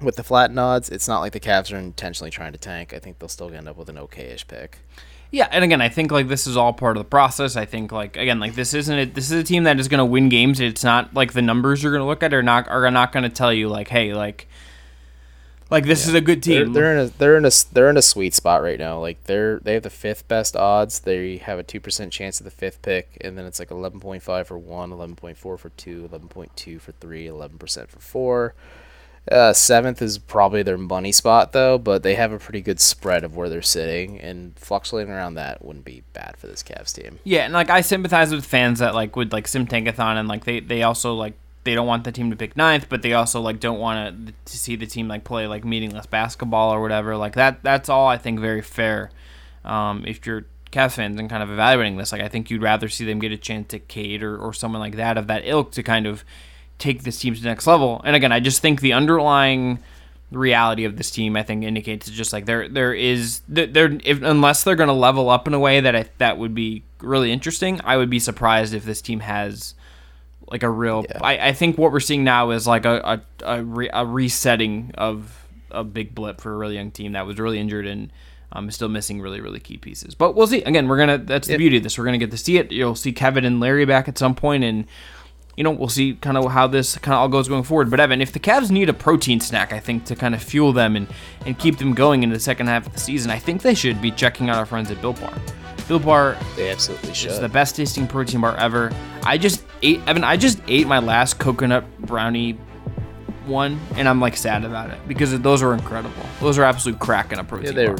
with 0.00 0.16
the 0.16 0.24
flat 0.24 0.56
odds, 0.56 0.88
it's 0.88 1.08
not 1.08 1.20
like 1.20 1.32
the 1.32 1.40
Cavs 1.40 1.72
are 1.72 1.78
intentionally 1.78 2.30
trying 2.30 2.52
to 2.52 2.58
tank. 2.58 2.92
I 2.92 2.98
think 2.98 3.18
they'll 3.18 3.28
still 3.28 3.52
end 3.52 3.68
up 3.68 3.76
with 3.76 3.88
an 3.88 3.96
okayish 3.96 4.46
pick. 4.46 4.78
Yeah, 5.32 5.48
and 5.50 5.64
again, 5.64 5.80
I 5.80 5.88
think 5.88 6.12
like 6.12 6.28
this 6.28 6.46
is 6.46 6.58
all 6.58 6.74
part 6.74 6.98
of 6.98 7.02
the 7.02 7.08
process. 7.08 7.56
I 7.56 7.64
think 7.64 7.90
like 7.90 8.18
again, 8.18 8.38
like 8.38 8.54
this 8.54 8.74
isn't 8.74 8.98
it. 8.98 9.14
This 9.14 9.30
is 9.30 9.40
a 9.40 9.42
team 9.42 9.64
that 9.64 9.80
is 9.80 9.88
going 9.88 9.98
to 9.98 10.04
win 10.04 10.28
games. 10.28 10.60
It's 10.60 10.84
not 10.84 11.14
like 11.14 11.32
the 11.32 11.40
numbers 11.40 11.82
you're 11.82 11.90
going 11.90 12.02
to 12.02 12.06
look 12.06 12.22
at 12.22 12.34
are 12.34 12.42
not 12.42 12.68
are 12.68 12.90
not 12.90 13.12
going 13.12 13.22
to 13.22 13.30
tell 13.30 13.50
you 13.50 13.70
like, 13.70 13.88
hey, 13.88 14.12
like, 14.12 14.46
like 15.70 15.86
this 15.86 16.04
yeah. 16.04 16.10
is 16.10 16.14
a 16.16 16.20
good 16.20 16.42
team. 16.42 16.74
They're, 16.74 16.82
they're, 16.82 16.92
in 16.92 16.98
a 16.98 17.10
they're 17.16 17.36
in 17.38 17.46
a 17.46 17.50
they're 17.72 17.88
in 17.88 17.96
a 17.96 18.02
sweet 18.02 18.34
spot 18.34 18.62
right 18.62 18.78
now. 18.78 19.00
Like 19.00 19.24
they're 19.24 19.58
they 19.60 19.72
have 19.72 19.84
the 19.84 19.90
fifth 19.90 20.28
best 20.28 20.54
odds. 20.54 21.00
They 21.00 21.38
have 21.38 21.58
a 21.58 21.62
two 21.62 21.80
percent 21.80 22.12
chance 22.12 22.38
of 22.38 22.44
the 22.44 22.50
fifth 22.50 22.82
pick, 22.82 23.16
and 23.22 23.38
then 23.38 23.46
it's 23.46 23.58
like 23.58 23.70
eleven 23.70 24.00
point 24.00 24.22
five 24.22 24.48
for 24.48 24.58
one, 24.58 24.90
11.4 24.90 25.34
for 25.38 25.56
two, 25.78 26.10
11.2 26.12 26.78
for 26.78 26.92
three, 26.92 27.26
11 27.26 27.56
percent 27.56 27.88
for 27.88 28.00
four. 28.00 28.54
Uh, 29.30 29.52
seventh 29.52 30.02
is 30.02 30.18
probably 30.18 30.64
their 30.64 30.78
money 30.78 31.12
spot 31.12 31.52
though, 31.52 31.78
but 31.78 32.02
they 32.02 32.16
have 32.16 32.32
a 32.32 32.38
pretty 32.38 32.60
good 32.60 32.80
spread 32.80 33.22
of 33.22 33.36
where 33.36 33.48
they're 33.48 33.62
sitting, 33.62 34.18
and 34.20 34.56
fluctuating 34.58 35.12
around 35.12 35.34
that 35.34 35.64
wouldn't 35.64 35.84
be 35.84 36.02
bad 36.12 36.36
for 36.36 36.48
this 36.48 36.62
Cavs 36.62 36.92
team. 36.92 37.20
Yeah, 37.22 37.44
and 37.44 37.52
like 37.52 37.70
I 37.70 37.82
sympathize 37.82 38.34
with 38.34 38.44
fans 38.44 38.80
that 38.80 38.94
like 38.94 39.14
would 39.14 39.32
like 39.32 39.46
sim 39.46 39.66
tankathon, 39.66 40.16
and 40.16 40.28
like 40.28 40.44
they 40.44 40.58
they 40.58 40.82
also 40.82 41.14
like 41.14 41.34
they 41.64 41.74
don't 41.74 41.86
want 41.86 42.02
the 42.02 42.10
team 42.10 42.30
to 42.30 42.36
pick 42.36 42.56
ninth, 42.56 42.86
but 42.88 43.02
they 43.02 43.12
also 43.12 43.40
like 43.40 43.60
don't 43.60 43.78
want 43.78 44.26
to 44.26 44.32
to 44.32 44.58
see 44.58 44.74
the 44.74 44.86
team 44.86 45.06
like 45.06 45.22
play 45.22 45.46
like 45.46 45.64
meaningless 45.64 46.06
basketball 46.06 46.74
or 46.74 46.80
whatever. 46.82 47.16
Like 47.16 47.34
that 47.34 47.62
that's 47.62 47.88
all 47.88 48.08
I 48.08 48.18
think 48.18 48.40
very 48.40 48.62
fair. 48.62 49.10
Um, 49.64 50.04
if 50.04 50.26
you're 50.26 50.46
Cavs 50.72 50.94
fans 50.94 51.20
and 51.20 51.30
kind 51.30 51.44
of 51.44 51.50
evaluating 51.50 51.96
this, 51.96 52.10
like 52.10 52.22
I 52.22 52.28
think 52.28 52.50
you'd 52.50 52.62
rather 52.62 52.88
see 52.88 53.04
them 53.04 53.20
get 53.20 53.30
a 53.30 53.36
chance 53.36 53.68
to 53.68 53.78
Cade 53.78 54.24
or, 54.24 54.36
or 54.36 54.52
someone 54.52 54.80
like 54.80 54.96
that 54.96 55.16
of 55.16 55.28
that 55.28 55.42
ilk 55.44 55.70
to 55.72 55.82
kind 55.84 56.06
of 56.06 56.24
take 56.82 57.04
this 57.04 57.18
team 57.18 57.34
to 57.34 57.40
the 57.40 57.48
next 57.48 57.66
level. 57.66 58.00
And 58.04 58.16
again, 58.16 58.32
I 58.32 58.40
just 58.40 58.60
think 58.60 58.80
the 58.80 58.92
underlying 58.92 59.78
reality 60.32 60.84
of 60.84 60.96
this 60.96 61.10
team, 61.10 61.36
I 61.36 61.42
think, 61.42 61.62
indicates 61.62 62.10
just 62.10 62.32
like 62.32 62.44
there 62.46 62.68
there 62.68 62.92
is 62.92 63.40
there 63.48 63.98
if 64.04 64.22
unless 64.22 64.64
they're 64.64 64.76
going 64.76 64.88
to 64.88 64.94
level 64.94 65.30
up 65.30 65.46
in 65.46 65.54
a 65.54 65.60
way 65.60 65.80
that 65.80 65.94
I 65.94 66.06
that 66.18 66.38
would 66.38 66.54
be 66.54 66.82
really 67.00 67.32
interesting. 67.32 67.80
I 67.84 67.96
would 67.96 68.10
be 68.10 68.18
surprised 68.18 68.74
if 68.74 68.84
this 68.84 69.00
team 69.00 69.20
has 69.20 69.74
like 70.48 70.62
a 70.62 70.70
real. 70.70 71.04
Yeah. 71.08 71.18
I, 71.22 71.48
I 71.48 71.52
think 71.52 71.78
what 71.78 71.92
we're 71.92 72.00
seeing 72.00 72.24
now 72.24 72.50
is 72.50 72.66
like 72.66 72.84
a 72.84 73.22
a, 73.44 73.56
a, 73.58 73.62
re, 73.62 73.88
a 73.92 74.04
resetting 74.04 74.92
of 74.98 75.46
a 75.70 75.84
big 75.84 76.14
blip 76.14 76.40
for 76.40 76.52
a 76.52 76.56
really 76.56 76.74
young 76.74 76.90
team 76.90 77.12
that 77.12 77.26
was 77.26 77.38
really 77.38 77.58
injured 77.58 77.86
and. 77.86 78.12
Um, 78.54 78.70
still 78.70 78.90
missing 78.90 79.22
really, 79.22 79.40
really 79.40 79.60
key 79.60 79.78
pieces, 79.78 80.14
but 80.14 80.34
we'll 80.34 80.46
see. 80.46 80.62
Again, 80.64 80.86
we're 80.86 80.98
gonna. 80.98 81.16
That's 81.16 81.48
the 81.48 81.56
beauty 81.56 81.78
of 81.78 81.84
this. 81.84 81.96
We're 81.96 82.04
gonna 82.04 82.18
get 82.18 82.30
to 82.32 82.36
see 82.36 82.58
it. 82.58 82.70
You'll 82.70 82.94
see 82.94 83.10
Kevin 83.10 83.46
and 83.46 83.60
Larry 83.60 83.86
back 83.86 84.08
at 84.08 84.18
some 84.18 84.34
point, 84.34 84.62
and 84.62 84.86
you 85.56 85.64
know, 85.64 85.70
we'll 85.70 85.88
see 85.88 86.14
kind 86.14 86.36
of 86.36 86.50
how 86.50 86.66
this 86.66 86.96
kind 86.98 87.14
of 87.14 87.20
all 87.20 87.28
goes 87.28 87.48
going 87.48 87.62
forward. 87.62 87.90
But 87.90 88.00
Evan, 88.00 88.22
if 88.22 88.32
the 88.32 88.40
Cavs 88.40 88.70
need 88.70 88.88
a 88.88 88.94
protein 88.94 89.40
snack, 89.40 89.72
I 89.72 89.80
think 89.80 90.04
to 90.06 90.16
kind 90.16 90.34
of 90.34 90.42
fuel 90.42 90.72
them 90.72 90.96
and, 90.96 91.06
and 91.44 91.58
keep 91.58 91.78
them 91.78 91.94
going 91.94 92.22
into 92.22 92.34
the 92.34 92.40
second 92.40 92.68
half 92.68 92.86
of 92.86 92.92
the 92.92 93.00
season, 93.00 93.30
I 93.30 93.38
think 93.38 93.62
they 93.62 93.74
should 93.74 94.00
be 94.00 94.10
checking 94.10 94.48
out 94.48 94.56
our 94.56 94.66
friends 94.66 94.90
at 94.90 95.00
Built 95.00 95.20
Bar. 95.20 95.34
Built 95.88 96.04
Bar, 96.04 96.38
they 96.56 96.70
absolutely 96.70 97.12
should. 97.12 97.30
It's 97.30 97.38
the 97.38 97.48
best 97.48 97.76
tasting 97.76 98.06
protein 98.06 98.40
bar 98.40 98.56
ever. 98.56 98.92
I 99.24 99.36
just 99.36 99.64
ate, 99.82 100.00
Evan. 100.06 100.24
I 100.24 100.36
just 100.36 100.60
ate 100.68 100.86
my 100.86 101.00
last 101.00 101.38
coconut 101.38 101.84
brownie 102.00 102.52
one, 103.44 103.78
and 103.96 104.08
I'm 104.08 104.20
like 104.20 104.36
sad 104.36 104.64
about 104.64 104.90
it 104.90 104.98
because 105.06 105.38
those 105.40 105.62
are 105.62 105.74
incredible. 105.74 106.14
Those 106.40 106.58
are 106.58 106.64
absolute 106.64 106.98
crack 106.98 107.32
in 107.32 107.38
a 107.38 107.44
protein 107.44 107.76
yeah, 107.76 107.96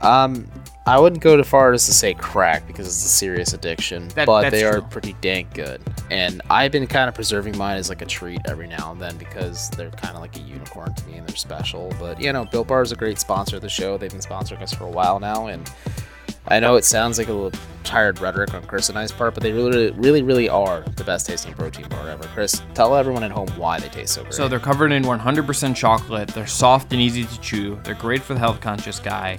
bar. 0.00 0.24
Um, 0.24 0.50
I 0.84 0.98
wouldn't 0.98 1.22
go 1.22 1.36
too 1.36 1.44
far 1.44 1.72
as 1.72 1.86
to 1.86 1.92
say 1.92 2.12
crack 2.14 2.66
because 2.66 2.86
it's 2.86 3.04
a 3.04 3.08
serious 3.08 3.52
addiction, 3.52 4.08
that, 4.08 4.26
but 4.26 4.50
they 4.50 4.64
are 4.64 4.80
pretty 4.80 5.14
dang 5.20 5.46
good. 5.54 5.80
And 6.10 6.42
I've 6.50 6.72
been 6.72 6.88
kind 6.88 7.08
of 7.08 7.14
preserving 7.14 7.56
mine 7.56 7.76
as 7.76 7.88
like 7.88 8.02
a 8.02 8.06
treat 8.06 8.40
every 8.46 8.66
now 8.66 8.90
and 8.90 9.00
then 9.00 9.16
because 9.16 9.70
they're 9.70 9.90
kind 9.90 10.16
of 10.16 10.20
like 10.20 10.36
a 10.36 10.40
unicorn 10.40 10.92
to 10.92 11.06
me 11.06 11.14
and 11.14 11.28
they're 11.28 11.36
special. 11.36 11.92
But 12.00 12.20
you 12.20 12.32
know, 12.32 12.46
Built 12.46 12.66
Bar 12.66 12.82
is 12.82 12.90
a 12.90 12.96
great 12.96 13.20
sponsor 13.20 13.56
of 13.56 13.62
the 13.62 13.68
show. 13.68 13.96
They've 13.96 14.10
been 14.10 14.20
sponsoring 14.20 14.60
us 14.60 14.74
for 14.74 14.84
a 14.84 14.90
while 14.90 15.20
now, 15.20 15.46
and 15.46 15.70
I 16.48 16.58
know 16.58 16.74
it 16.74 16.84
sounds 16.84 17.16
like 17.16 17.28
a 17.28 17.32
little 17.32 17.58
tired 17.84 18.18
rhetoric 18.18 18.52
on 18.52 18.64
Chris 18.64 18.88
and 18.88 18.98
I's 18.98 19.12
part, 19.12 19.34
but 19.34 19.44
they 19.44 19.52
really, 19.52 19.92
really, 19.92 20.22
really 20.22 20.48
are 20.48 20.80
the 20.96 21.04
best 21.04 21.28
tasting 21.28 21.54
protein 21.54 21.88
bar 21.90 22.08
ever. 22.08 22.24
Chris, 22.28 22.60
tell 22.74 22.96
everyone 22.96 23.22
at 23.22 23.30
home 23.30 23.48
why 23.50 23.78
they 23.78 23.88
taste 23.88 24.14
so 24.14 24.22
great. 24.22 24.34
So 24.34 24.48
they're 24.48 24.58
covered 24.58 24.90
in 24.90 25.04
100% 25.04 25.76
chocolate. 25.76 26.28
They're 26.28 26.46
soft 26.48 26.92
and 26.92 27.00
easy 27.00 27.24
to 27.24 27.40
chew. 27.40 27.78
They're 27.84 27.94
great 27.94 28.22
for 28.22 28.34
the 28.34 28.40
health 28.40 28.60
conscious 28.60 28.98
guy 28.98 29.38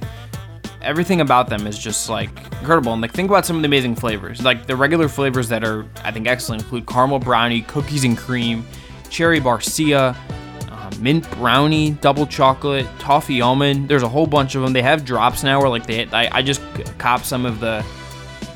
everything 0.84 1.22
about 1.22 1.50
them 1.50 1.65
is 1.65 1.78
just 1.80 2.10
like 2.10 2.30
incredible. 2.60 2.93
And 2.93 3.02
like 3.02 3.13
think 3.13 3.30
about 3.30 3.46
some 3.46 3.56
of 3.56 3.62
the 3.62 3.67
amazing 3.67 3.96
flavors. 3.96 4.43
Like 4.43 4.65
the 4.67 4.76
regular 4.76 5.08
flavors 5.08 5.50
that 5.50 5.63
are 5.63 5.86
I 6.04 6.12
think 6.12 6.28
excellent 6.28 6.63
include 6.63 6.86
caramel 6.86 7.19
brownie, 7.19 7.62
cookies 7.62 8.04
and 8.04 8.17
cream, 8.17 8.65
cherry 9.10 9.39
barcia, 9.39 10.15
uh, 10.69 10.91
mint 11.00 11.30
brownie, 11.32 11.91
double 11.91 12.28
chocolate, 12.28 12.88
toffee 13.00 13.41
almond. 13.41 13.88
There's 13.89 14.04
a 14.04 14.10
whole 14.10 14.28
bunch 14.28 14.56
of 14.56 14.62
them. 14.62 14.74
They 14.74 14.82
have 14.82 15.06
drops 15.06 15.43
now 15.43 15.60
where 15.60 15.69
like 15.69 15.88
they 15.88 16.06
I, 16.08 16.38
I 16.38 16.41
just 16.41 16.62
cop 16.98 17.24
some 17.24 17.46
of 17.46 17.60
the 17.60 17.86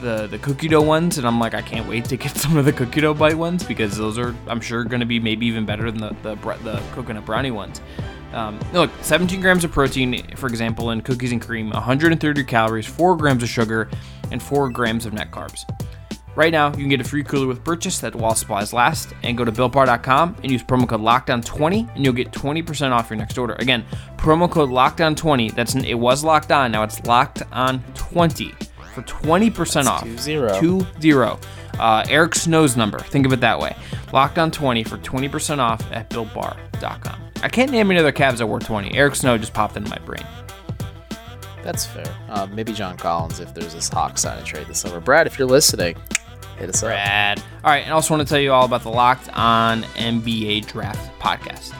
the 0.01 0.27
the 0.27 0.37
cookie 0.37 0.67
dough 0.67 0.81
ones, 0.81 1.17
and 1.17 1.25
I'm 1.25 1.39
like, 1.39 1.53
I 1.53 1.61
can't 1.61 1.87
wait 1.87 2.05
to 2.05 2.17
get 2.17 2.35
some 2.35 2.57
of 2.57 2.65
the 2.65 2.73
cookie 2.73 3.01
dough 3.01 3.13
bite 3.13 3.37
ones 3.37 3.63
because 3.63 3.97
those 3.97 4.17
are 4.17 4.35
I'm 4.47 4.61
sure 4.61 4.83
going 4.83 4.99
to 4.99 5.05
be 5.05 5.19
maybe 5.19 5.45
even 5.47 5.65
better 5.65 5.91
than 5.91 6.01
the 6.01 6.15
the, 6.23 6.35
the 6.63 6.81
coconut 6.93 7.25
brownie 7.25 7.51
ones. 7.51 7.81
Um, 8.33 8.59
look, 8.73 8.91
17 9.01 9.41
grams 9.41 9.63
of 9.63 9.71
protein, 9.71 10.35
for 10.35 10.47
example, 10.47 10.91
in 10.91 11.01
cookies 11.01 11.31
and 11.31 11.41
cream, 11.41 11.69
130 11.69 12.43
calories, 12.43 12.85
4 12.85 13.15
grams 13.15 13.43
of 13.43 13.49
sugar, 13.49 13.89
and 14.31 14.41
4 14.41 14.69
grams 14.69 15.05
of 15.05 15.13
net 15.13 15.31
carbs. 15.31 15.63
Right 16.35 16.51
now, 16.51 16.67
you 16.67 16.77
can 16.77 16.89
get 16.89 17.01
a 17.01 17.03
free 17.03 17.23
cooler 17.23 17.47
with 17.47 17.63
purchase 17.63 17.97
that 18.01 18.13
while 18.13 18.35
supplies 18.35 18.71
last, 18.71 19.11
and 19.23 19.35
go 19.35 19.43
to 19.43 19.51
builtbar.com 19.51 20.35
and 20.43 20.51
use 20.51 20.61
promo 20.61 20.87
code 20.87 21.01
Lockdown20, 21.01 21.95
and 21.95 22.05
you'll 22.05 22.13
get 22.13 22.31
20% 22.31 22.91
off 22.91 23.09
your 23.09 23.17
next 23.17 23.39
order. 23.39 23.55
Again, 23.55 23.83
promo 24.17 24.49
code 24.49 24.69
Lockdown20. 24.69 25.55
That's 25.55 25.73
it 25.73 25.95
was 25.95 26.23
locked 26.23 26.51
on, 26.51 26.71
now 26.71 26.83
it's 26.83 27.03
locked 27.07 27.41
on 27.51 27.83
20 27.95 28.53
for 28.93 29.01
20% 29.01 29.85
off. 29.85 30.03
Two 30.03 30.17
zero. 30.17 30.59
Two 30.59 30.85
zero. 31.01 31.39
Uh, 31.79 32.03
Eric 32.07 32.35
Snow's 32.35 32.77
number. 32.77 32.99
Think 32.99 33.25
of 33.25 33.33
it 33.33 33.39
that 33.41 33.59
way. 33.59 33.75
Locked 34.13 34.37
on 34.37 34.51
20 34.51 34.83
for 34.83 34.97
20% 34.97 35.59
off 35.59 35.81
at 35.91 36.09
builtbar.com. 36.09 37.26
I 37.43 37.49
can't 37.49 37.71
name 37.71 37.91
any 37.91 37.99
other 37.99 38.11
Cavs 38.11 38.37
that 38.37 38.47
were 38.47 38.59
20. 38.59 38.95
Eric 38.95 39.15
Snow 39.15 39.37
just 39.37 39.53
popped 39.53 39.77
into 39.77 39.89
my 39.89 39.99
brain. 39.99 40.25
That's 41.63 41.85
fair. 41.85 42.05
Uh, 42.29 42.47
maybe 42.47 42.71
John 42.71 42.97
Collins 42.97 43.39
if 43.39 43.53
there's 43.53 43.73
this 43.73 43.89
Hawk 43.89 44.17
sign 44.17 44.43
trade 44.43 44.67
this 44.67 44.79
summer. 44.79 44.99
Brad, 44.99 45.27
if 45.27 45.37
you're 45.37 45.47
listening, 45.47 45.97
hit 46.57 46.69
us 46.69 46.81
up. 46.81 46.87
Brad. 46.89 47.39
All 47.63 47.71
right, 47.71 47.83
and 47.83 47.91
I 47.91 47.93
also 47.93 48.15
want 48.15 48.25
to 48.27 48.31
tell 48.31 48.41
you 48.41 48.53
all 48.53 48.65
about 48.65 48.83
the 48.83 48.89
Locked 48.89 49.29
On 49.33 49.83
NBA 49.83 50.67
Draft 50.67 51.19
podcast. 51.19 51.73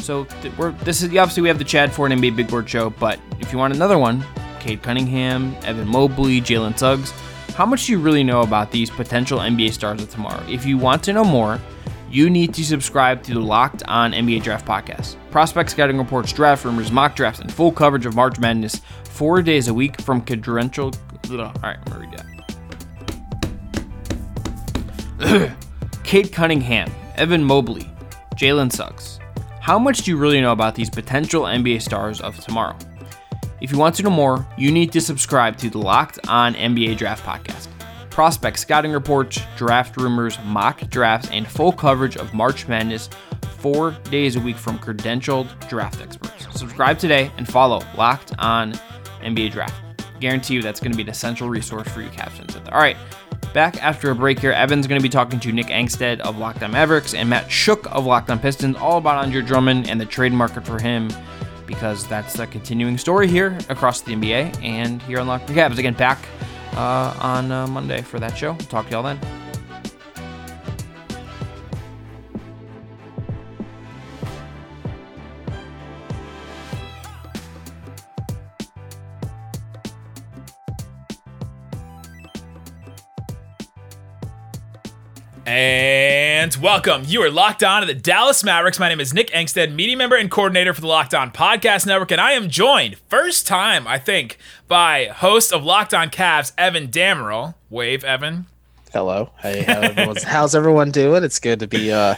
So 0.00 0.24
th- 0.42 0.56
we're 0.56 0.72
this 0.72 1.02
is 1.02 1.08
obviously 1.08 1.42
we 1.42 1.48
have 1.48 1.58
the 1.58 1.64
Chad 1.64 1.92
Ford 1.92 2.12
NBA 2.12 2.36
Big 2.36 2.48
Board 2.48 2.68
show, 2.68 2.90
but 2.90 3.18
if 3.40 3.52
you 3.52 3.58
want 3.58 3.74
another 3.74 3.98
one, 3.98 4.24
Cade 4.60 4.82
Cunningham, 4.82 5.56
Evan 5.64 5.88
Mobley, 5.88 6.40
Jalen 6.40 6.78
Suggs, 6.78 7.10
how 7.54 7.64
much 7.64 7.86
do 7.86 7.92
you 7.92 7.98
really 7.98 8.22
know 8.22 8.42
about 8.42 8.70
these 8.70 8.90
potential 8.90 9.38
NBA 9.38 9.72
stars 9.72 10.02
of 10.02 10.10
tomorrow? 10.10 10.42
If 10.46 10.66
you 10.66 10.76
want 10.76 11.02
to 11.04 11.12
know 11.14 11.24
more, 11.24 11.58
you 12.16 12.30
need 12.30 12.54
to 12.54 12.64
subscribe 12.64 13.22
to 13.22 13.34
the 13.34 13.40
Locked 13.40 13.82
On 13.88 14.10
NBA 14.12 14.42
Draft 14.42 14.66
podcast. 14.66 15.16
Prospect 15.30 15.68
scouting 15.68 15.98
reports, 15.98 16.32
draft 16.32 16.64
rumors, 16.64 16.90
mock 16.90 17.14
drafts, 17.14 17.40
and 17.40 17.52
full 17.52 17.70
coverage 17.70 18.06
of 18.06 18.14
March 18.14 18.38
Madness 18.38 18.80
four 19.04 19.42
days 19.42 19.68
a 19.68 19.74
week 19.74 20.00
from 20.00 20.22
credential. 20.22 20.92
All 21.30 21.52
right, 21.62 21.76
I'm 21.86 22.00
read 22.00 22.24
that. 25.18 25.56
Cade 26.04 26.32
Cunningham, 26.32 26.90
Evan 27.16 27.44
Mobley, 27.44 27.86
Jalen 28.34 28.72
Suggs. 28.72 29.20
How 29.60 29.78
much 29.78 29.98
do 29.98 30.10
you 30.10 30.16
really 30.16 30.40
know 30.40 30.52
about 30.52 30.74
these 30.74 30.88
potential 30.88 31.42
NBA 31.42 31.82
stars 31.82 32.22
of 32.22 32.38
tomorrow? 32.40 32.78
If 33.60 33.70
you 33.70 33.76
want 33.76 33.94
to 33.96 34.02
know 34.02 34.08
more, 34.08 34.46
you 34.56 34.72
need 34.72 34.90
to 34.92 35.02
subscribe 35.02 35.58
to 35.58 35.68
the 35.68 35.76
Locked 35.78 36.18
On 36.28 36.54
NBA 36.54 36.96
Draft 36.96 37.26
Podcast. 37.26 37.68
Prospect 38.16 38.58
scouting 38.58 38.92
reports, 38.92 39.42
draft 39.58 39.98
rumors, 39.98 40.38
mock 40.46 40.80
drafts, 40.88 41.28
and 41.32 41.46
full 41.46 41.70
coverage 41.70 42.16
of 42.16 42.32
March 42.32 42.66
Madness 42.66 43.10
four 43.58 43.90
days 44.10 44.36
a 44.36 44.40
week 44.40 44.56
from 44.56 44.78
credentialed 44.78 45.68
draft 45.68 46.00
experts. 46.00 46.46
Subscribe 46.58 46.98
today 46.98 47.30
and 47.36 47.46
follow 47.46 47.82
Locked 47.94 48.32
On 48.38 48.72
NBA 49.20 49.52
Draft. 49.52 49.74
Guarantee 50.18 50.54
you 50.54 50.62
that's 50.62 50.80
going 50.80 50.92
to 50.92 50.96
be 50.96 51.02
an 51.02 51.10
essential 51.10 51.50
resource 51.50 51.86
for 51.88 52.00
you 52.00 52.08
Cavs 52.08 52.38
fans. 52.38 52.56
All 52.72 52.78
right, 52.78 52.96
back 53.52 53.84
after 53.84 54.10
a 54.10 54.14
break 54.14 54.38
here. 54.38 54.52
Evan's 54.52 54.86
going 54.86 54.98
to 54.98 55.02
be 55.02 55.10
talking 55.10 55.38
to 55.38 55.52
Nick 55.52 55.66
Angstadt 55.66 56.20
of 56.20 56.38
Locked 56.38 56.62
On 56.62 56.72
Mavericks 56.72 57.12
and 57.12 57.28
Matt 57.28 57.48
Schoch 57.50 57.86
of 57.88 58.06
Locked 58.06 58.30
On 58.30 58.38
Pistons 58.38 58.76
all 58.76 58.96
about 58.96 59.22
Andre 59.22 59.42
Drummond 59.42 59.90
and 59.90 60.00
the 60.00 60.06
trade 60.06 60.32
market 60.32 60.64
for 60.64 60.80
him 60.80 61.10
because 61.66 62.06
that's 62.06 62.32
the 62.32 62.46
continuing 62.46 62.96
story 62.96 63.28
here 63.28 63.58
across 63.68 64.00
the 64.00 64.14
NBA 64.14 64.64
and 64.64 65.02
here 65.02 65.20
on 65.20 65.26
Locked 65.26 65.50
On 65.50 65.54
Cavs. 65.54 65.76
Again, 65.76 65.92
back 65.92 66.26
on 66.76 67.50
uh, 67.50 67.66
Monday 67.66 68.02
for 68.02 68.18
that 68.18 68.36
show. 68.36 68.54
Talk 68.68 68.86
to 68.86 68.92
y'all 68.92 69.02
then. 69.02 69.45
And 86.46 86.54
welcome. 86.62 87.02
You 87.08 87.22
are 87.22 87.30
locked 87.30 87.64
on 87.64 87.80
to 87.80 87.86
the 87.88 87.92
Dallas 87.92 88.44
Mavericks. 88.44 88.78
My 88.78 88.88
name 88.88 89.00
is 89.00 89.12
Nick 89.12 89.30
Angstadt, 89.32 89.74
media 89.74 89.96
member 89.96 90.14
and 90.14 90.30
coordinator 90.30 90.72
for 90.72 90.80
the 90.80 90.86
Locked 90.86 91.12
On 91.12 91.32
Podcast 91.32 91.88
Network, 91.88 92.12
and 92.12 92.20
I 92.20 92.34
am 92.34 92.48
joined, 92.48 92.98
first 93.08 93.48
time, 93.48 93.84
I 93.88 93.98
think, 93.98 94.38
by 94.68 95.06
host 95.06 95.52
of 95.52 95.64
Locked 95.64 95.92
On 95.92 96.08
Cavs, 96.08 96.52
Evan 96.56 96.86
Dammerall. 96.86 97.56
Wave, 97.68 98.04
Evan. 98.04 98.46
Hello. 98.92 99.32
Hey, 99.40 99.64
how 99.64 100.14
how's 100.24 100.54
everyone 100.54 100.92
doing? 100.92 101.24
It's 101.24 101.40
good 101.40 101.58
to 101.58 101.66
be 101.66 101.90
uh 101.90 102.14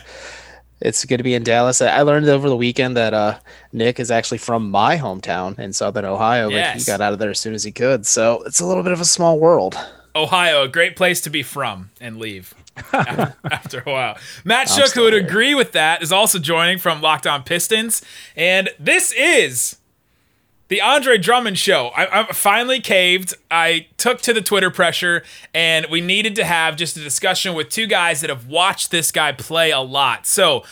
it's 0.83 1.07
good 1.07 1.17
to 1.17 1.25
be 1.25 1.33
in 1.33 1.43
Dallas. 1.43 1.81
I 1.81 2.03
learned 2.03 2.29
over 2.29 2.51
the 2.51 2.57
weekend 2.57 2.99
that 2.99 3.14
uh 3.14 3.38
Nick 3.73 3.99
is 3.99 4.11
actually 4.11 4.38
from 4.38 4.71
my 4.71 4.99
hometown 4.99 5.59
in 5.59 5.73
southern 5.73 6.05
Ohio, 6.05 6.51
Yes. 6.51 6.75
but 6.75 6.81
he 6.81 6.85
got 6.87 7.01
out 7.01 7.14
of 7.14 7.19
there 7.19 7.31
as 7.31 7.41
soon 7.41 7.55
as 7.55 7.64
he 7.64 7.73
could. 7.73 8.05
So 8.05 8.43
it's 8.43 8.61
a 8.61 8.67
little 8.67 8.83
bit 8.83 8.93
of 8.93 9.01
a 9.01 9.07
small 9.07 9.38
world. 9.38 9.75
Ohio, 10.14 10.64
a 10.64 10.69
great 10.69 10.97
place 10.97 11.23
to 11.23 11.31
be 11.31 11.43
from 11.43 11.88
and 11.99 12.19
leave 12.19 12.53
after 13.51 13.83
a 13.87 13.91
while. 13.91 14.19
Matt 14.45 14.71
I'm 14.71 14.79
Schoch, 14.79 14.95
who 14.95 15.03
would 15.03 15.12
here. 15.12 15.25
agree 15.25 15.55
with 15.55 15.73
that, 15.73 16.03
is 16.03 16.12
also 16.12 16.38
joining 16.38 16.79
from 16.79 17.01
Locked 17.01 17.27
On 17.27 17.43
Pistons. 17.43 18.03
And 18.37 18.71
this 18.79 19.12
is 19.12 19.77
the 20.69 20.81
Andre 20.81 21.19
Drummond 21.19 21.59
show. 21.59 21.88
I, 21.88 22.21
I 22.21 22.33
finally 22.33 22.81
caved. 22.81 23.35
I 23.51 23.87
took 23.97 24.21
to 24.23 24.33
the 24.33 24.43
Twitter 24.43 24.71
pressure, 24.71 25.25
and 25.55 25.87
we 25.91 26.01
needed 26.01 26.37
to 26.37 26.45
have 26.45 26.77
just 26.77 26.97
a 26.97 27.01
discussion 27.01 27.55
with 27.55 27.71
two 27.71 27.87
guys 27.87 28.21
that 28.21 28.31
have 28.31 28.47
watched 28.47 28.91
this 28.91 29.11
guy 29.11 29.33
play 29.33 29.71
a 29.71 29.81
lot. 29.81 30.27
So 30.27 30.64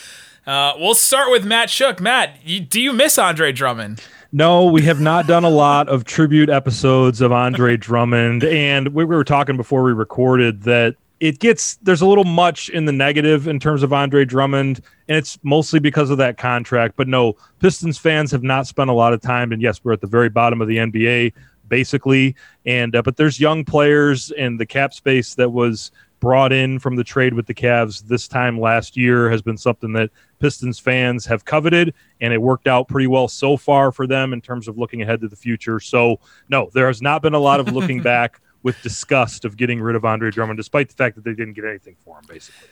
uh, 0.46 0.74
we'll 0.78 0.94
start 0.94 1.30
with 1.30 1.44
Matt 1.44 1.68
Schoch. 1.68 1.98
Matt, 1.98 2.36
you, 2.44 2.60
do 2.60 2.80
you 2.80 2.92
miss 2.92 3.18
Andre 3.18 3.52
Drummond? 3.52 4.02
No, 4.32 4.64
we 4.66 4.82
have 4.82 5.00
not 5.00 5.26
done 5.26 5.44
a 5.44 5.50
lot 5.50 5.88
of 5.88 6.04
tribute 6.04 6.50
episodes 6.50 7.20
of 7.20 7.32
Andre 7.32 7.76
Drummond. 7.76 8.44
And 8.44 8.88
we, 8.88 9.04
we 9.04 9.16
were 9.16 9.24
talking 9.24 9.56
before 9.56 9.82
we 9.82 9.92
recorded 9.92 10.64
that 10.64 10.96
it 11.20 11.38
gets, 11.38 11.76
there's 11.76 12.02
a 12.02 12.06
little 12.06 12.24
much 12.24 12.68
in 12.68 12.84
the 12.84 12.92
negative 12.92 13.48
in 13.48 13.58
terms 13.58 13.82
of 13.82 13.92
Andre 13.92 14.24
Drummond. 14.24 14.80
And 15.08 15.16
it's 15.16 15.38
mostly 15.42 15.80
because 15.80 16.10
of 16.10 16.18
that 16.18 16.36
contract. 16.36 16.94
But 16.96 17.08
no, 17.08 17.36
Pistons 17.60 17.98
fans 17.98 18.30
have 18.32 18.42
not 18.42 18.66
spent 18.66 18.90
a 18.90 18.92
lot 18.92 19.12
of 19.12 19.20
time. 19.20 19.52
And 19.52 19.62
yes, 19.62 19.80
we're 19.82 19.92
at 19.92 20.00
the 20.00 20.06
very 20.06 20.28
bottom 20.28 20.60
of 20.60 20.68
the 20.68 20.76
NBA, 20.76 21.32
basically. 21.68 22.36
And, 22.66 22.94
uh, 22.94 23.02
but 23.02 23.16
there's 23.16 23.40
young 23.40 23.64
players 23.64 24.30
and 24.32 24.60
the 24.60 24.66
cap 24.66 24.92
space 24.92 25.34
that 25.36 25.50
was 25.50 25.90
brought 26.20 26.52
in 26.52 26.78
from 26.78 26.96
the 26.96 27.04
trade 27.04 27.34
with 27.34 27.46
the 27.46 27.54
Cavs 27.54 28.02
this 28.06 28.26
time 28.26 28.58
last 28.58 28.96
year 28.96 29.30
has 29.30 29.42
been 29.42 29.56
something 29.56 29.92
that 29.92 30.10
Pistons 30.38 30.78
fans 30.78 31.26
have 31.26 31.44
coveted, 31.44 31.94
and 32.20 32.32
it 32.32 32.40
worked 32.40 32.66
out 32.66 32.88
pretty 32.88 33.06
well 33.06 33.28
so 33.28 33.56
far 33.56 33.92
for 33.92 34.06
them 34.06 34.32
in 34.32 34.40
terms 34.40 34.68
of 34.68 34.78
looking 34.78 35.02
ahead 35.02 35.20
to 35.20 35.28
the 35.28 35.36
future. 35.36 35.78
So, 35.80 36.20
no, 36.48 36.70
there 36.74 36.86
has 36.86 37.02
not 37.02 37.22
been 37.22 37.34
a 37.34 37.38
lot 37.38 37.60
of 37.60 37.72
looking 37.72 38.02
back 38.02 38.40
with 38.66 38.82
disgust 38.82 39.44
of 39.44 39.56
getting 39.56 39.80
rid 39.80 39.94
of 39.94 40.04
Andre 40.04 40.28
Drummond, 40.28 40.56
despite 40.56 40.88
the 40.88 40.94
fact 40.96 41.14
that 41.14 41.22
they 41.22 41.34
didn't 41.34 41.52
get 41.52 41.64
anything 41.64 41.94
for 42.04 42.18
him, 42.18 42.24
basically. 42.26 42.68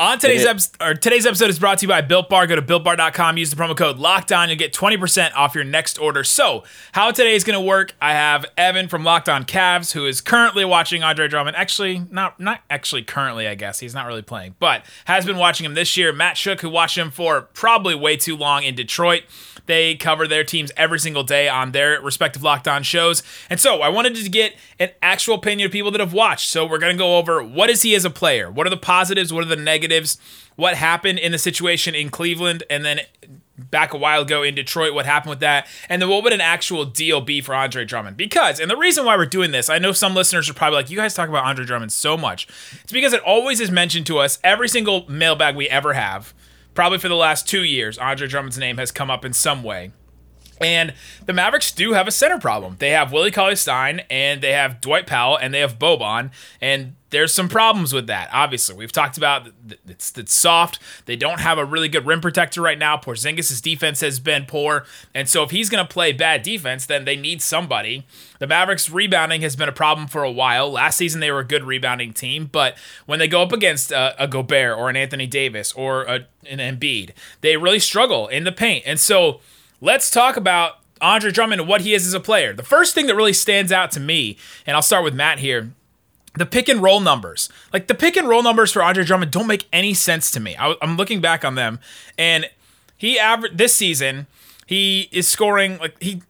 On 0.00 0.16
today's 0.16 0.46
episode, 0.46 0.76
or 0.80 0.94
today's 0.94 1.26
episode 1.26 1.50
is 1.50 1.58
brought 1.58 1.78
to 1.78 1.82
you 1.82 1.88
by 1.88 2.02
Built 2.02 2.28
Bar. 2.28 2.46
Go 2.46 2.54
to 2.54 2.62
builtbar.com, 2.62 3.36
use 3.36 3.50
the 3.50 3.56
promo 3.56 3.76
code 3.76 3.98
Locked 3.98 4.30
On, 4.30 4.48
you'll 4.48 4.56
get 4.56 4.72
20% 4.72 5.34
off 5.34 5.56
your 5.56 5.64
next 5.64 5.98
order. 5.98 6.22
So, 6.22 6.62
how 6.92 7.10
today 7.10 7.34
is 7.34 7.42
going 7.42 7.58
to 7.58 7.66
work? 7.66 7.96
I 8.00 8.12
have 8.12 8.46
Evan 8.56 8.86
from 8.86 9.02
Locked 9.02 9.28
On 9.28 9.42
Cavs, 9.42 9.94
who 9.94 10.06
is 10.06 10.20
currently 10.20 10.64
watching 10.64 11.02
Andre 11.02 11.26
Drummond. 11.26 11.56
Actually, 11.56 12.02
not 12.12 12.38
not 12.38 12.60
actually 12.70 13.02
currently, 13.02 13.48
I 13.48 13.56
guess 13.56 13.80
he's 13.80 13.92
not 13.92 14.06
really 14.06 14.22
playing, 14.22 14.54
but 14.60 14.84
has 15.06 15.26
been 15.26 15.36
watching 15.36 15.66
him 15.66 15.74
this 15.74 15.96
year. 15.96 16.12
Matt 16.12 16.36
Schoch, 16.36 16.60
who 16.60 16.70
watched 16.70 16.96
him 16.96 17.10
for 17.10 17.42
probably 17.52 17.96
way 17.96 18.16
too 18.16 18.36
long 18.36 18.62
in 18.62 18.76
Detroit. 18.76 19.24
They 19.66 19.96
cover 19.96 20.26
their 20.26 20.44
teams 20.44 20.72
every 20.78 20.98
single 20.98 21.24
day 21.24 21.46
on 21.46 21.72
their 21.72 22.00
respective 22.00 22.42
Locked 22.42 22.68
On 22.68 22.82
shows. 22.82 23.22
And 23.50 23.60
so 23.60 23.82
I 23.82 23.90
wanted 23.90 24.14
to 24.14 24.28
get 24.30 24.54
an 24.78 24.90
actual 25.02 25.34
opinion 25.34 25.66
of 25.66 25.72
people 25.72 25.90
that 25.90 26.00
have 26.00 26.14
watched. 26.14 26.48
So 26.48 26.64
we're 26.64 26.78
going 26.78 26.94
to 26.94 26.98
go 26.98 27.18
over 27.18 27.42
what 27.42 27.68
is 27.68 27.82
he 27.82 27.94
as 27.94 28.06
a 28.06 28.10
player? 28.10 28.50
What 28.50 28.66
are 28.66 28.70
the 28.70 28.78
positives? 28.78 29.30
What 29.30 29.42
are 29.42 29.48
the 29.48 29.56
negatives? 29.56 29.87
What 30.56 30.74
happened 30.74 31.18
in 31.18 31.32
the 31.32 31.38
situation 31.38 31.94
in 31.94 32.10
Cleveland? 32.10 32.64
And 32.68 32.84
then 32.84 33.00
back 33.56 33.92
a 33.92 33.96
while 33.96 34.22
ago 34.22 34.42
in 34.42 34.54
Detroit, 34.54 34.94
what 34.94 35.06
happened 35.06 35.30
with 35.30 35.40
that? 35.40 35.66
And 35.88 36.00
then 36.00 36.08
what 36.08 36.24
would 36.24 36.32
an 36.32 36.40
actual 36.40 36.84
deal 36.84 37.20
be 37.20 37.40
for 37.40 37.54
Andre 37.54 37.84
Drummond? 37.84 38.16
Because, 38.16 38.60
and 38.60 38.70
the 38.70 38.76
reason 38.76 39.04
why 39.04 39.16
we're 39.16 39.26
doing 39.26 39.50
this, 39.50 39.68
I 39.68 39.78
know 39.78 39.92
some 39.92 40.14
listeners 40.14 40.48
are 40.48 40.54
probably 40.54 40.76
like, 40.76 40.90
you 40.90 40.96
guys 40.96 41.14
talk 41.14 41.28
about 41.28 41.44
Andre 41.44 41.64
Drummond 41.64 41.92
so 41.92 42.16
much. 42.16 42.46
It's 42.82 42.92
because 42.92 43.12
it 43.12 43.22
always 43.22 43.60
is 43.60 43.70
mentioned 43.70 44.06
to 44.06 44.18
us 44.18 44.38
every 44.42 44.68
single 44.68 45.08
mailbag 45.08 45.56
we 45.56 45.68
ever 45.68 45.92
have 45.92 46.34
probably 46.78 46.98
for 46.98 47.08
the 47.08 47.16
last 47.16 47.48
two 47.48 47.64
years, 47.64 47.98
Andre 47.98 48.28
Drummond's 48.28 48.56
name 48.56 48.78
has 48.78 48.92
come 48.92 49.10
up 49.10 49.24
in 49.24 49.32
some 49.32 49.64
way. 49.64 49.90
And 50.60 50.94
the 51.24 51.32
Mavericks 51.32 51.72
do 51.72 51.92
have 51.92 52.08
a 52.08 52.12
center 52.12 52.38
problem. 52.38 52.76
They 52.78 52.90
have 52.90 53.12
Willie 53.12 53.30
Cauley 53.30 53.56
Stein 53.56 54.02
and 54.10 54.40
they 54.42 54.52
have 54.52 54.80
Dwight 54.80 55.06
Powell 55.06 55.36
and 55.36 55.54
they 55.54 55.60
have 55.60 55.78
Boban. 55.78 56.30
And 56.60 56.94
there's 57.10 57.32
some 57.32 57.48
problems 57.48 57.92
with 57.92 58.06
that. 58.08 58.28
Obviously, 58.32 58.76
we've 58.76 58.92
talked 58.92 59.16
about 59.16 59.48
it's, 59.86 60.16
it's 60.16 60.34
soft. 60.34 60.78
They 61.06 61.16
don't 61.16 61.40
have 61.40 61.56
a 61.56 61.64
really 61.64 61.88
good 61.88 62.06
rim 62.06 62.20
protector 62.20 62.60
right 62.60 62.78
now. 62.78 62.96
Porzingis' 62.96 63.62
defense 63.62 64.00
has 64.00 64.20
been 64.20 64.44
poor, 64.44 64.84
and 65.14 65.28
so 65.28 65.42
if 65.42 65.50
he's 65.50 65.70
going 65.70 65.84
to 65.84 65.90
play 65.90 66.12
bad 66.12 66.42
defense, 66.42 66.84
then 66.86 67.04
they 67.04 67.16
need 67.16 67.40
somebody. 67.40 68.06
The 68.40 68.46
Mavericks 68.46 68.90
rebounding 68.90 69.40
has 69.40 69.56
been 69.56 69.68
a 69.68 69.72
problem 69.72 70.06
for 70.06 70.22
a 70.22 70.30
while. 70.30 70.70
Last 70.70 70.96
season 70.96 71.20
they 71.20 71.30
were 71.30 71.40
a 71.40 71.44
good 71.44 71.64
rebounding 71.64 72.12
team, 72.12 72.48
but 72.50 72.76
when 73.06 73.18
they 73.18 73.28
go 73.28 73.42
up 73.42 73.52
against 73.52 73.92
uh, 73.92 74.12
a 74.18 74.28
Gobert 74.28 74.76
or 74.78 74.90
an 74.90 74.96
Anthony 74.96 75.26
Davis 75.26 75.72
or 75.72 76.02
a, 76.02 76.26
an 76.46 76.58
Embiid, 76.58 77.12
they 77.40 77.56
really 77.56 77.80
struggle 77.80 78.28
in 78.28 78.44
the 78.44 78.52
paint. 78.52 78.84
And 78.86 79.00
so 79.00 79.40
let's 79.80 80.10
talk 80.10 80.36
about 80.36 80.78
Andre 81.00 81.30
Drummond 81.30 81.60
and 81.60 81.68
what 81.68 81.82
he 81.82 81.94
is 81.94 82.06
as 82.06 82.14
a 82.14 82.20
player. 82.20 82.52
The 82.52 82.62
first 82.62 82.94
thing 82.94 83.06
that 83.06 83.14
really 83.14 83.32
stands 83.32 83.72
out 83.72 83.90
to 83.92 84.00
me, 84.00 84.36
and 84.66 84.76
I'll 84.76 84.82
start 84.82 85.04
with 85.04 85.14
Matt 85.14 85.38
here, 85.38 85.72
the 86.34 86.46
pick 86.46 86.68
and 86.68 86.82
roll 86.82 87.00
numbers. 87.00 87.48
Like 87.72 87.86
the 87.86 87.94
pick 87.94 88.16
and 88.16 88.28
roll 88.28 88.42
numbers 88.42 88.72
for 88.72 88.82
Andre 88.82 89.04
Drummond 89.04 89.32
don't 89.32 89.46
make 89.46 89.66
any 89.72 89.94
sense 89.94 90.30
to 90.32 90.40
me. 90.40 90.56
I, 90.58 90.74
am 90.82 90.96
looking 90.96 91.20
back 91.20 91.44
on 91.44 91.54
them, 91.54 91.80
and 92.16 92.48
he 92.96 93.18
averaged 93.18 93.58
this 93.58 93.74
season. 93.74 94.26
He 94.66 95.08
is 95.12 95.26
scoring 95.26 95.78
like 95.78 96.00
he 96.02 96.22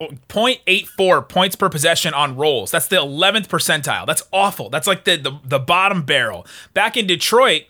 0.84 0.00 1.28
points 1.28 1.56
per 1.56 1.68
possession 1.68 2.12
on 2.12 2.36
rolls. 2.36 2.70
That's 2.70 2.88
the 2.88 2.96
11th 2.96 3.46
percentile. 3.46 4.06
That's 4.06 4.24
awful. 4.32 4.68
That's 4.68 4.86
like 4.86 5.04
the, 5.04 5.16
the 5.16 5.38
the 5.44 5.58
bottom 5.58 6.02
barrel. 6.02 6.46
Back 6.72 6.96
in 6.96 7.06
Detroit, 7.06 7.64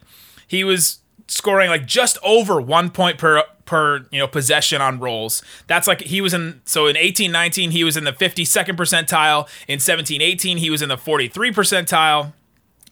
he 0.46 0.64
was 0.64 1.00
scoring 1.34 1.68
like 1.68 1.84
just 1.84 2.16
over 2.22 2.60
one 2.60 2.90
point 2.90 3.18
per 3.18 3.42
per 3.64 4.06
you 4.10 4.20
know 4.20 4.28
possession 4.28 4.80
on 4.80 5.00
rolls. 5.00 5.42
That's 5.66 5.88
like 5.88 6.02
he 6.02 6.20
was 6.20 6.32
in 6.32 6.60
so 6.64 6.86
in 6.86 6.96
18 6.96 7.32
19 7.32 7.72
he 7.72 7.82
was 7.82 7.96
in 7.96 8.04
the 8.04 8.12
52nd 8.12 8.76
percentile, 8.76 9.48
in 9.66 9.80
17 9.80 10.22
18 10.22 10.58
he 10.58 10.70
was 10.70 10.80
in 10.80 10.88
the 10.88 10.96
43 10.96 11.50
percentile. 11.52 12.32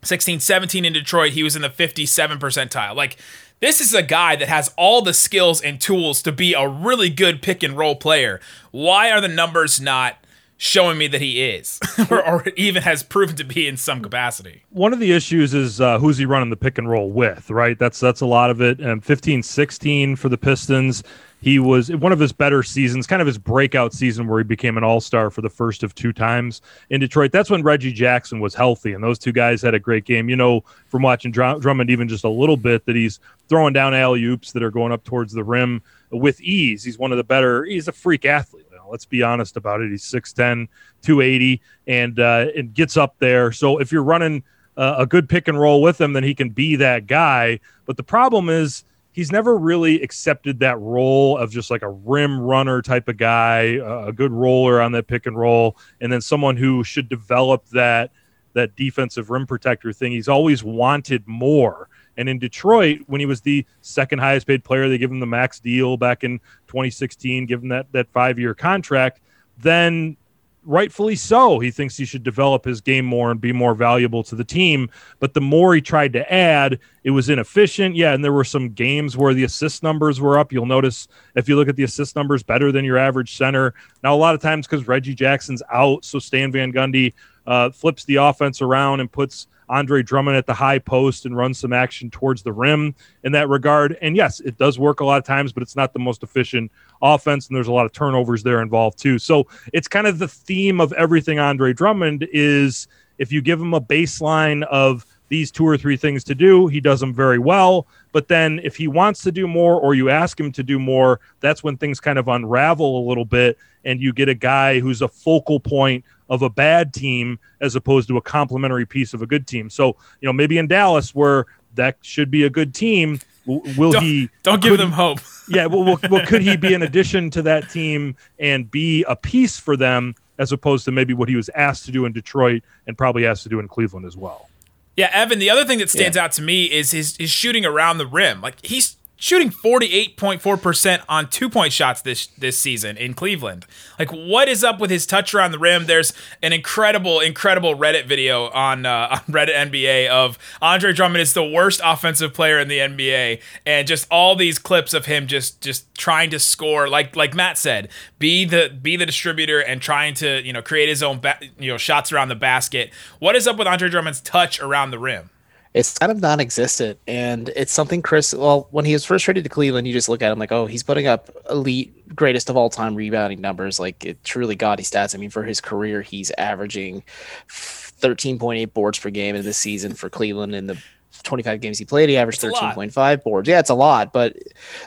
16 0.04 0.40
17 0.40 0.84
in 0.84 0.92
Detroit, 0.92 1.32
he 1.32 1.44
was 1.44 1.54
in 1.54 1.62
the 1.62 1.70
57 1.70 2.38
percentile. 2.40 2.96
Like 2.96 3.16
this 3.60 3.80
is 3.80 3.94
a 3.94 4.02
guy 4.02 4.34
that 4.34 4.48
has 4.48 4.74
all 4.76 5.02
the 5.02 5.14
skills 5.14 5.60
and 5.60 5.80
tools 5.80 6.20
to 6.22 6.32
be 6.32 6.52
a 6.52 6.66
really 6.66 7.10
good 7.10 7.42
pick 7.42 7.62
and 7.62 7.76
roll 7.76 7.94
player. 7.94 8.40
Why 8.72 9.12
are 9.12 9.20
the 9.20 9.28
numbers 9.28 9.80
not 9.80 10.16
showing 10.62 10.96
me 10.96 11.08
that 11.08 11.20
he 11.20 11.42
is, 11.42 11.80
or, 12.10 12.24
or, 12.24 12.44
even 12.56 12.84
has 12.84 13.02
proven 13.02 13.34
to 13.34 13.42
be 13.42 13.66
in 13.66 13.76
some 13.76 14.00
capacity? 14.00 14.62
One 14.70 14.92
of 14.92 15.00
the 15.00 15.10
issues 15.10 15.54
is 15.54 15.80
uh, 15.80 15.98
who's 15.98 16.18
he 16.18 16.24
running 16.24 16.50
the 16.50 16.56
pick 16.56 16.78
and 16.78 16.88
roll 16.88 17.10
with, 17.10 17.50
right? 17.50 17.76
That's 17.76 17.98
that's 17.98 18.20
a 18.20 18.26
lot 18.26 18.48
of 18.48 18.62
it. 18.62 18.78
And 18.78 19.04
15 19.04 19.42
16 19.42 20.16
for 20.16 20.28
the 20.28 20.38
Pistons. 20.38 21.02
He 21.40 21.58
was 21.58 21.90
one 21.90 22.12
of 22.12 22.20
his 22.20 22.30
better 22.30 22.62
seasons, 22.62 23.08
kind 23.08 23.20
of 23.20 23.26
his 23.26 23.36
breakout 23.36 23.92
season 23.92 24.28
where 24.28 24.38
he 24.38 24.44
became 24.44 24.78
an 24.78 24.84
all 24.84 25.00
star 25.00 25.28
for 25.28 25.40
the 25.40 25.50
first 25.50 25.82
of 25.82 25.92
two 25.92 26.12
times 26.12 26.62
in 26.90 27.00
Detroit. 27.00 27.32
That's 27.32 27.50
when 27.50 27.64
Reggie 27.64 27.92
Jackson 27.92 28.38
was 28.38 28.54
healthy, 28.54 28.92
and 28.92 29.02
those 29.02 29.18
two 29.18 29.32
guys 29.32 29.60
had 29.60 29.74
a 29.74 29.80
great 29.80 30.04
game. 30.04 30.28
You 30.28 30.36
know, 30.36 30.62
from 30.86 31.02
watching 31.02 31.32
Drummond 31.32 31.90
even 31.90 32.06
just 32.06 32.22
a 32.22 32.28
little 32.28 32.56
bit, 32.56 32.86
that 32.86 32.94
he's 32.94 33.18
throwing 33.48 33.72
down 33.72 33.92
alley 33.92 34.22
oops 34.22 34.52
that 34.52 34.62
are 34.62 34.70
going 34.70 34.92
up 34.92 35.02
towards 35.02 35.32
the 35.32 35.42
rim 35.42 35.82
with 36.12 36.40
ease. 36.40 36.84
He's 36.84 36.96
one 36.96 37.10
of 37.10 37.18
the 37.18 37.24
better, 37.24 37.64
he's 37.64 37.88
a 37.88 37.92
freak 37.92 38.24
athlete. 38.24 38.61
Let's 38.92 39.06
be 39.06 39.22
honest 39.22 39.56
about 39.56 39.80
it. 39.80 39.90
He's 39.90 40.04
6'10, 40.04 40.68
280, 41.02 41.60
and, 41.88 42.20
uh, 42.20 42.46
and 42.54 42.72
gets 42.72 42.96
up 42.96 43.16
there. 43.18 43.50
So 43.50 43.78
if 43.78 43.90
you're 43.90 44.04
running 44.04 44.44
uh, 44.76 44.94
a 44.98 45.06
good 45.06 45.28
pick 45.28 45.48
and 45.48 45.58
roll 45.58 45.82
with 45.82 46.00
him, 46.00 46.12
then 46.12 46.22
he 46.22 46.34
can 46.34 46.50
be 46.50 46.76
that 46.76 47.08
guy. 47.08 47.58
But 47.86 47.96
the 47.96 48.04
problem 48.04 48.48
is, 48.48 48.84
he's 49.12 49.30
never 49.30 49.56
really 49.56 50.02
accepted 50.02 50.58
that 50.60 50.78
role 50.80 51.36
of 51.36 51.50
just 51.50 51.70
like 51.70 51.82
a 51.82 51.90
rim 51.90 52.40
runner 52.40 52.82
type 52.82 53.08
of 53.08 53.16
guy, 53.18 53.78
uh, 53.78 54.06
a 54.06 54.12
good 54.12 54.32
roller 54.32 54.80
on 54.80 54.92
that 54.92 55.06
pick 55.06 55.26
and 55.26 55.38
roll, 55.38 55.76
and 56.00 56.12
then 56.12 56.20
someone 56.20 56.56
who 56.56 56.82
should 56.82 57.08
develop 57.08 57.66
that 57.68 58.10
that 58.54 58.76
defensive 58.76 59.30
rim 59.30 59.46
protector 59.46 59.92
thing. 59.92 60.12
He's 60.12 60.28
always 60.28 60.62
wanted 60.62 61.26
more. 61.26 61.88
And 62.16 62.28
in 62.28 62.38
Detroit, 62.38 63.00
when 63.06 63.20
he 63.20 63.26
was 63.26 63.40
the 63.40 63.64
second 63.80 64.18
highest 64.18 64.46
paid 64.46 64.64
player, 64.64 64.88
they 64.88 64.98
give 64.98 65.10
him 65.10 65.20
the 65.20 65.26
max 65.26 65.60
deal 65.60 65.96
back 65.96 66.24
in 66.24 66.38
2016, 66.68 67.46
give 67.46 67.62
him 67.62 67.68
that 67.68 67.86
that 67.92 68.08
five 68.12 68.38
year 68.38 68.54
contract. 68.54 69.20
Then 69.58 70.16
rightfully 70.64 71.16
so. 71.16 71.58
He 71.58 71.70
thinks 71.70 71.96
he 71.96 72.04
should 72.04 72.22
develop 72.22 72.64
his 72.64 72.80
game 72.80 73.04
more 73.04 73.30
and 73.30 73.40
be 73.40 73.52
more 73.52 73.74
valuable 73.74 74.22
to 74.24 74.36
the 74.36 74.44
team. 74.44 74.90
But 75.18 75.34
the 75.34 75.40
more 75.40 75.74
he 75.74 75.80
tried 75.80 76.12
to 76.14 76.32
add, 76.32 76.78
it 77.04 77.10
was 77.10 77.28
inefficient. 77.28 77.96
Yeah, 77.96 78.12
and 78.12 78.24
there 78.24 78.32
were 78.32 78.44
some 78.44 78.70
games 78.70 79.16
where 79.16 79.34
the 79.34 79.44
assist 79.44 79.82
numbers 79.82 80.20
were 80.20 80.38
up. 80.38 80.52
You'll 80.52 80.66
notice 80.66 81.08
if 81.34 81.48
you 81.48 81.56
look 81.56 81.68
at 81.68 81.76
the 81.76 81.82
assist 81.82 82.16
numbers, 82.16 82.42
better 82.42 82.70
than 82.72 82.84
your 82.84 82.98
average 82.98 83.36
center. 83.36 83.74
Now, 84.02 84.14
a 84.14 84.16
lot 84.16 84.34
of 84.34 84.40
times 84.40 84.66
because 84.66 84.86
Reggie 84.86 85.14
Jackson's 85.14 85.62
out, 85.72 86.04
so 86.04 86.18
Stan 86.18 86.52
Van 86.52 86.72
Gundy 86.72 87.12
uh, 87.46 87.70
flips 87.70 88.04
the 88.04 88.16
offense 88.16 88.62
around 88.62 89.00
and 89.00 89.10
puts 89.10 89.48
Andre 89.72 90.02
Drummond 90.02 90.36
at 90.36 90.46
the 90.46 90.52
high 90.52 90.78
post 90.78 91.24
and 91.24 91.34
runs 91.34 91.58
some 91.58 91.72
action 91.72 92.10
towards 92.10 92.42
the 92.42 92.52
rim 92.52 92.94
in 93.24 93.32
that 93.32 93.48
regard. 93.48 93.96
And 94.02 94.14
yes, 94.14 94.38
it 94.40 94.58
does 94.58 94.78
work 94.78 95.00
a 95.00 95.04
lot 95.04 95.16
of 95.16 95.24
times, 95.24 95.52
but 95.52 95.62
it's 95.62 95.74
not 95.74 95.94
the 95.94 95.98
most 95.98 96.22
efficient 96.22 96.70
offense, 97.00 97.48
and 97.48 97.56
there's 97.56 97.68
a 97.68 97.72
lot 97.72 97.86
of 97.86 97.92
turnovers 97.92 98.42
there 98.42 98.60
involved 98.60 98.98
too. 98.98 99.18
So 99.18 99.48
it's 99.72 99.88
kind 99.88 100.06
of 100.06 100.18
the 100.18 100.28
theme 100.28 100.78
of 100.78 100.92
everything 100.92 101.38
Andre 101.38 101.72
Drummond 101.72 102.28
is 102.32 102.86
if 103.16 103.32
you 103.32 103.40
give 103.40 103.60
him 103.60 103.72
a 103.72 103.80
baseline 103.80 104.62
of 104.64 105.06
these 105.32 105.50
two 105.50 105.66
or 105.66 105.78
three 105.78 105.96
things 105.96 106.22
to 106.24 106.34
do, 106.34 106.66
he 106.66 106.78
does 106.78 107.00
them 107.00 107.14
very 107.14 107.38
well. 107.38 107.86
But 108.12 108.28
then 108.28 108.60
if 108.62 108.76
he 108.76 108.86
wants 108.86 109.22
to 109.22 109.32
do 109.32 109.48
more 109.48 109.80
or 109.80 109.94
you 109.94 110.10
ask 110.10 110.38
him 110.38 110.52
to 110.52 110.62
do 110.62 110.78
more, 110.78 111.20
that's 111.40 111.64
when 111.64 111.78
things 111.78 112.00
kind 112.00 112.18
of 112.18 112.28
unravel 112.28 113.02
a 113.02 113.04
little 113.08 113.24
bit 113.24 113.56
and 113.82 113.98
you 113.98 114.12
get 114.12 114.28
a 114.28 114.34
guy 114.34 114.78
who's 114.78 115.00
a 115.00 115.08
focal 115.08 115.58
point 115.58 116.04
of 116.28 116.42
a 116.42 116.50
bad 116.50 116.92
team 116.92 117.38
as 117.62 117.74
opposed 117.74 118.08
to 118.08 118.18
a 118.18 118.20
complementary 118.20 118.84
piece 118.84 119.14
of 119.14 119.22
a 119.22 119.26
good 119.26 119.46
team. 119.46 119.70
So, 119.70 119.96
you 120.20 120.26
know, 120.26 120.34
maybe 120.34 120.58
in 120.58 120.66
Dallas 120.66 121.14
where 121.14 121.46
that 121.76 121.96
should 122.02 122.30
be 122.30 122.44
a 122.44 122.50
good 122.50 122.74
team, 122.74 123.18
will 123.46 123.92
don't, 123.92 124.02
he 124.02 124.28
Don't 124.42 124.62
give 124.62 124.76
them 124.76 124.92
hope. 124.92 125.20
yeah, 125.48 125.64
well, 125.64 125.82
well, 125.82 125.98
well, 126.10 126.26
could 126.26 126.42
he 126.42 126.58
be 126.58 126.74
an 126.74 126.82
addition 126.82 127.30
to 127.30 127.40
that 127.40 127.70
team 127.70 128.16
and 128.38 128.70
be 128.70 129.02
a 129.04 129.16
piece 129.16 129.58
for 129.58 129.78
them 129.78 130.14
as 130.38 130.52
opposed 130.52 130.84
to 130.84 130.92
maybe 130.92 131.14
what 131.14 131.30
he 131.30 131.36
was 131.36 131.48
asked 131.54 131.86
to 131.86 131.90
do 131.90 132.04
in 132.04 132.12
Detroit 132.12 132.62
and 132.86 132.98
probably 132.98 133.24
asked 133.24 133.44
to 133.44 133.48
do 133.48 133.60
in 133.60 133.66
Cleveland 133.66 134.04
as 134.04 134.14
well? 134.14 134.50
Yeah, 134.96 135.10
Evan, 135.12 135.38
the 135.38 135.50
other 135.50 135.64
thing 135.64 135.78
that 135.78 135.90
stands 135.90 136.16
yeah. 136.16 136.24
out 136.24 136.32
to 136.32 136.42
me 136.42 136.64
is 136.64 136.90
his, 136.90 137.16
his 137.16 137.30
shooting 137.30 137.64
around 137.64 137.98
the 137.98 138.06
rim. 138.06 138.40
Like 138.40 138.64
he's 138.64 138.96
shooting 139.22 139.50
48.4% 139.50 141.04
on 141.08 141.30
two-point 141.30 141.72
shots 141.72 142.02
this 142.02 142.26
this 142.26 142.58
season 142.58 142.96
in 142.96 143.14
Cleveland. 143.14 143.64
Like 143.96 144.10
what 144.10 144.48
is 144.48 144.64
up 144.64 144.80
with 144.80 144.90
his 144.90 145.06
touch 145.06 145.32
around 145.32 145.52
the 145.52 145.60
rim? 145.60 145.86
There's 145.86 146.12
an 146.42 146.52
incredible 146.52 147.20
incredible 147.20 147.76
Reddit 147.76 148.06
video 148.06 148.50
on 148.50 148.84
uh, 148.84 149.08
on 149.12 149.20
Reddit 149.32 149.54
NBA 149.70 150.08
of 150.08 150.40
Andre 150.60 150.92
Drummond 150.92 151.22
is 151.22 151.34
the 151.34 151.44
worst 151.44 151.80
offensive 151.84 152.34
player 152.34 152.58
in 152.58 152.66
the 152.66 152.78
NBA 152.78 153.40
and 153.64 153.86
just 153.86 154.08
all 154.10 154.34
these 154.34 154.58
clips 154.58 154.92
of 154.92 155.06
him 155.06 155.28
just 155.28 155.60
just 155.60 155.94
trying 155.94 156.30
to 156.30 156.40
score 156.40 156.88
like 156.88 157.14
like 157.14 157.32
Matt 157.32 157.58
said, 157.58 157.90
be 158.18 158.44
the 158.44 158.76
be 158.82 158.96
the 158.96 159.06
distributor 159.06 159.60
and 159.60 159.80
trying 159.80 160.14
to, 160.14 160.42
you 160.44 160.52
know, 160.52 160.62
create 160.62 160.88
his 160.88 161.00
own 161.00 161.20
ba- 161.20 161.38
you 161.60 161.70
know 161.70 161.78
shots 161.78 162.10
around 162.10 162.28
the 162.28 162.34
basket. 162.34 162.90
What 163.20 163.36
is 163.36 163.46
up 163.46 163.56
with 163.56 163.68
Andre 163.68 163.88
Drummond's 163.88 164.20
touch 164.20 164.58
around 164.58 164.90
the 164.90 164.98
rim? 164.98 165.30
It's 165.74 165.98
kind 165.98 166.12
of 166.12 166.20
non-existent. 166.20 166.98
And 167.06 167.50
it's 167.56 167.72
something 167.72 168.02
chris 168.02 168.34
well 168.34 168.68
when 168.70 168.84
he 168.84 168.92
was 168.92 169.04
first 169.04 169.24
traded 169.24 169.44
to 169.44 169.50
cleveland 169.50 169.86
you 169.86 169.92
just 169.92 170.08
look 170.08 170.22
at 170.22 170.32
him 170.32 170.38
like 170.38 170.52
oh 170.52 170.66
he's 170.66 170.82
putting 170.82 171.06
up 171.06 171.30
elite 171.50 172.14
greatest 172.14 172.50
of 172.50 172.56
all 172.56 172.70
time 172.70 172.94
rebounding 172.94 173.40
numbers. 173.40 173.80
Like 173.80 174.04
it 174.04 174.22
truly 174.24 174.54
gaudy 174.56 174.82
stats. 174.82 175.14
I 175.14 175.18
mean 175.18 175.30
for 175.30 175.44
his 175.44 175.60
career 175.60 176.02
he's 176.02 176.30
averaging 176.32 177.02
13.8 177.48 178.72
boards 178.72 178.98
per 178.98 179.10
game 179.10 179.36
in 179.36 179.44
this 179.44 179.58
season 179.58 179.94
for 179.94 180.10
cleveland 180.10 180.54
in 180.54 180.66
the 180.66 180.78
25 181.22 181.60
games 181.60 181.78
he 181.78 181.84
played, 181.84 182.08
he 182.08 182.16
averaged 182.16 182.40
13.5 182.40 183.22
boards. 183.22 183.48
Yeah, 183.48 183.58
it's 183.58 183.70
a 183.70 183.74
lot, 183.74 184.12
but 184.12 184.36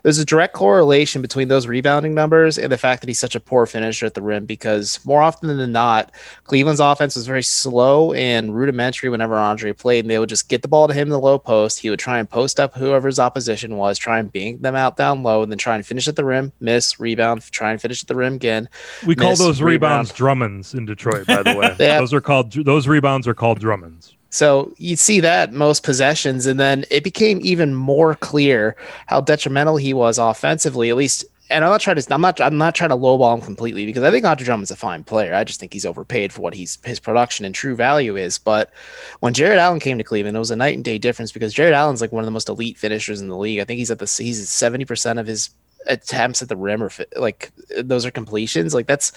there's 0.04 0.20
a 0.20 0.26
direct 0.26 0.54
correlation 0.54 1.22
between 1.22 1.48
those 1.48 1.68
rebounding 1.68 2.14
numbers 2.14 2.58
and 2.58 2.72
the 2.72 2.78
fact 2.78 3.02
that 3.02 3.08
he's 3.08 3.20
such 3.20 3.36
a 3.36 3.40
poor 3.40 3.66
finisher 3.66 4.06
at 4.06 4.14
the 4.14 4.22
rim 4.22 4.46
because 4.46 5.00
more 5.06 5.22
often 5.22 5.56
than 5.58 5.72
not, 5.72 6.12
Cleveland's 6.44 6.80
offense 6.80 7.16
was 7.16 7.26
very 7.26 7.44
slow 7.44 8.14
and 8.14 8.56
rudimentary 8.56 9.10
whenever 9.10 9.36
Andre 9.36 9.74
played, 9.74 10.06
and 10.06 10.12
they 10.12 10.20
would 10.20 10.30
just 10.30 10.50
get 10.50 10.62
the 10.62 10.68
ball 10.68 10.88
to 10.88 10.94
him 10.94 11.08
in 11.08 11.12
the 11.12 11.20
low 11.20 11.38
post. 11.38 11.80
He 11.80 11.90
would 11.90 12.00
try 12.00 12.20
and 12.20 12.30
post 12.30 12.60
up 12.60 12.76
whoever's 12.76 13.20
opposition 13.20 13.78
was, 13.78 13.98
try 13.98 14.20
and 14.20 14.32
bang 14.32 14.60
them 14.60 14.76
out 14.76 14.98
down 14.98 15.24
low, 15.24 15.44
and 15.44 15.52
then 15.52 15.58
try 15.58 15.76
and 15.76 15.86
finish 15.86 16.08
at 16.08 16.16
the 16.16 16.26
rim, 16.26 16.52
miss, 16.60 17.00
rebound, 17.00 17.42
try 17.52 17.72
and 17.72 17.82
finish 17.82 18.02
at 18.04 18.08
the 18.08 18.16
rim 18.16 18.36
again. 18.36 18.70
We 19.06 19.16
miss, 19.16 19.24
call 19.24 19.36
those 19.36 19.62
rebounds 19.62 20.12
rebound. 20.12 20.18
Drummonds 20.18 20.74
in 20.74 20.86
Detroit, 20.86 21.28
by 21.28 21.44
the 21.44 21.56
way. 21.56 21.76
those 21.78 22.14
are 22.14 22.22
called 22.22 22.52
those 22.52 22.88
rebounds 22.88 23.28
are 23.28 23.34
called 23.34 23.60
Drummonds. 23.60 24.14
So 24.30 24.74
you'd 24.78 25.00
see 25.00 25.20
that 25.22 25.54
most 25.54 25.84
possessions, 25.84 26.46
and 26.46 26.60
then 26.60 26.86
it 26.92 27.04
became 27.04 27.40
even 27.42 27.74
more 27.74 28.16
clear 28.16 28.76
how 29.08 29.22
detrimental 29.22 29.78
he 29.78 29.94
was 29.94 30.18
offensively. 30.18 30.90
At 30.90 30.98
least, 30.98 31.24
and 31.50 31.64
I'm 31.64 31.72
not 31.72 31.82
trying 31.82 31.96
to, 31.98 32.14
I'm 32.14 32.22
not, 32.22 32.42
I'm 32.42 32.58
not 32.58 32.76
trying 32.76 32.90
to 32.90 32.98
lowball 32.98 33.36
him 33.36 33.42
completely 33.42 33.86
because 33.86 34.04
I 34.04 34.12
think 34.12 34.26
Andre 34.26 34.46
Drummond's 34.46 34.72
a 34.72 34.76
fine 34.76 35.04
player. 35.04 35.34
I 35.34 35.44
just 35.44 35.60
think 35.60 35.72
he's 35.72 35.86
overpaid 35.86 36.34
for 36.34 36.42
what 36.42 36.54
he's 36.54 36.78
his 36.84 37.00
production 37.00 37.46
and 37.46 37.56
true 37.56 37.76
value 37.76 38.18
is. 38.18 38.38
But 38.38 38.74
when 39.22 39.34
Jarrett 39.34 39.60
Allen 39.60 39.80
came 39.80 39.98
to 39.98 40.04
Cleveland, 40.04 40.36
it 40.36 40.40
was 40.40 40.52
a 40.52 40.56
night 40.56 40.76
and 40.76 40.84
day 40.84 40.98
difference 40.98 41.32
because 41.32 41.54
Jarrett 41.54 41.74
Allen's 41.74 42.02
like 42.02 42.12
one 42.12 42.24
of 42.24 42.26
the 42.26 42.32
most 42.32 42.50
elite 42.50 42.78
finishers 42.78 43.22
in 43.22 43.30
the 43.30 43.38
league. 43.38 43.60
I 43.60 43.64
think 43.64 43.78
he's 43.78 43.92
at 43.92 44.00
the 44.00 44.06
he's 44.06 44.50
70 44.50 44.86
percent 44.86 45.20
of 45.20 45.28
his 45.28 45.52
attempts 45.88 46.42
at 46.42 46.50
the 46.50 46.58
rim 46.58 46.84
or 46.84 46.92
like 47.16 47.52
those 47.78 48.06
are 48.06 48.12
completions. 48.12 48.74
Like 48.74 48.88
that's 48.88 49.12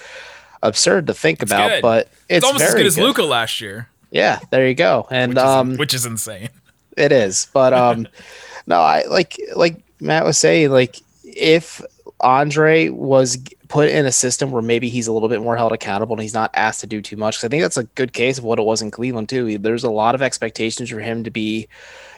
absurd 0.63 1.07
to 1.07 1.15
think 1.15 1.43
it's 1.43 1.51
about, 1.51 1.69
good. 1.69 1.83
but 1.83 2.07
it's, 2.29 2.39
it's 2.39 2.45
almost 2.45 2.65
as 2.65 2.73
good, 2.73 2.79
good 2.79 2.87
as 2.87 2.99
Luka 2.99 3.23
last 3.23 3.61
year. 3.61 3.89
Yeah, 4.11 4.41
there 4.51 4.67
you 4.69 4.75
go. 4.75 5.07
And 5.11 5.33
which 5.33 5.39
is, 5.39 5.45
um, 5.45 5.77
which 5.77 5.95
is 5.95 6.07
insane. 6.07 6.49
It 6.97 7.13
is, 7.13 7.49
but 7.53 7.73
um, 7.75 8.09
no, 8.67 8.81
I 8.81 9.05
like 9.07 9.39
like 9.55 9.83
Matt 10.01 10.25
was 10.25 10.39
saying, 10.39 10.71
like 10.71 11.01
if 11.25 11.83
Andre 12.21 12.89
was 12.89 13.39
put 13.69 13.89
in 13.89 14.07
a 14.07 14.13
system 14.13 14.51
where 14.51 14.63
maybe 14.63 14.89
he's 14.89 15.07
a 15.07 15.13
little 15.13 15.29
bit 15.29 15.43
more 15.43 15.57
held 15.57 15.73
accountable 15.73 16.15
and 16.15 16.23
he's 16.23 16.35
not 16.35 16.51
asked 16.55 16.81
to 16.81 16.87
do 16.87 17.03
too 17.03 17.17
much. 17.17 17.37
Cause 17.37 17.45
I 17.45 17.49
think 17.49 17.63
that's 17.63 17.77
a 17.77 17.85
good 17.85 18.13
case 18.13 18.39
of 18.39 18.45
what 18.45 18.59
it 18.59 18.65
was 18.65 18.81
in 18.81 18.91
Cleveland 18.91 19.29
too. 19.29 19.59
There's 19.59 19.85
a 19.85 19.91
lot 19.91 20.15
of 20.15 20.23
expectations 20.23 20.89
for 20.89 21.01
him 21.01 21.23
to 21.25 21.31
be 21.31 21.69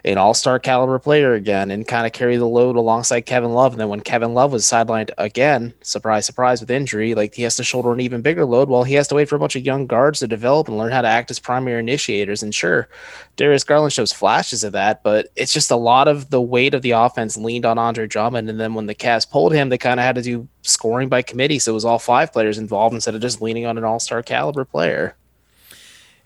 an 0.05 0.19
all-star 0.19 0.59
caliber 0.59 0.99
player 0.99 1.35
again 1.35 1.71
and 1.71 1.87
kind 1.87 2.07
of 2.07 2.13
carry 2.13 2.37
the 2.37 2.47
load 2.47 2.77
alongside 2.77 3.23
Kevin 3.23 3.53
Love. 3.53 3.73
And 3.73 3.81
then 3.81 3.89
when 3.89 4.01
Kevin 4.01 4.35
Love 4.35 4.53
was 4.53 4.65
sidelined 4.65 5.11
again, 5.19 5.75
surprise, 5.83 6.27
surprise, 6.27 6.61
with 6.61 6.71
injury, 6.71 7.15
like 7.15 7.35
he 7.35 7.43
has 7.43 7.57
to 7.57 7.65
shoulder 7.65 7.93
an 7.93 8.01
even 8.01 8.23
bigger 8.23 8.45
load 8.45 8.69
while 8.69 8.85
he 8.85 8.95
has 8.95 9.09
to 9.09 9.15
wait 9.15 9.29
for 9.29 9.37
a 9.37 9.39
bunch 9.39 9.57
of 9.57 9.65
young 9.65 9.87
guards 9.87 10.21
to 10.21 10.27
develop 10.27 10.69
and 10.69 10.79
learn 10.79 10.93
how 10.93 11.03
to 11.03 11.09
act 11.09 11.31
as 11.31 11.39
primary 11.39 11.81
initiators. 11.81 12.43
And 12.43 12.55
sure, 12.55 12.89
Darius 13.37 13.65
Garland 13.65 13.93
shows 13.93 14.13
flashes 14.13 14.65
of 14.65 14.73
that, 14.73 15.03
but 15.03 15.29
it's 15.37 15.53
just 15.53 15.71
a 15.71 15.77
lot 15.77 16.09
of 16.09 16.31
the 16.31 16.41
weight 16.41 16.75
of 16.75 16.83
the 16.83 16.93
offense 16.93 17.37
leaned 17.37 17.67
on 17.67 17.79
Andre 17.79 18.07
Drummond. 18.07 18.49
And 18.49 18.61
then 18.61 18.75
when 18.75 18.87
the 18.87 18.95
Cavs 18.95 19.29
pulled 19.29 19.53
him, 19.53 19.69
they 19.69 19.79
kind 19.79 20.01
of 20.01 20.05
had 20.05 20.17
to 20.17 20.23
do 20.23 20.49
scoring 20.63 21.09
by 21.09 21.23
committee. 21.23 21.59
So 21.59 21.73
it 21.73 21.75
was 21.75 21.85
all 21.85 21.99
five 21.99 22.33
players 22.33 22.59
involved 22.59 22.95
instead 22.95 23.15
of 23.15 23.21
just 23.21 23.41
leaning 23.41 23.67
on 23.67 23.79
an 23.79 23.85
all-star 23.85 24.23
caliber 24.23 24.65
player. 24.65 25.17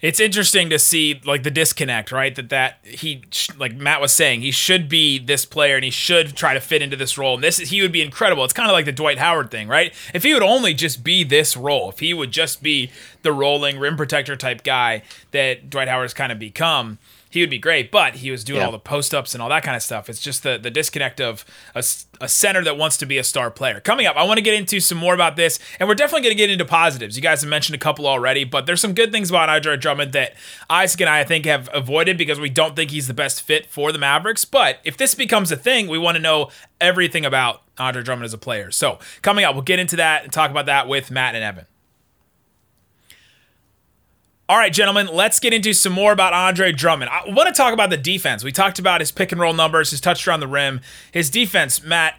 It's 0.04 0.20
interesting 0.20 0.68
to 0.68 0.78
see 0.78 1.18
like 1.24 1.44
the 1.44 1.50
disconnect, 1.50 2.12
right? 2.12 2.34
That 2.34 2.50
that 2.50 2.76
he 2.82 3.22
like 3.56 3.74
Matt 3.74 4.02
was 4.02 4.12
saying, 4.12 4.42
he 4.42 4.50
should 4.50 4.86
be 4.86 5.18
this 5.18 5.46
player 5.46 5.76
and 5.76 5.84
he 5.84 5.90
should 5.90 6.36
try 6.36 6.52
to 6.52 6.60
fit 6.60 6.82
into 6.82 6.94
this 6.94 7.16
role. 7.16 7.36
And 7.36 7.42
this 7.42 7.56
he 7.56 7.80
would 7.80 7.90
be 7.90 8.02
incredible. 8.02 8.44
It's 8.44 8.52
kind 8.52 8.68
of 8.68 8.74
like 8.74 8.84
the 8.84 8.92
Dwight 8.92 9.16
Howard 9.16 9.50
thing, 9.50 9.66
right? 9.66 9.94
If 10.12 10.22
he 10.22 10.34
would 10.34 10.42
only 10.42 10.74
just 10.74 11.02
be 11.02 11.24
this 11.24 11.56
role, 11.56 11.88
if 11.88 12.00
he 12.00 12.12
would 12.12 12.32
just 12.32 12.62
be 12.62 12.90
the 13.22 13.32
rolling 13.32 13.78
rim 13.78 13.96
protector 13.96 14.36
type 14.36 14.62
guy 14.62 15.02
that 15.30 15.70
Dwight 15.70 15.88
Howard's 15.88 16.12
kind 16.12 16.30
of 16.30 16.38
become, 16.38 16.98
he 17.34 17.40
would 17.40 17.50
be 17.50 17.58
great, 17.58 17.90
but 17.90 18.14
he 18.16 18.30
was 18.30 18.44
doing 18.44 18.60
Yeah. 18.60 18.66
all 18.66 18.72
the 18.72 18.78
post 18.78 19.12
ups 19.12 19.34
and 19.34 19.42
all 19.42 19.48
that 19.48 19.64
kind 19.64 19.76
of 19.76 19.82
stuff. 19.82 20.08
It's 20.08 20.20
just 20.20 20.44
the, 20.44 20.56
the 20.56 20.70
disconnect 20.70 21.20
of 21.20 21.44
a 21.74 21.82
center 22.28 22.62
that 22.62 22.76
wants 22.78 22.96
to 22.98 23.06
be 23.06 23.18
a 23.18 23.24
star 23.24 23.50
player. 23.50 23.80
Coming 23.80 24.06
up, 24.06 24.16
I 24.16 24.22
want 24.22 24.38
to 24.38 24.42
get 24.42 24.54
into 24.54 24.78
some 24.78 24.98
more 24.98 25.14
about 25.14 25.34
this, 25.34 25.58
and 25.80 25.88
we're 25.88 25.96
definitely 25.96 26.22
going 26.22 26.36
to 26.36 26.38
get 26.38 26.48
into 26.48 26.64
positives. 26.64 27.16
You 27.16 27.22
guys 27.22 27.40
have 27.42 27.50
mentioned 27.50 27.74
a 27.74 27.78
couple 27.78 28.06
already, 28.06 28.44
but 28.44 28.66
there's 28.66 28.80
some 28.80 28.94
good 28.94 29.10
things 29.10 29.30
about 29.30 29.48
Andre 29.48 29.76
Drummond 29.76 30.12
that 30.12 30.34
Isaac 30.70 31.00
and 31.00 31.10
I, 31.10 31.20
I 31.20 31.24
think, 31.24 31.44
have 31.44 31.68
avoided 31.74 32.16
because 32.16 32.38
we 32.38 32.48
don't 32.50 32.76
think 32.76 32.92
he's 32.92 33.08
the 33.08 33.14
best 33.14 33.42
fit 33.42 33.66
for 33.66 33.90
the 33.90 33.98
Mavericks. 33.98 34.44
But 34.44 34.78
if 34.84 34.96
this 34.96 35.14
becomes 35.16 35.50
a 35.50 35.56
thing, 35.56 35.88
we 35.88 35.98
want 35.98 36.14
to 36.14 36.22
know 36.22 36.50
everything 36.80 37.26
about 37.26 37.62
Andre 37.78 38.02
Drummond 38.04 38.26
as 38.26 38.32
a 38.32 38.38
player. 38.38 38.70
So, 38.70 39.00
coming 39.22 39.44
up, 39.44 39.54
we'll 39.56 39.62
get 39.64 39.80
into 39.80 39.96
that 39.96 40.22
and 40.22 40.32
talk 40.32 40.52
about 40.52 40.66
that 40.66 40.86
with 40.86 41.10
Matt 41.10 41.34
and 41.34 41.42
Evan. 41.42 41.66
All 44.46 44.58
right, 44.58 44.72
gentlemen, 44.72 45.08
let's 45.10 45.40
get 45.40 45.54
into 45.54 45.72
some 45.72 45.94
more 45.94 46.12
about 46.12 46.34
Andre 46.34 46.70
Drummond. 46.70 47.10
I 47.10 47.22
want 47.28 47.48
to 47.48 47.54
talk 47.54 47.72
about 47.72 47.88
the 47.88 47.96
defense. 47.96 48.44
We 48.44 48.52
talked 48.52 48.78
about 48.78 49.00
his 49.00 49.10
pick 49.10 49.32
and 49.32 49.40
roll 49.40 49.54
numbers, 49.54 49.90
his 49.90 50.02
touch 50.02 50.28
around 50.28 50.40
the 50.40 50.46
rim, 50.46 50.82
his 51.12 51.30
defense. 51.30 51.82
Matt, 51.82 52.16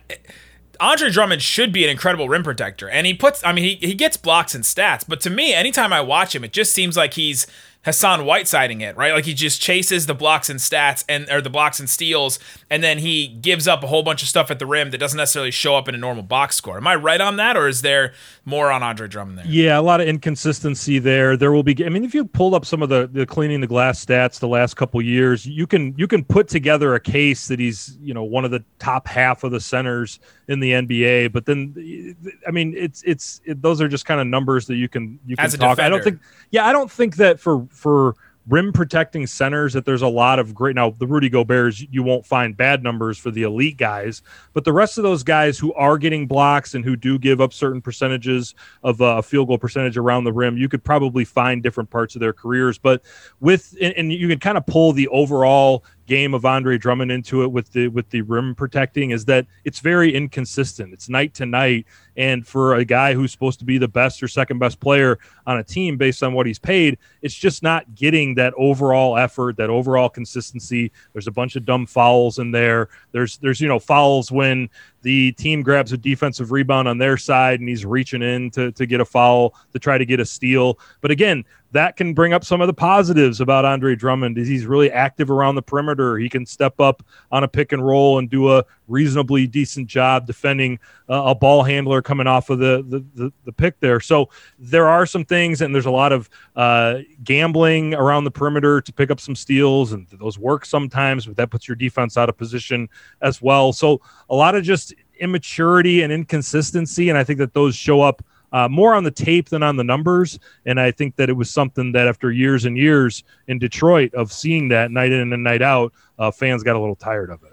Andre 0.79 1.11
Drummond 1.11 1.43
should 1.43 1.71
be 1.71 1.83
an 1.83 1.91
incredible 1.91 2.27
rim 2.27 2.41
protector, 2.41 2.89
and 2.89 3.05
he 3.05 3.13
puts. 3.13 3.45
I 3.45 3.51
mean, 3.51 3.63
he 3.63 3.87
he 3.87 3.93
gets 3.93 4.17
blocks 4.17 4.55
and 4.55 4.63
stats, 4.63 5.05
but 5.07 5.21
to 5.21 5.29
me, 5.29 5.53
anytime 5.53 5.93
I 5.93 6.01
watch 6.01 6.35
him, 6.35 6.43
it 6.43 6.51
just 6.51 6.73
seems 6.73 6.97
like 6.97 7.13
he's 7.13 7.45
Hassan 7.85 8.21
Whitesiding 8.21 8.81
it, 8.81 8.97
right? 8.97 9.13
Like 9.13 9.25
he 9.25 9.35
just 9.35 9.61
chases 9.61 10.07
the 10.07 10.15
blocks 10.15 10.49
and 10.49 10.59
stats 10.59 11.05
and 11.07 11.29
or 11.29 11.39
the 11.39 11.51
blocks 11.51 11.79
and 11.79 11.87
steals, 11.87 12.39
and 12.67 12.83
then 12.83 12.97
he 12.97 13.27
gives 13.27 13.67
up 13.67 13.83
a 13.83 13.87
whole 13.87 14.01
bunch 14.01 14.23
of 14.23 14.27
stuff 14.27 14.49
at 14.49 14.57
the 14.57 14.65
rim 14.65 14.89
that 14.89 14.97
doesn't 14.97 15.17
necessarily 15.17 15.51
show 15.51 15.75
up 15.75 15.87
in 15.87 15.93
a 15.93 15.97
normal 15.97 16.23
box 16.23 16.55
score. 16.55 16.77
Am 16.77 16.87
I 16.87 16.95
right 16.95 17.21
on 17.21 17.35
that, 17.37 17.55
or 17.55 17.67
is 17.67 17.83
there 17.83 18.13
more 18.43 18.71
on 18.71 18.81
Andre 18.81 19.07
Drummond 19.07 19.37
there? 19.37 19.45
Yeah, 19.47 19.79
a 19.79 19.81
lot 19.81 20.01
of 20.01 20.07
inconsistency 20.07 20.97
there. 20.97 21.37
There 21.37 21.51
will 21.51 21.61
be. 21.61 21.85
I 21.85 21.89
mean, 21.89 22.03
if 22.03 22.15
you 22.15 22.25
pulled 22.25 22.55
up 22.55 22.65
some 22.65 22.81
of 22.81 22.89
the, 22.89 23.07
the 23.11 23.27
cleaning 23.27 23.61
the 23.61 23.67
glass 23.67 24.03
stats 24.03 24.39
the 24.39 24.47
last 24.47 24.73
couple 24.73 24.99
years, 24.99 25.45
you 25.45 25.67
can 25.67 25.93
you 25.95 26.07
can 26.07 26.23
put 26.23 26.47
together 26.47 26.95
a 26.95 26.99
case 26.99 27.47
that 27.49 27.59
he's 27.59 27.99
you 28.01 28.15
know 28.15 28.23
one 28.23 28.45
of 28.45 28.51
the 28.51 28.63
top 28.79 29.07
half 29.07 29.43
of 29.43 29.51
the 29.51 29.59
centers 29.59 30.19
in 30.47 30.59
the 30.59 30.71
NBA. 30.71 31.31
But 31.31 31.45
then, 31.45 32.15
I 32.47 32.51
mean, 32.51 32.73
it's 32.75 33.03
it's 33.03 33.41
it, 33.45 33.61
those 33.61 33.79
are 33.79 33.87
just 33.87 34.05
kind 34.05 34.19
of 34.19 34.25
numbers 34.25 34.65
that 34.67 34.75
you 34.75 34.89
can 34.89 35.19
you 35.25 35.35
can 35.35 35.45
As 35.45 35.55
talk. 35.55 35.79
I 35.79 35.89
don't 35.89 36.03
think. 36.03 36.19
Yeah, 36.49 36.65
I 36.65 36.71
don't 36.71 36.91
think 36.91 37.17
that 37.17 37.39
for 37.39 37.67
for 37.75 38.15
rim 38.47 38.71
protecting 38.71 39.25
centers 39.25 39.73
that 39.73 39.85
there's 39.85 40.03
a 40.03 40.07
lot 40.07 40.37
of 40.37 40.53
great 40.53 40.75
now 40.75 40.91
the 40.91 41.07
Rudy 41.07 41.29
Gobert's 41.29 41.81
you 41.81 42.03
won't 42.03 42.25
find 42.25 42.55
bad 42.55 42.83
numbers 42.83 43.17
for 43.17 43.31
the 43.31 43.43
elite 43.43 43.77
guys 43.77 44.21
but 44.53 44.63
the 44.63 44.73
rest 44.73 44.97
of 44.97 45.03
those 45.03 45.23
guys 45.23 45.57
who 45.57 45.73
are 45.73 45.97
getting 45.97 46.27
blocks 46.27 46.75
and 46.75 46.85
who 46.85 46.95
do 46.95 47.17
give 47.17 47.41
up 47.41 47.53
certain 47.53 47.81
percentages 47.81 48.53
of 48.83 49.01
uh, 49.01 49.21
field 49.21 49.47
goal 49.47 49.57
percentage 49.57 49.97
around 49.97 50.25
the 50.25 50.33
rim 50.33 50.57
you 50.57 50.69
could 50.69 50.83
probably 50.83 51.25
find 51.25 51.63
different 51.63 51.89
parts 51.89 52.15
of 52.15 52.21
their 52.21 52.33
careers 52.33 52.77
but 52.77 53.01
with 53.39 53.75
and, 53.81 53.93
and 53.95 54.13
you 54.13 54.27
can 54.27 54.39
kind 54.39 54.57
of 54.57 54.65
pull 54.67 54.91
the 54.91 55.07
overall 55.07 55.83
game 56.05 56.33
of 56.33 56.45
Andre 56.45 56.77
Drummond 56.77 57.11
into 57.11 57.43
it 57.43 57.51
with 57.51 57.71
the 57.71 57.87
with 57.87 58.09
the 58.09 58.21
rim 58.21 58.55
protecting 58.55 59.11
is 59.11 59.25
that 59.25 59.45
it's 59.63 59.79
very 59.79 60.13
inconsistent. 60.13 60.93
It's 60.93 61.09
night 61.09 61.33
to 61.35 61.45
night, 61.45 61.85
and 62.17 62.45
for 62.45 62.75
a 62.75 62.85
guy 62.85 63.13
who's 63.13 63.31
supposed 63.31 63.59
to 63.59 63.65
be 63.65 63.77
the 63.77 63.87
best 63.87 64.21
or 64.21 64.27
second 64.27 64.59
best 64.59 64.79
player 64.79 65.19
on 65.47 65.57
a 65.57 65.63
team 65.63 65.97
based 65.97 66.23
on 66.23 66.33
what 66.33 66.45
he's 66.45 66.59
paid, 66.59 66.97
it's 67.21 67.33
just 67.33 67.63
not 67.63 67.95
getting 67.95 68.35
that 68.35 68.53
overall 68.57 69.17
effort, 69.17 69.57
that 69.57 69.69
overall 69.69 70.09
consistency. 70.09 70.91
There's 71.13 71.27
a 71.27 71.31
bunch 71.31 71.55
of 71.55 71.65
dumb 71.65 71.85
fouls 71.85 72.39
in 72.39 72.51
there. 72.51 72.89
There's 73.11 73.37
there's 73.37 73.59
you 73.59 73.67
know 73.67 73.79
fouls 73.79 74.31
when 74.31 74.69
the 75.05 75.33
team 75.33 75.61
grabs 75.61 75.91
a 75.91 75.97
defensive 75.97 76.51
rebound 76.51 76.87
on 76.87 76.97
their 76.97 77.15
side 77.15 77.59
and 77.59 77.69
he's 77.69 77.85
reaching 77.85 78.23
in 78.23 78.49
to, 78.49 78.71
to 78.71 78.87
get 78.87 78.99
a 78.99 79.05
foul 79.05 79.53
to 79.71 79.77
try 79.77 79.99
to 79.99 80.05
get 80.05 80.19
a 80.19 80.25
steal. 80.25 80.79
But 80.99 81.11
again, 81.11 81.45
that 81.73 81.97
can 81.97 82.13
bring 82.13 82.33
up 82.33 82.43
some 82.43 82.61
of 82.61 82.67
the 82.67 82.73
positives 82.73 83.41
about 83.41 83.65
Andre 83.65 83.95
Drummond 83.95 84.37
is 84.37 84.47
he's 84.47 84.65
really 84.65 84.89
active 84.89 85.29
around 85.29 85.55
the 85.55 85.61
perimeter. 85.61 86.17
He 86.17 86.29
can 86.29 86.45
step 86.45 86.79
up 86.79 87.03
on 87.31 87.43
a 87.43 87.47
pick 87.49 87.73
and 87.73 87.85
roll 87.85 88.17
and 88.17 88.29
do 88.29 88.49
a 88.49 88.63
reasonably 88.87 89.45
decent 89.45 89.87
job 89.87 90.25
defending 90.25 90.79
a 91.09 91.35
ball 91.35 91.63
handler 91.63 92.01
coming 92.01 92.27
off 92.27 92.49
of 92.49 92.59
the, 92.59 92.83
the, 92.87 93.05
the, 93.15 93.33
the 93.43 93.51
pick 93.51 93.79
there. 93.81 93.99
So 93.99 94.29
there 94.57 94.87
are 94.87 95.05
some 95.05 95.25
things, 95.25 95.61
and 95.61 95.75
there's 95.75 95.85
a 95.85 95.91
lot 95.91 96.13
of 96.13 96.29
uh, 96.55 96.99
gambling 97.23 97.93
around 97.93 98.23
the 98.23 98.31
perimeter 98.31 98.79
to 98.79 98.93
pick 98.93 99.11
up 99.11 99.19
some 99.19 99.35
steals, 99.35 99.91
and 99.91 100.07
those 100.13 100.39
work 100.39 100.65
sometimes, 100.65 101.25
but 101.25 101.35
that 101.35 101.51
puts 101.51 101.67
your 101.67 101.75
defense 101.75 102.17
out 102.17 102.29
of 102.29 102.37
position 102.37 102.87
as 103.21 103.41
well. 103.41 103.73
So 103.73 104.01
a 104.29 104.35
lot 104.35 104.55
of 104.55 104.63
just 104.63 104.93
immaturity 105.19 106.01
and 106.01 106.11
inconsistency, 106.11 107.09
and 107.09 107.17
I 107.17 107.23
think 107.23 107.39
that 107.39 107.53
those 107.53 107.75
show 107.75 108.01
up 108.01 108.23
uh, 108.51 108.69
more 108.69 108.95
on 108.95 109.03
the 109.03 109.11
tape 109.11 109.49
than 109.49 109.63
on 109.63 109.75
the 109.75 109.83
numbers. 109.83 110.39
And 110.65 110.79
I 110.79 110.91
think 110.91 111.17
that 111.17 111.29
it 111.29 111.33
was 111.33 111.49
something 111.49 111.91
that 111.91 112.07
after 112.07 112.31
years 112.31 112.63
and 112.63 112.77
years 112.77 113.23
in 113.47 113.59
Detroit 113.59 114.13
of 114.13 114.31
seeing 114.31 114.69
that 114.69 114.91
night 114.91 115.11
in 115.11 115.33
and 115.33 115.43
night 115.43 115.61
out, 115.61 115.91
uh, 116.17 116.31
fans 116.31 116.63
got 116.63 116.77
a 116.77 116.79
little 116.79 116.95
tired 116.95 117.29
of 117.29 117.43
it. 117.43 117.51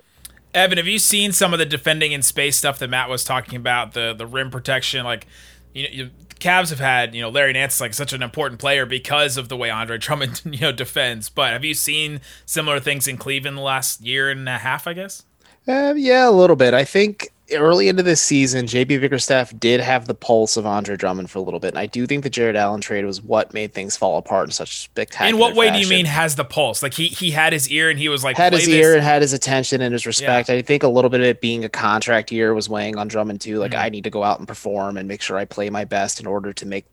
Evan, 0.55 0.79
have 0.79 0.87
you 0.87 0.99
seen 0.99 1.33
some 1.33 1.53
of 1.53 1.59
the 1.59 1.67
defending 1.67 2.13
in 2.13 2.23
space 2.23 2.57
stuff 2.57 2.79
that 2.79 2.89
Matt 2.89 3.09
was 3.09 3.25
talking 3.25 3.57
about? 3.57 3.95
The 3.95 4.15
the 4.17 4.27
rim 4.27 4.51
protection, 4.51 5.05
like 5.05 5.27
you 5.75 5.83
know, 5.83 5.89
you, 5.91 6.11
Cavs 6.39 6.71
have 6.71 6.79
had 6.79 7.15
you 7.15 7.23
know 7.23 7.31
Larry 7.31 7.55
Nance 7.55 7.81
like 7.81 7.95
such 7.95 8.13
an 8.13 8.23
important 8.23 8.61
player 8.61 8.85
because 8.85 9.37
of 9.37 9.49
the 9.49 9.57
way 9.57 9.71
Andre 9.71 9.97
Drummond 9.99 10.43
you 10.45 10.61
know 10.61 10.73
defends. 10.73 11.31
But 11.31 11.53
have 11.53 11.65
you 11.65 11.75
seen 11.75 12.21
similar 12.45 12.79
things 12.79 13.09
in 13.09 13.17
Cleveland 13.17 13.57
the 13.57 13.63
last 13.63 14.03
year 14.03 14.31
and 14.31 14.49
a 14.49 14.59
half? 14.59 14.87
I 14.87 14.93
guess. 14.93 15.25
Uh, 15.67 15.95
yeah, 15.97 16.29
a 16.29 16.31
little 16.31 16.57
bit. 16.57 16.75
I 16.75 16.85
think 16.85 17.31
early 17.55 17.89
into 17.89 18.03
this 18.03 18.23
season, 18.23 18.67
JB 18.67 19.01
Bickerstaff 19.01 19.53
did 19.59 19.81
have 19.81 20.07
the 20.07 20.15
pulse 20.15 20.57
of 20.57 20.65
Andre 20.65 20.97
Drummond 20.97 21.31
for 21.31 21.39
a 21.41 21.43
little 21.43 21.59
bit, 21.59 21.69
and 21.69 21.79
I 21.79 21.87
do 21.87 22.07
think 22.07 22.23
the 22.23 22.31
Jarrett 22.31 22.55
Allen 22.55 22.81
trade 22.81 23.05
was 23.05 23.21
what 23.21 23.53
made 23.53 23.75
things 23.75 23.97
fall 23.97 24.19
apart 24.19 24.47
in 24.47 24.53
such 24.53 24.79
spectacular. 24.83 25.31
In 25.31 25.39
what 25.39 25.57
way 25.57 25.73
do 25.73 25.79
you 25.81 25.89
mean 25.89 26.07
has 26.07 26.37
the 26.37 26.45
pulse? 26.45 26.83
Like 26.83 26.95
he 26.95 27.09
he 27.09 27.33
had 27.33 27.53
his 27.53 27.69
ear 27.69 27.91
and 27.91 27.99
he 27.99 28.09
was 28.09 28.23
like 28.23 28.37
had 28.37 28.53
his 28.53 28.67
this." 28.67 28.75
ear 28.75 28.95
and 28.95 29.03
had 29.03 29.23
his 29.23 29.33
attention 29.33 29.81
and 29.81 29.93
his 29.93 30.07
respect. 30.07 30.51
I 30.51 30.63
think 30.63 30.85
a 30.85 30.89
little 30.89 31.11
bit 31.11 31.21
of 31.21 31.27
it 31.27 31.41
being 31.41 31.65
a 31.65 31.69
contract 31.69 32.31
year 32.31 32.55
was 32.55 32.69
weighing 32.69 32.97
on 32.97 33.09
Drummond 33.09 33.41
too. 33.41 33.59
Like 33.59 33.73
Mm-hmm. 33.73 33.81
I 33.81 33.89
need 33.89 34.05
to 34.05 34.11
go 34.11 34.23
out 34.23 34.39
and 34.39 34.47
perform 34.47 34.97
and 34.97 35.09
make 35.09 35.23
sure 35.23 35.37
I 35.39 35.45
play 35.45 35.71
my 35.71 35.85
best 35.85 36.21
in 36.21 36.27
order 36.27 36.53
to 36.53 36.67
make 36.67 36.85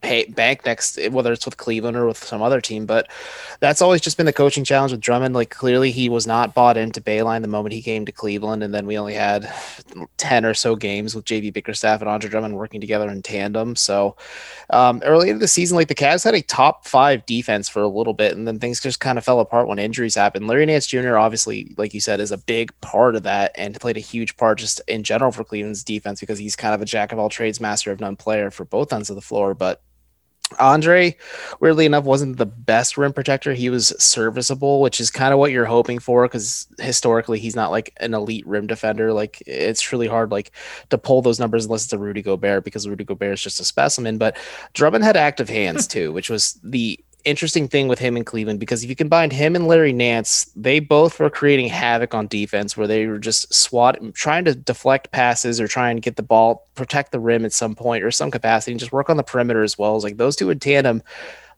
pay 0.00 0.24
bank 0.26 0.64
next, 0.64 0.98
whether 1.10 1.32
it's 1.32 1.44
with 1.44 1.56
Cleveland 1.56 1.96
or 1.96 2.06
with 2.06 2.18
some 2.18 2.42
other 2.42 2.60
team. 2.60 2.86
But 2.86 3.10
that's 3.60 3.82
always 3.82 4.00
just 4.00 4.16
been 4.16 4.26
the 4.26 4.32
coaching 4.32 4.64
challenge 4.64 4.92
with 4.92 5.00
Drummond. 5.00 5.34
Like 5.34 5.50
clearly 5.50 5.90
he 5.90 6.08
was 6.08 6.26
not 6.26 6.54
bought 6.54 6.76
into 6.76 7.00
Bayline 7.00 7.42
the 7.42 7.48
moment 7.48 7.72
he 7.72 7.82
came 7.82 8.06
to 8.06 8.12
Cleveland, 8.12 8.62
and 8.62 8.72
then 8.72 8.86
we 8.86 8.98
only 8.98 9.14
had 9.14 9.52
ten 10.16 10.44
or 10.44 10.54
so 10.54 10.76
games 10.76 11.14
with 11.14 11.24
JB 11.24 11.52
Bickerstaff 11.52 12.00
and 12.00 12.08
Andre 12.08 12.30
Drummond 12.30 12.56
working 12.56 12.80
together 12.80 13.08
in 13.08 13.22
tandem. 13.22 13.76
So 13.76 14.16
um, 14.70 15.02
early 15.04 15.30
in 15.30 15.38
the 15.38 15.48
season, 15.48 15.76
like 15.76 15.88
the 15.88 15.94
Cavs 15.94 16.24
had 16.24 16.34
a 16.34 16.42
top 16.42 16.86
five 16.86 17.26
defense 17.26 17.68
for 17.68 17.82
a 17.82 17.88
little 17.88 18.14
bit, 18.14 18.36
and 18.36 18.46
then 18.46 18.58
things 18.58 18.80
just 18.80 19.00
kind 19.00 19.18
of 19.18 19.24
fell 19.24 19.40
apart 19.40 19.68
when 19.68 19.78
injuries 19.78 20.14
happened. 20.14 20.46
Larry 20.46 20.66
Nance 20.66 20.86
Jr., 20.86 21.16
obviously, 21.16 21.74
like 21.76 21.94
you 21.94 22.00
said, 22.00 22.20
is 22.20 22.32
a 22.32 22.38
big 22.38 22.78
part 22.80 23.16
of 23.16 23.24
that 23.24 23.52
and 23.56 23.78
played 23.80 23.96
a 23.96 24.00
huge 24.00 24.36
part 24.36 24.58
just 24.58 24.80
in 24.88 25.02
general 25.02 25.32
for 25.32 25.44
Cleveland's 25.44 25.84
defense 25.84 26.20
because 26.20 26.38
he's 26.38 26.56
kind 26.56 26.74
of 26.74 26.82
a 26.82 26.84
jack 26.84 27.12
of 27.12 27.18
all 27.18 27.28
trades, 27.28 27.60
master 27.60 27.90
of 27.90 28.00
none 28.00 28.16
player 28.16 28.50
for 28.50 28.64
both 28.64 28.92
ends 28.92 29.10
of 29.10 29.16
the 29.16 29.22
floor. 29.22 29.54
But 29.54 29.82
Andre, 30.58 31.14
weirdly 31.60 31.84
enough, 31.84 32.04
wasn't 32.04 32.38
the 32.38 32.46
best 32.46 32.96
rim 32.96 33.12
protector. 33.12 33.52
He 33.52 33.68
was 33.68 33.88
serviceable, 33.98 34.80
which 34.80 34.98
is 34.98 35.10
kind 35.10 35.32
of 35.32 35.38
what 35.38 35.52
you're 35.52 35.66
hoping 35.66 35.98
for 35.98 36.24
because 36.24 36.66
historically 36.78 37.38
he's 37.38 37.54
not 37.54 37.70
like 37.70 37.92
an 37.98 38.14
elite 38.14 38.46
rim 38.46 38.66
defender. 38.66 39.12
Like 39.12 39.42
it's 39.46 39.92
really 39.92 40.06
hard 40.06 40.30
like 40.30 40.52
to 40.88 40.96
pull 40.96 41.20
those 41.20 41.38
numbers 41.38 41.66
unless 41.66 41.84
it's 41.84 41.92
a 41.92 41.98
Rudy 41.98 42.22
Gobert 42.22 42.64
because 42.64 42.88
Rudy 42.88 43.04
Gobert 43.04 43.34
is 43.34 43.42
just 43.42 43.60
a 43.60 43.64
specimen. 43.64 44.16
But 44.16 44.38
Drummond 44.72 45.04
had 45.04 45.18
active 45.18 45.50
hands 45.50 45.86
too, 45.88 46.12
which 46.12 46.30
was 46.30 46.58
the 46.64 46.98
interesting 47.28 47.68
thing 47.68 47.88
with 47.88 47.98
him 47.98 48.16
in 48.16 48.24
Cleveland 48.24 48.58
because 48.58 48.82
if 48.82 48.90
you 48.90 48.96
combine 48.96 49.30
him 49.30 49.54
and 49.54 49.68
Larry 49.68 49.92
Nance, 49.92 50.50
they 50.56 50.80
both 50.80 51.20
were 51.20 51.30
creating 51.30 51.68
havoc 51.68 52.14
on 52.14 52.26
defense 52.26 52.76
where 52.76 52.86
they 52.86 53.06
were 53.06 53.18
just 53.18 53.52
swat 53.54 53.98
trying 54.14 54.44
to 54.46 54.54
deflect 54.54 55.12
passes 55.12 55.60
or 55.60 55.68
try 55.68 55.90
and 55.90 56.02
get 56.02 56.16
the 56.16 56.22
ball, 56.22 56.66
protect 56.74 57.12
the 57.12 57.20
rim 57.20 57.44
at 57.44 57.52
some 57.52 57.74
point 57.74 58.02
or 58.02 58.10
some 58.10 58.30
capacity 58.30 58.72
and 58.72 58.80
just 58.80 58.92
work 58.92 59.08
on 59.08 59.16
the 59.16 59.22
perimeter 59.22 59.62
as 59.62 59.78
well. 59.78 59.96
As 59.96 60.04
like 60.04 60.16
those 60.16 60.36
two 60.36 60.50
in 60.50 60.58
tandem 60.58 61.02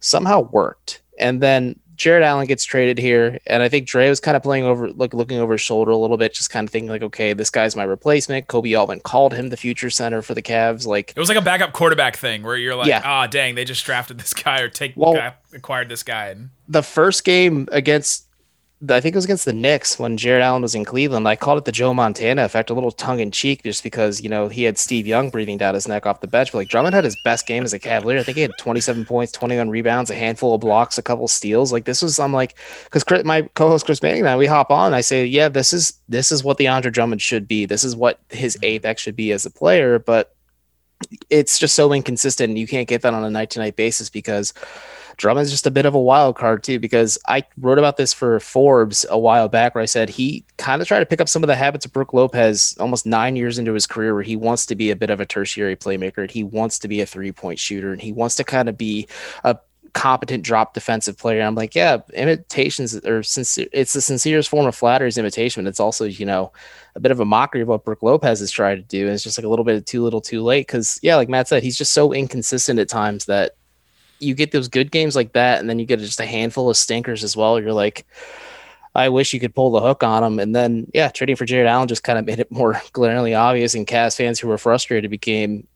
somehow 0.01 0.41
worked. 0.41 1.01
And 1.19 1.43
then 1.43 1.80
Jarrett 2.01 2.23
Allen 2.25 2.47
gets 2.47 2.65
traded 2.65 2.97
here, 2.97 3.39
and 3.47 3.63
I 3.63 3.69
think 3.69 3.87
Dre 3.87 4.09
was 4.09 4.21
kind 4.21 4.35
of 4.35 4.43
playing 4.43 4.65
over, 4.65 4.89
like 4.91 5.13
looking 5.13 5.39
over 5.39 5.53
his 5.53 5.61
shoulder 5.61 5.91
a 5.91 5.99
little 5.99 6.17
bit, 6.17 6.33
just 6.33 6.49
kind 6.49 6.67
of 6.67 6.73
thinking 6.73 6.89
like, 6.89 7.03
okay, 7.03 7.35
this 7.35 7.51
guy's 7.51 7.77
my 7.77 7.83
replacement. 7.83 8.47
Koby 8.47 8.79
Altman 8.79 9.01
called 9.01 9.35
him 9.35 9.51
the 9.51 9.57
future 9.59 9.91
center 9.91 10.23
for 10.23 10.33
the 10.33 10.41
Cavs. 10.41 10.87
Like 10.87 11.11
It 11.15 11.19
was 11.21 11.29
like 11.29 11.37
a 11.37 11.43
backup 11.43 11.75
quarterback 11.75 12.17
thing 12.17 12.43
where 12.43 12.57
you're 12.57 12.75
like, 12.75 12.87
Yeah. 12.89 13.03
ah, 13.05 13.27
dang, 13.27 13.55
they 13.55 13.67
just 13.67 13.85
drafted 13.85 14.19
this 14.19 14.33
guy 14.33 14.61
or 14.63 14.71
take 14.71 14.95
Well- 14.97 15.35
acquired 15.53 15.91
this 15.91 16.03
guy. 16.03 16.29
And 16.29 16.49
the 16.67 16.83
first 16.83 17.23
game 17.23 17.69
against 17.71 18.25
I 18.89 19.01
think 19.01 19.15
it 19.15 19.19
was 19.19 19.27
against 19.27 19.45
the 19.45 19.53
Knicks 19.53 19.99
when 19.99 20.17
Jarrett 20.17 20.43
Allen 20.43 20.63
was 20.63 20.75
in 20.75 20.87
Cleveland. 20.87 21.29
I 21.29 21.37
called 21.37 21.59
it 21.59 21.67
the 21.67 21.73
Joe 21.73 21.93
Montana 21.93 22.45
effect, 22.45 22.71
a 22.71 22.75
little 22.75 22.91
tongue 22.91 23.21
in 23.21 23.31
cheek, 23.31 23.63
just 23.63 23.83
because 23.83 24.23
you 24.23 24.31
know 24.31 24.49
he 24.49 24.63
had 24.65 24.79
Steve 24.79 25.07
Young 25.07 25.29
breathing 25.29 25.59
down 25.59 25.75
his 25.75 25.87
neck 25.87 26.07
off 26.07 26.23
the 26.23 26.27
bench. 26.27 26.51
But 26.51 26.59
like 26.59 26.69
Drummond 26.69 26.95
had 26.95 27.05
his 27.05 27.17
best 27.23 27.47
game 27.47 27.63
as 27.63 27.75
a 27.75 27.79
Cavalier. 27.79 28.19
I 28.19 28.23
think 28.23 28.37
he 28.37 28.43
had 28.43 28.53
27 28.59 29.05
points, 29.05 29.33
21 29.33 29.69
rebounds, 29.69 30.11
a 30.11 30.15
handful 30.15 30.55
of 30.55 30.63
blocks, 30.63 30.97
a 30.97 31.03
couple 31.03 31.29
steals. 31.29 31.73
Like 31.73 31.85
this 31.85 32.01
was, 32.01 32.19
I'm 32.19 32.33
like, 32.33 32.57
because 32.85 33.05
my 33.25 33.43
co-host 33.55 33.85
Chris 33.85 34.03
Manning 34.03 34.21
and 34.21 34.31
I, 34.31 34.37
we 34.37 34.47
hop 34.47 34.71
on. 34.71 34.87
And 34.87 34.95
I 34.95 35.03
say, 35.03 35.27
yeah, 35.27 35.51
this 35.51 35.75
is 35.75 35.93
this 36.09 36.33
is 36.33 36.43
what 36.43 36.57
the 36.57 36.69
Andre 36.69 36.91
Drummond 36.91 37.21
should 37.21 37.47
be. 37.47 37.67
This 37.67 37.85
is 37.85 37.95
what 37.95 38.19
his 38.31 38.57
mm-hmm. 38.57 38.65
apex 38.65 39.03
should 39.03 39.17
be 39.17 39.31
as 39.33 39.45
a 39.45 39.51
player. 39.51 39.99
But 39.99 40.35
it's 41.29 41.59
just 41.59 41.75
so 41.75 41.93
inconsistent. 41.93 42.57
You 42.57 42.67
can't 42.67 42.89
get 42.89 43.03
that 43.03 43.13
on 43.13 43.25
a 43.25 43.31
night 43.31 43.51
to 43.51 43.59
night 43.59 43.77
basis 43.77 44.09
because 44.09 44.55
Drummond's 45.21 45.51
just 45.51 45.67
a 45.67 45.71
bit 45.71 45.85
of 45.85 45.95
a 45.95 46.01
wild 46.01 46.35
card 46.35 46.63
too, 46.63 46.79
because 46.79 47.19
I 47.29 47.45
wrote 47.59 47.79
about 47.79 47.99
this 47.99 48.15
for 48.15 48.41
Forbes 48.41 49.05
a 49.11 49.19
while 49.19 49.51
back 49.51 49.75
where 49.75 49.83
I 49.83 49.87
said 49.87 50.09
he 50.09 50.47
kind 50.57 50.81
of 50.81 50.89
tried 50.89 51.01
to 51.01 51.07
pick 51.07 51.21
up 51.21 51.29
some 51.29 51.43
of 51.43 51.47
the 51.47 51.57
habits 51.57 51.85
of 51.85 51.93
Brook 51.93 52.15
Lopez 52.15 52.75
almost 52.81 53.05
nine 53.05 53.37
years 53.37 53.59
into 53.59 53.75
his 53.75 53.87
career 53.87 54.15
where 54.15 54.23
he 54.23 54.35
wants 54.35 54.65
to 54.65 54.75
be 54.75 54.91
a 54.91 54.97
bit 54.97 55.11
of 55.11 55.21
a 55.21 55.27
tertiary 55.27 55.77
playmaker 55.77 56.19
and 56.23 56.31
he 56.31 56.43
wants 56.43 56.79
to 56.79 56.89
be 56.89 57.03
a 57.03 57.07
three 57.07 57.33
point 57.33 57.59
shooter 57.59 57.93
and 57.93 58.01
he 58.01 58.13
wants 58.13 58.35
to 58.37 58.45
kind 58.45 58.67
of 58.71 58.79
be 58.79 59.07
a 59.45 59.59
competent 59.93 60.43
drop 60.43 60.73
defensive 60.73 61.19
player. 61.19 61.43
I'm 61.43 61.55
like, 61.55 61.75
yeah, 61.75 61.99
imitations 62.15 62.97
are 63.05 63.23
sincere. 63.23 63.67
It's 63.73 63.93
the 63.93 64.01
sincerest 64.01 64.49
form 64.49 64.67
of 64.67 64.75
flattery's 64.75 65.19
imitation, 65.19 65.65
but 65.65 65.69
it's 65.69 65.81
also, 65.81 66.07
you 66.07 66.25
know, 66.25 66.51
a 66.95 67.01
bit 67.01 67.13
of 67.13 67.21
a 67.21 67.27
mockery 67.27 67.61
of 67.61 67.69
what 67.69 67.85
Brook 67.85 68.03
Lopez 68.03 68.41
is 68.41 68.51
trying 68.51 68.77
to 68.77 68.83
do. 68.83 69.05
And 69.05 69.15
it's 69.15 69.25
just 69.25 69.37
like 69.37 69.45
a 69.45 69.49
little 69.49 69.67
bit 69.67 69.85
too 69.85 70.03
little 70.03 70.23
too 70.23 70.43
late. 70.43 70.67
Cause 70.67 70.99
yeah, 71.03 71.17
like 71.17 71.29
Matt 71.29 71.49
said, 71.49 71.63
he's 71.63 71.77
just 71.77 71.93
so 71.93 72.15
inconsistent 72.15 72.79
at 72.79 72.89
times 72.89 73.27
that 73.27 73.57
you 74.21 74.35
get 74.35 74.53
those 74.53 74.69
good 74.69 74.91
games 74.91 75.17
like 75.17 75.33
that, 75.33 75.61
and 75.61 75.69
then 75.69 75.79
you 75.79 75.87
get 75.87 75.99
just 75.99 76.21
a 76.21 76.27
handful 76.27 76.71
of 76.71 76.77
stinkers 76.77 77.25
as 77.25 77.37
well. 77.37 77.61
You're 77.61 77.73
like, 77.73 78.07
I 78.95 79.09
wish 79.09 79.33
you 79.33 79.41
could 79.41 79.55
pull 79.55 79.71
the 79.71 79.81
hook 79.81 80.03
on 80.03 80.23
them. 80.23 80.39
And 80.39 80.55
then, 80.55 80.91
yeah, 80.93 81.09
trading 81.09 81.37
for 81.37 81.45
Jarrett 81.45 81.69
Allen 81.69 81.89
just 81.89 82.03
kind 82.03 82.19
of 82.19 82.27
made 82.27 82.41
it 82.41 82.51
more 82.51 82.81
glaringly 82.93 83.35
obvious. 83.35 83.75
And 83.75 83.87
Cavs 83.87 84.17
fans 84.17 84.41
who 84.41 84.49
were 84.49 84.59
frustrated 84.59 85.11
became 85.11 85.67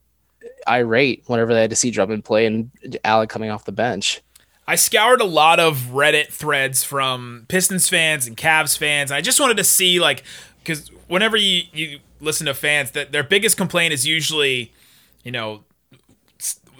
irate 0.66 1.22
whenever 1.26 1.54
they 1.54 1.60
had 1.60 1.70
to 1.70 1.76
see 1.76 1.90
Drummond 1.90 2.24
play 2.24 2.46
and 2.46 2.70
Allen 3.04 3.28
coming 3.28 3.50
off 3.50 3.64
the 3.64 3.72
bench. 3.72 4.22
I 4.66 4.76
scoured 4.76 5.20
a 5.20 5.26
lot 5.26 5.60
of 5.60 5.76
Reddit 5.92 6.28
threads 6.28 6.82
from 6.82 7.44
Pistons 7.48 7.88
fans 7.88 8.26
and 8.26 8.36
Cavs 8.36 8.78
fans. 8.78 9.12
I 9.12 9.20
just 9.20 9.38
wanted 9.38 9.58
to 9.58 9.64
see, 9.64 10.00
like, 10.00 10.24
because 10.60 10.88
whenever 11.06 11.36
you, 11.36 11.64
you 11.72 11.98
listen 12.20 12.46
to 12.46 12.54
fans, 12.54 12.92
that 12.92 13.12
their 13.12 13.22
biggest 13.22 13.58
complaint 13.58 13.92
is 13.92 14.06
usually, 14.06 14.72
you 15.22 15.30
know, 15.30 15.64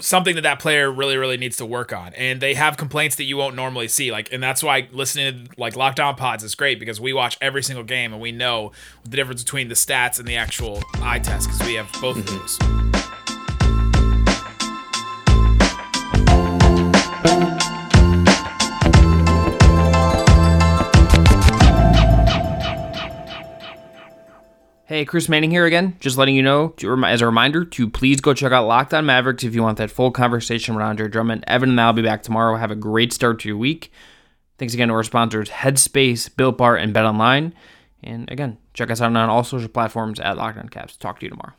something 0.01 0.35
that 0.35 0.43
that 0.43 0.59
player 0.59 0.91
really 0.91 1.17
really 1.17 1.37
needs 1.37 1.57
to 1.59 1.67
work 1.67 1.93
on. 1.93 2.15
And 2.15 2.41
they 2.41 2.55
have 2.55 2.77
complaints 2.77 3.17
that 3.17 3.25
you 3.25 3.37
won't 3.37 3.57
normally 3.57 3.89
see. 3.89 4.11
Like 4.13 4.33
and 4.33 4.43
that's 4.43 4.63
why 4.63 4.89
listening 4.93 5.47
to 5.47 5.61
like 5.61 5.77
Locked 5.77 6.01
On 6.01 6.15
pods 6.15 6.45
is 6.45 6.55
great 6.55 6.79
because 6.79 7.01
we 7.01 7.13
watch 7.13 7.37
every 7.41 7.63
single 7.63 7.85
game 7.85 8.13
and 8.13 8.21
we 8.21 8.33
know 8.33 8.73
the 9.05 9.17
difference 9.17 9.43
between 9.43 9.69
the 9.69 9.75
stats 9.75 10.19
and 10.19 10.29
the 10.29 10.37
actual 10.37 10.83
eye 10.97 11.19
test 11.19 11.49
because 11.49 11.67
we 11.67 11.75
have 11.75 11.91
both 12.01 12.17
mm-hmm. 12.17 12.35
of 12.35 13.03
those 13.03 13.14
Hey, 24.87 25.07
Chris 25.07 25.31
Manning 25.31 25.51
here 25.51 25.65
again. 25.65 25.97
Just 25.99 26.19
letting 26.19 26.37
you 26.37 26.43
know, 26.43 26.75
as 27.07 27.23
a 27.23 27.27
reminder, 27.27 27.65
to 27.65 27.89
please 27.89 28.21
go 28.21 28.35
check 28.35 28.53
out 28.53 28.67
Locked 28.67 28.93
On 28.93 29.07
Mavericks 29.07 29.43
if 29.43 29.55
you 29.55 29.63
want 29.63 29.79
that 29.79 29.91
full 29.91 30.11
conversation 30.11 30.75
with 30.75 30.85
Andre 30.85 31.09
Drummond. 31.09 31.43
Evan 31.47 31.71
and 31.71 31.81
I 31.81 31.87
will 31.87 31.95
be 31.95 32.03
back 32.03 32.23
tomorrow. 32.23 32.55
Have 32.57 32.71
a 32.71 32.77
great 32.77 33.11
start 33.11 33.41
to 33.41 33.49
your 33.49 33.57
week. 33.57 33.91
Thanks 34.59 34.75
again 34.75 34.89
to 34.89 34.95
our 34.95 35.03
sponsors, 35.03 35.49
Headspace, 35.49 36.37
Built 36.37 36.59
Bar, 36.59 36.77
and 36.77 36.93
Bet 36.93 37.07
Online. 37.07 37.55
And 38.03 38.31
again, 38.31 38.59
check 38.75 38.91
us 38.91 39.01
out 39.01 39.07
on 39.07 39.17
all 39.17 39.43
social 39.43 39.71
platforms 39.71 40.21
at 40.21 40.37
Locked 40.37 40.59
On 40.59 40.69
Cavs. 40.69 40.99
Talk 40.99 41.19
to 41.21 41.25
you 41.25 41.31
tomorrow. 41.31 41.55